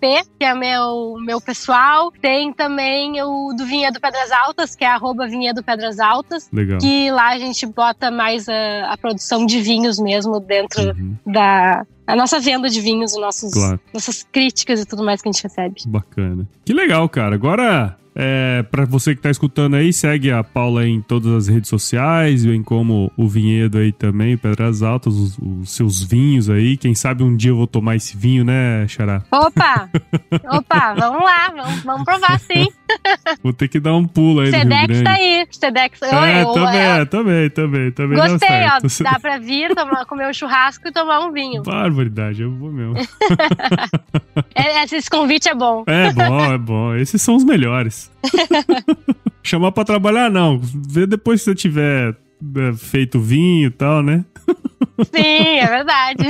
P, 0.00 0.22
que 0.38 0.44
é 0.44 0.54
meu, 0.54 1.16
meu 1.20 1.40
pessoal. 1.40 2.12
Tem 2.20 2.52
também 2.52 3.20
o 3.22 3.52
do 3.56 3.64
Vinhedo 3.64 4.00
Pedras 4.00 4.30
Altas, 4.30 4.74
que 4.74 4.84
é 4.84 4.88
arroba 4.88 5.26
Vinhedo 5.26 5.62
Pedras 5.62 5.98
Altas. 5.98 6.48
Legal. 6.52 6.78
Que 6.78 7.10
lá 7.10 7.30
a 7.30 7.38
gente 7.38 7.66
bota 7.66 8.10
mais 8.10 8.48
a, 8.48 8.92
a 8.92 8.96
produção 8.96 9.46
de 9.46 9.60
vinhos 9.60 9.98
mesmo 9.98 10.40
dentro 10.40 10.82
uhum. 10.82 11.16
da, 11.26 11.86
a 12.06 12.14
nossa 12.14 12.38
venda 12.38 12.68
de 12.68 12.80
vinhos, 12.80 13.16
nossos, 13.16 13.52
claro. 13.52 13.80
nossas 13.92 14.22
críticas 14.30 14.80
e 14.80 14.86
tudo 14.86 15.02
mais 15.02 15.22
que 15.22 15.28
a 15.28 15.32
gente 15.32 15.42
recebe. 15.42 15.76
Bacana. 15.86 16.46
Que 16.64 16.72
legal, 16.72 17.08
cara. 17.08 17.34
Agora, 17.34 17.96
é, 18.16 18.62
para 18.62 18.84
você 18.84 19.14
que 19.14 19.20
tá 19.20 19.30
escutando 19.30 19.74
aí, 19.74 19.92
segue 19.92 20.30
a 20.30 20.44
Paula 20.44 20.86
em 20.86 21.00
todas 21.00 21.32
as 21.32 21.48
redes 21.48 21.68
sociais, 21.68 22.44
bem 22.44 22.62
como 22.62 23.10
o 23.16 23.28
Vinhedo 23.28 23.78
aí 23.78 23.90
também, 23.90 24.36
Pedras 24.36 24.82
Altas, 24.82 25.14
os, 25.14 25.38
os, 25.38 25.70
seus 25.70 26.02
vinhos 26.02 26.48
aí. 26.48 26.76
Quem 26.76 26.94
sabe 26.94 27.24
um 27.24 27.34
dia 27.36 27.50
eu 27.50 27.56
vou 27.56 27.66
tomar 27.66 27.96
esse 27.96 28.16
vinho, 28.16 28.44
né, 28.44 28.86
Xará? 28.86 29.22
Opa! 29.32 29.90
Opa, 30.48 30.94
vamos 30.94 31.24
lá, 31.24 31.52
vamos, 31.56 31.82
vamos 31.82 32.04
provar 32.04 32.38
sim. 32.38 32.68
Vou 33.42 33.52
ter 33.52 33.66
que 33.66 33.80
dar 33.80 33.94
um 33.94 34.06
pulo 34.06 34.40
aí 34.40 34.50
Sedex 34.50 35.02
tá 35.02 35.12
aí. 35.12 35.46
Sedex. 35.50 36.02
É, 36.02 36.46
Oi, 36.46 36.54
também, 36.54 36.80
é, 36.80 37.04
também, 37.04 37.50
também, 37.50 37.90
também. 37.90 38.18
Gostei, 38.18 38.64
ó. 38.66 38.78
Dá 39.02 39.18
pra 39.18 39.38
vir, 39.38 39.74
tomar, 39.74 40.04
comer 40.06 40.28
um 40.28 40.32
churrasco 40.32 40.86
e 40.86 40.92
tomar 40.92 41.20
um 41.20 41.32
vinho. 41.32 41.62
Barbaridade, 41.62 42.42
eu 42.42 42.50
vou 42.52 42.70
mesmo. 42.70 42.94
é, 44.54 44.84
esse 44.84 45.10
convite 45.10 45.48
é 45.48 45.54
bom. 45.54 45.84
É 45.86 46.12
bom, 46.12 46.44
é 46.44 46.58
bom. 46.58 46.94
Esses 46.94 47.20
são 47.20 47.34
os 47.34 47.44
melhores. 47.44 48.03
Chamar 49.42 49.72
pra 49.72 49.84
trabalhar, 49.84 50.30
não. 50.30 50.58
Vê 50.58 51.06
depois 51.06 51.40
que 51.40 51.44
você 51.44 51.54
tiver 51.54 52.16
é, 52.56 52.72
feito 52.74 53.20
vinho 53.20 53.66
e 53.68 53.70
tal, 53.70 54.02
né? 54.02 54.24
Sim, 55.14 55.58
é 55.58 55.66
verdade. 55.66 56.24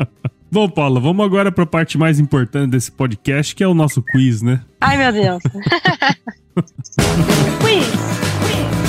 Bom, 0.52 0.68
Paula, 0.68 0.98
vamos 0.98 1.24
agora 1.24 1.52
para 1.52 1.62
a 1.62 1.66
parte 1.66 1.96
mais 1.96 2.18
importante 2.18 2.72
desse 2.72 2.90
podcast, 2.90 3.54
que 3.54 3.62
é 3.62 3.68
o 3.68 3.74
nosso 3.74 4.02
quiz, 4.02 4.42
né? 4.42 4.60
Ai, 4.80 4.96
meu 4.96 5.12
Deus. 5.12 5.42
quiz. 7.60 8.79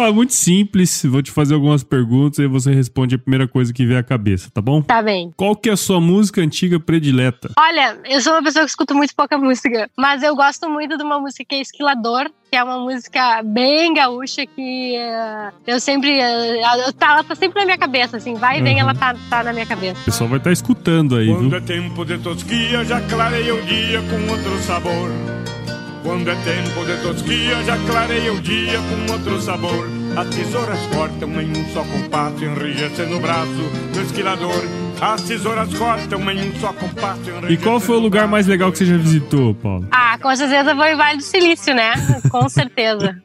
Ah, 0.00 0.10
muito 0.12 0.32
simples, 0.32 1.04
vou 1.04 1.22
te 1.22 1.30
fazer 1.30 1.54
algumas 1.54 1.84
perguntas 1.84 2.38
e 2.38 2.46
você 2.46 2.72
responde 2.72 3.14
a 3.14 3.18
primeira 3.18 3.46
coisa 3.46 3.72
que 3.72 3.84
vier 3.84 3.98
à 3.98 4.02
cabeça, 4.02 4.50
tá 4.52 4.60
bom? 4.60 4.80
Tá 4.80 5.02
bem. 5.02 5.30
Qual 5.36 5.54
que 5.54 5.68
é 5.68 5.72
a 5.72 5.76
sua 5.76 6.00
música 6.00 6.40
antiga 6.40 6.80
predileta? 6.80 7.50
Olha, 7.58 7.98
eu 8.06 8.20
sou 8.20 8.32
uma 8.32 8.42
pessoa 8.42 8.64
que 8.64 8.70
escuta 8.70 8.94
muito 8.94 9.14
pouca 9.14 9.36
música, 9.36 9.90
mas 9.96 10.22
eu 10.22 10.34
gosto 10.34 10.68
muito 10.70 10.96
de 10.96 11.04
uma 11.04 11.20
música 11.20 11.44
que 11.46 11.54
é 11.54 11.60
Esquilador, 11.60 12.30
que 12.50 12.56
é 12.56 12.64
uma 12.64 12.78
música 12.78 13.42
bem 13.44 13.92
gaúcha 13.92 14.46
que 14.46 14.96
uh, 14.96 15.54
eu 15.66 15.78
sempre. 15.78 16.18
Uh, 16.18 16.92
tá, 16.94 17.12
ela 17.12 17.24
tá 17.24 17.34
sempre 17.34 17.60
na 17.60 17.66
minha 17.66 17.78
cabeça, 17.78 18.16
assim, 18.16 18.34
vai 18.34 18.58
e 18.58 18.62
vem, 18.62 18.74
uhum. 18.76 18.80
ela 18.80 18.94
tá, 18.94 19.14
tá 19.28 19.44
na 19.44 19.52
minha 19.52 19.66
cabeça. 19.66 20.00
O 20.00 20.04
pessoal 20.06 20.28
vai 20.30 20.38
estar 20.38 20.50
tá 20.50 20.54
escutando 20.54 21.14
aí. 21.14 21.28
Quando 21.28 21.50
viu? 21.50 21.58
é 21.58 21.60
tempo 21.60 22.04
de 22.04 22.18
tosquia, 22.18 22.84
já 22.84 23.00
clareia 23.02 23.54
o 23.54 23.62
dia 23.62 24.00
com 24.02 24.32
outro 24.32 24.58
sabor. 24.62 25.10
Quando 26.02 26.30
é 26.30 26.34
tempo 26.36 26.84
de 26.86 26.96
tosquia, 27.02 27.62
já 27.64 27.76
clareia 27.86 28.32
o 28.32 28.40
dia 28.40 28.78
com 28.78 29.12
outro 29.12 29.40
sabor. 29.40 29.86
As 30.16 30.28
tesouras 30.28 30.78
cortam 30.94 31.40
em 31.40 31.50
um 31.50 31.72
só 31.72 31.84
compasso, 31.84 32.44
enrijecendo 32.44 33.16
o 33.16 33.20
braço 33.20 33.70
do 33.92 34.00
esquilador. 34.02 34.62
As 35.00 35.22
tesouras 35.22 35.72
cortam 35.72 36.30
em 36.30 36.50
um 36.50 36.54
só 36.60 36.72
compasso, 36.72 37.22
E 37.48 37.56
qual 37.56 37.80
foi 37.80 37.96
o 37.96 38.00
lugar 38.00 38.28
mais 38.28 38.46
legal 38.46 38.70
que 38.70 38.78
você 38.78 38.86
já 38.86 38.96
visitou, 38.96 39.54
Paulo? 39.54 39.86
Ah, 39.90 40.18
com 40.20 40.34
certeza 40.36 40.76
foi 40.76 40.94
o 40.94 40.96
Vale 40.96 41.18
do 41.18 41.22
Silício, 41.22 41.74
né? 41.74 41.94
Com 42.30 42.48
certeza. 42.50 43.22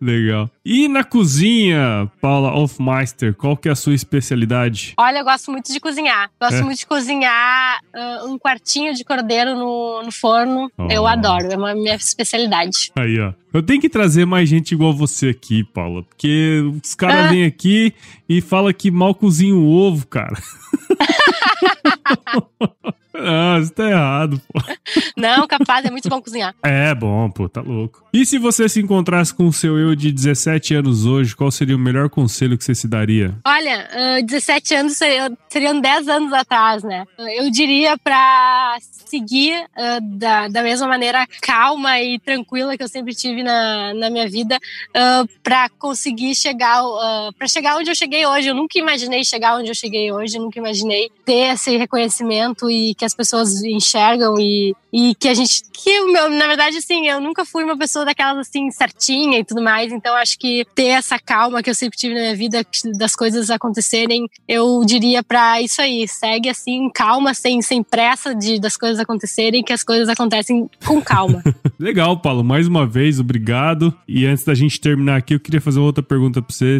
Legal. 0.00 0.50
E 0.64 0.88
na 0.88 1.04
cozinha, 1.04 2.10
Paula 2.20 2.52
Hofmeister, 2.52 3.34
qual 3.34 3.56
que 3.56 3.68
é 3.68 3.72
a 3.72 3.76
sua 3.76 3.94
especialidade? 3.94 4.94
Olha, 4.98 5.18
eu 5.18 5.24
gosto 5.24 5.50
muito 5.50 5.72
de 5.72 5.78
cozinhar. 5.78 6.30
Gosto 6.40 6.56
é. 6.56 6.62
muito 6.62 6.78
de 6.78 6.86
cozinhar 6.86 7.78
uh, 7.94 8.28
um 8.28 8.38
quartinho 8.38 8.94
de 8.94 9.04
cordeiro 9.04 9.54
no, 9.54 10.02
no 10.02 10.12
forno. 10.12 10.70
Oh. 10.76 10.88
Eu 10.90 11.06
adoro, 11.06 11.46
é 11.52 11.56
uma 11.56 11.74
minha 11.74 11.94
especialidade. 11.94 12.90
Aí, 12.98 13.20
ó. 13.20 13.32
Eu 13.52 13.62
tenho 13.62 13.80
que 13.80 13.88
trazer 13.88 14.26
mais 14.26 14.48
gente 14.48 14.72
igual 14.72 14.92
você 14.92 15.30
aqui, 15.30 15.64
Paula. 15.64 16.02
Porque 16.02 16.62
os 16.82 16.94
caras 16.94 17.26
ah. 17.26 17.28
vêm 17.28 17.44
aqui 17.44 17.92
e 18.28 18.40
falam 18.40 18.72
que 18.72 18.90
mal 18.90 19.14
cozinha 19.14 19.54
o 19.54 19.66
ovo, 19.66 20.06
cara. 20.06 20.36
Ah, 23.30 23.58
isso 23.60 23.72
tá 23.72 23.90
errado, 23.90 24.40
pô. 24.48 24.58
Não, 25.16 25.46
capaz, 25.46 25.84
é 25.84 25.90
muito 25.90 26.08
bom 26.08 26.20
cozinhar. 26.20 26.54
É 26.64 26.94
bom, 26.94 27.30
pô, 27.30 27.48
tá 27.48 27.60
louco. 27.60 28.04
E 28.12 28.24
se 28.24 28.38
você 28.38 28.68
se 28.68 28.80
encontrasse 28.80 29.34
com 29.34 29.46
o 29.46 29.52
seu 29.52 29.78
eu 29.78 29.94
de 29.94 30.12
17 30.12 30.74
anos 30.74 31.04
hoje, 31.04 31.34
qual 31.34 31.50
seria 31.50 31.76
o 31.76 31.78
melhor 31.78 32.08
conselho 32.08 32.56
que 32.56 32.64
você 32.64 32.74
se 32.74 32.86
daria? 32.86 33.34
Olha, 33.44 33.88
uh, 34.20 34.24
17 34.24 34.74
anos 34.74 34.96
seriam, 34.96 35.36
seriam 35.48 35.80
10 35.80 36.08
anos 36.08 36.32
atrás, 36.32 36.82
né? 36.82 37.04
Eu 37.36 37.50
diria 37.50 37.98
pra 37.98 38.76
seguir 38.80 39.54
uh, 39.62 40.00
da, 40.18 40.48
da 40.48 40.62
mesma 40.62 40.86
maneira 40.86 41.26
calma 41.40 42.00
e 42.00 42.18
tranquila 42.18 42.76
que 42.76 42.82
eu 42.82 42.88
sempre 42.88 43.14
tive 43.14 43.42
na, 43.42 43.94
na 43.94 44.10
minha 44.10 44.28
vida, 44.28 44.56
uh, 44.56 45.28
pra 45.42 45.68
conseguir 45.68 46.34
chegar, 46.34 46.82
uh, 46.84 47.32
pra 47.36 47.48
chegar 47.48 47.76
onde 47.76 47.90
eu 47.90 47.94
cheguei 47.94 48.26
hoje. 48.26 48.48
Eu 48.48 48.54
nunca 48.54 48.78
imaginei 48.78 49.24
chegar 49.24 49.56
onde 49.56 49.70
eu 49.70 49.74
cheguei 49.74 50.12
hoje, 50.12 50.38
nunca 50.38 50.58
imaginei 50.58 51.10
ter 51.24 51.54
esse 51.54 51.76
reconhecimento 51.76 52.70
e 52.70 52.94
que 52.94 53.04
as 53.04 53.14
pessoas 53.18 53.64
enxergam 53.64 54.38
e, 54.38 54.72
e 54.92 55.12
que 55.16 55.28
a 55.28 55.34
gente. 55.34 55.62
Que, 55.72 56.00
meu, 56.04 56.30
na 56.30 56.46
verdade, 56.46 56.76
assim, 56.76 57.08
eu 57.08 57.20
nunca 57.20 57.44
fui 57.44 57.64
uma 57.64 57.76
pessoa 57.76 58.04
daquelas 58.04 58.38
assim, 58.38 58.70
certinha 58.70 59.40
e 59.40 59.44
tudo 59.44 59.60
mais. 59.60 59.92
Então, 59.92 60.14
acho 60.14 60.38
que 60.38 60.64
ter 60.74 60.86
essa 60.86 61.18
calma 61.18 61.62
que 61.62 61.68
eu 61.68 61.74
sempre 61.74 61.98
tive 61.98 62.14
na 62.14 62.20
minha 62.20 62.36
vida, 62.36 62.64
das 62.96 63.16
coisas 63.16 63.50
acontecerem, 63.50 64.28
eu 64.46 64.84
diria 64.84 65.22
para 65.22 65.60
isso 65.60 65.82
aí. 65.82 66.06
Segue 66.06 66.48
assim, 66.48 66.88
calma, 66.94 67.34
sem, 67.34 67.60
sem 67.60 67.82
pressa 67.82 68.34
de, 68.34 68.60
das 68.60 68.76
coisas 68.76 69.00
acontecerem, 69.00 69.64
que 69.64 69.72
as 69.72 69.82
coisas 69.82 70.08
acontecem 70.08 70.70
com 70.86 71.00
calma. 71.00 71.42
Legal, 71.78 72.20
Paulo. 72.20 72.44
Mais 72.44 72.68
uma 72.68 72.86
vez, 72.86 73.18
obrigado. 73.18 73.92
E 74.06 74.26
antes 74.26 74.44
da 74.44 74.54
gente 74.54 74.80
terminar 74.80 75.16
aqui, 75.16 75.34
eu 75.34 75.40
queria 75.40 75.60
fazer 75.60 75.80
outra 75.80 76.02
pergunta 76.02 76.40
pra 76.40 76.54
você. 76.54 76.78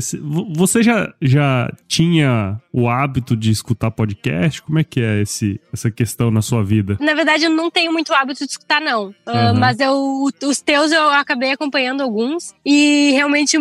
Você 0.55 0.83
já, 0.83 1.13
já 1.21 1.73
tinha 1.87 2.61
o 2.73 2.89
hábito 2.89 3.37
de 3.37 3.51
escutar 3.51 3.91
podcast? 3.91 4.63
Como 4.63 4.79
é 4.79 4.85
que 4.85 5.01
é 5.01 5.21
esse, 5.21 5.61
essa 5.73 5.91
questão 5.91 6.28
na 6.31 6.43
sua 6.43 6.63
vida? 6.63 6.97
Na 7.01 7.15
verdade, 7.15 7.45
eu 7.45 7.51
não 7.51 7.71
tenho 7.71 7.93
muito 7.93 8.13
hábito 8.13 8.45
de 8.45 8.51
escutar, 8.51 8.81
não. 8.81 9.07
Uhum. 9.07 9.13
Uh, 9.53 9.55
mas 9.59 9.79
eu, 9.81 10.25
os 10.45 10.61
teus 10.61 10.93
eu 10.93 11.09
acabei 11.11 11.53
acompanhando 11.53 12.03
alguns. 12.03 12.55
E 12.65 13.13
realmente 13.13 13.57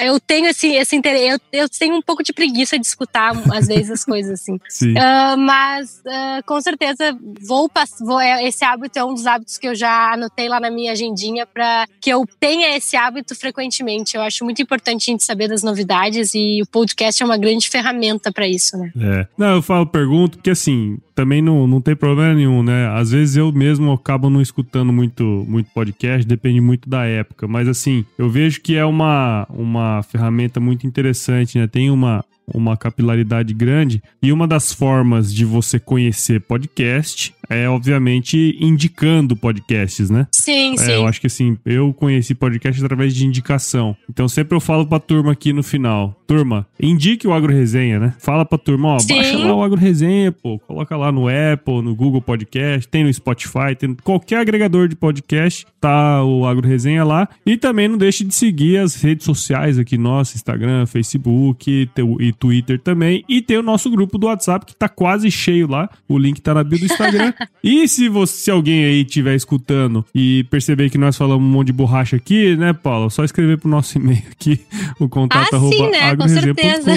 eu 0.00 0.20
tenho 0.20 0.46
esse, 0.46 0.68
esse 0.68 0.96
interesse. 0.96 1.40
Eu, 1.52 1.60
eu 1.62 1.68
tenho 1.68 1.96
um 1.96 2.02
pouco 2.02 2.22
de 2.22 2.32
preguiça 2.32 2.78
de 2.78 2.86
escutar, 2.86 3.32
às 3.52 3.66
vezes, 3.66 3.90
as 3.90 4.04
coisas 4.06 4.40
assim. 4.40 4.58
Sim. 4.68 4.92
Uh, 4.92 5.36
mas 5.38 6.02
uh, 6.06 6.44
com 6.46 6.60
certeza 6.60 7.16
vou 7.46 7.68
passar. 7.68 8.04
É, 8.22 8.46
esse 8.46 8.64
hábito 8.64 8.98
é 8.98 9.04
um 9.04 9.14
dos 9.14 9.26
hábitos 9.26 9.58
que 9.58 9.68
eu 9.68 9.74
já 9.74 10.12
anotei 10.12 10.48
lá 10.48 10.60
na 10.60 10.70
minha 10.70 10.92
agendinha 10.92 11.46
para 11.46 11.86
que 12.00 12.10
eu 12.10 12.26
tenha 12.40 12.76
esse 12.76 12.96
hábito 12.96 13.34
frequentemente. 13.34 14.16
Eu 14.16 14.22
acho 14.22 14.44
muito 14.44 14.62
importante 14.62 15.10
a 15.10 15.12
gente 15.12 15.24
saber 15.24 15.48
das 15.48 15.62
novidades 15.62 16.34
e 16.34 16.60
o 16.62 16.66
podcast 16.66 17.22
é 17.22 17.26
uma 17.26 17.36
grande 17.36 17.68
ferramenta 17.68 18.32
para 18.32 18.46
isso, 18.46 18.76
né? 18.76 18.92
É. 18.98 19.26
Não, 19.36 19.56
eu 19.56 19.62
falo, 19.62 19.86
pergunto, 19.86 20.38
porque 20.38 20.50
assim, 20.50 20.98
também 21.14 21.42
não, 21.42 21.66
não 21.66 21.80
tem 21.80 21.94
problema 21.94 22.34
nenhum, 22.34 22.62
né? 22.62 22.88
Às 22.88 23.10
vezes 23.10 23.36
eu 23.36 23.52
mesmo 23.52 23.92
acabo 23.92 24.30
não 24.30 24.40
escutando 24.40 24.92
muito, 24.92 25.44
muito 25.48 25.70
podcast, 25.72 26.26
depende 26.26 26.60
muito 26.60 26.88
da 26.88 27.04
época. 27.04 27.46
Mas 27.46 27.68
assim, 27.68 28.04
eu 28.18 28.28
vejo 28.28 28.60
que 28.60 28.76
é 28.76 28.84
uma, 28.84 29.46
uma 29.50 30.02
ferramenta 30.02 30.60
muito 30.60 30.86
interessante, 30.86 31.58
né? 31.58 31.66
Tem 31.66 31.90
uma, 31.90 32.24
uma 32.46 32.76
capilaridade 32.76 33.52
grande. 33.54 34.02
E 34.22 34.32
uma 34.32 34.46
das 34.46 34.72
formas 34.72 35.32
de 35.32 35.44
você 35.44 35.78
conhecer 35.78 36.40
podcast 36.40 37.34
é, 37.52 37.68
obviamente, 37.68 38.56
indicando 38.58 39.36
podcasts, 39.36 40.08
né? 40.08 40.26
Sim, 40.32 40.72
é, 40.74 40.76
sim. 40.78 40.92
Eu 40.92 41.06
acho 41.06 41.20
que 41.20 41.26
assim, 41.26 41.58
eu 41.66 41.92
conheci 41.92 42.34
podcast 42.34 42.82
através 42.82 43.14
de 43.14 43.26
indicação. 43.26 43.94
Então 44.08 44.26
sempre 44.26 44.56
eu 44.56 44.60
falo 44.60 44.86
pra 44.86 44.98
turma 44.98 45.32
aqui 45.32 45.52
no 45.52 45.62
final: 45.62 46.18
turma, 46.26 46.66
indique 46.80 47.26
o 47.26 47.32
Agro 47.32 47.52
Resenha, 47.52 47.98
né? 47.98 48.14
Fala 48.18 48.44
pra 48.44 48.56
turma, 48.56 48.94
ó, 48.94 48.98
sim. 48.98 49.14
baixa 49.14 49.36
lá 49.36 49.54
o 49.54 49.62
Agro 49.62 49.78
Resenha, 49.78 50.32
pô, 50.32 50.58
coloca 50.60 50.96
lá 50.96 51.12
no 51.12 51.26
Apple, 51.28 51.82
no 51.82 51.94
Google 51.94 52.22
Podcast, 52.22 52.88
tem 52.88 53.04
no 53.04 53.12
Spotify, 53.12 53.76
tem 53.78 53.94
qualquer 54.02 54.38
agregador 54.38 54.88
de 54.88 54.96
podcast, 54.96 55.66
tá 55.78 56.24
o 56.24 56.46
Agro 56.46 56.66
Resenha 56.66 57.04
lá. 57.04 57.28
E 57.44 57.58
também 57.58 57.86
não 57.86 57.98
deixe 57.98 58.24
de 58.24 58.34
seguir 58.34 58.78
as 58.78 58.94
redes 58.94 59.26
sociais 59.26 59.78
aqui, 59.78 59.98
nosso 59.98 60.36
Instagram, 60.36 60.86
Facebook 60.86 61.88
e 62.18 62.31
Twitter 62.32 62.78
também. 62.78 63.24
E 63.28 63.40
tem 63.40 63.58
o 63.58 63.62
nosso 63.62 63.90
grupo 63.90 64.18
do 64.18 64.26
WhatsApp 64.26 64.66
que 64.66 64.74
tá 64.74 64.88
quase 64.88 65.30
cheio 65.30 65.68
lá. 65.68 65.88
O 66.08 66.18
link 66.18 66.40
tá 66.40 66.54
na 66.54 66.64
bio 66.64 66.78
do 66.78 66.86
Instagram. 66.86 67.32
e 67.62 67.86
se 67.88 68.08
você, 68.08 68.44
se 68.44 68.50
alguém 68.50 68.84
aí 68.84 69.02
estiver 69.02 69.34
escutando 69.34 70.04
e 70.14 70.44
perceber 70.44 70.90
que 70.90 70.98
nós 70.98 71.16
falamos 71.16 71.46
um 71.46 71.50
monte 71.50 71.68
de 71.68 71.72
borracha 71.72 72.16
aqui, 72.16 72.56
né, 72.56 72.72
Paulo? 72.72 73.10
Só 73.10 73.24
escrever 73.24 73.58
pro 73.58 73.68
nosso 73.68 73.98
e-mail 73.98 74.22
aqui, 74.30 74.60
o 74.98 75.08
contato 75.08 75.52
ah, 75.52 75.56
arroba 75.56 75.74
sim, 75.74 75.90
né? 75.90 76.16
Com 76.16 76.28
certeza. 76.28 76.90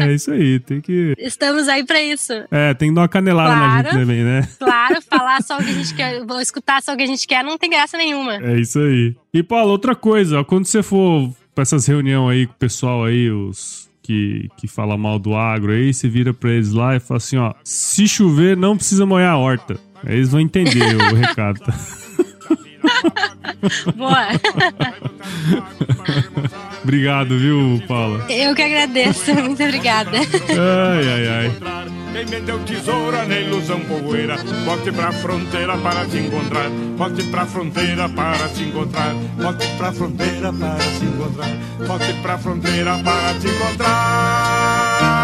É, 0.00 0.14
isso 0.14 0.30
aí, 0.30 0.60
tem 0.60 0.80
que. 0.80 1.14
Estamos 1.18 1.68
aí 1.68 1.84
pra 1.84 2.02
isso. 2.02 2.32
É, 2.50 2.74
tem 2.74 2.88
que 2.88 2.94
dar 2.94 3.02
uma 3.02 3.08
canelada 3.08 3.54
claro, 3.54 3.70
na 3.70 3.82
gente 3.82 3.92
também, 3.92 4.22
né? 4.22 4.48
Claro, 4.58 5.02
falar 5.02 5.42
só 5.42 5.58
o 5.58 5.64
que 5.64 5.70
a 5.70 5.74
gente 5.74 5.92
quer, 5.96 6.24
vou 6.24 6.40
escutar 6.40 6.82
só 6.82 6.94
o 6.94 6.96
que 6.96 7.02
a 7.02 7.06
gente 7.06 7.26
quer, 7.26 7.44
não 7.44 7.58
tem 7.58 7.70
graça 7.70 7.96
nenhuma. 7.96 8.36
É 8.36 8.58
isso 8.60 8.78
aí. 8.78 9.14
E, 9.32 9.42
Paulo, 9.42 9.70
outra 9.70 9.94
coisa, 9.94 10.40
ó, 10.40 10.44
quando 10.44 10.66
você 10.66 10.82
for 10.82 11.30
pra 11.54 11.62
essas 11.62 11.86
reuniões 11.86 12.34
aí 12.34 12.46
com 12.46 12.52
o 12.52 12.56
pessoal 12.56 13.04
aí, 13.04 13.30
os 13.30 13.90
que, 14.04 14.48
que 14.58 14.68
fala 14.68 14.98
mal 14.98 15.18
do 15.18 15.34
agro 15.34 15.72
aí, 15.72 15.92
você 15.92 16.06
vira 16.08 16.34
pra 16.34 16.50
eles 16.50 16.72
lá 16.72 16.94
e 16.94 17.00
fala 17.00 17.16
assim, 17.16 17.38
ó, 17.38 17.54
se 17.64 18.06
chover 18.06 18.54
não 18.54 18.76
precisa 18.76 19.06
molhar 19.06 19.32
a 19.32 19.38
horta. 19.38 19.80
Aí 20.04 20.16
eles 20.16 20.30
vão 20.30 20.40
entender 20.40 20.94
o 20.94 21.14
recado. 21.16 21.60
Boa. 23.96 24.28
Obrigado, 26.82 27.38
viu, 27.38 27.82
Paula? 27.88 28.26
Eu 28.28 28.54
que 28.54 28.62
agradeço. 28.62 29.34
Muito 29.42 29.62
obrigada. 29.62 30.18
Ai, 30.18 31.08
ai, 31.08 31.28
ai. 31.28 31.52
Quem 32.12 32.26
meteu 32.26 32.58
tesoura 32.60 33.24
na 33.24 33.36
ilusão 33.40 33.80
poeira, 33.80 34.36
volte 34.64 34.92
pra 34.92 35.10
fronteira 35.12 35.76
para 35.78 36.04
se 36.04 36.18
encontrar. 36.18 36.70
Volte 36.96 37.24
pra 37.24 37.46
fronteira 37.46 38.08
para 38.08 38.48
se 38.48 38.62
encontrar. 38.62 39.14
Volte 39.36 39.66
pra 39.76 39.92
fronteira 39.92 40.52
para 40.52 40.78
se 40.78 41.04
encontrar. 41.04 41.48
Volte 41.86 42.12
pra 42.22 42.38
fronteira 42.38 42.98
para 42.98 43.40
se 43.40 43.48
encontrar. 43.48 45.23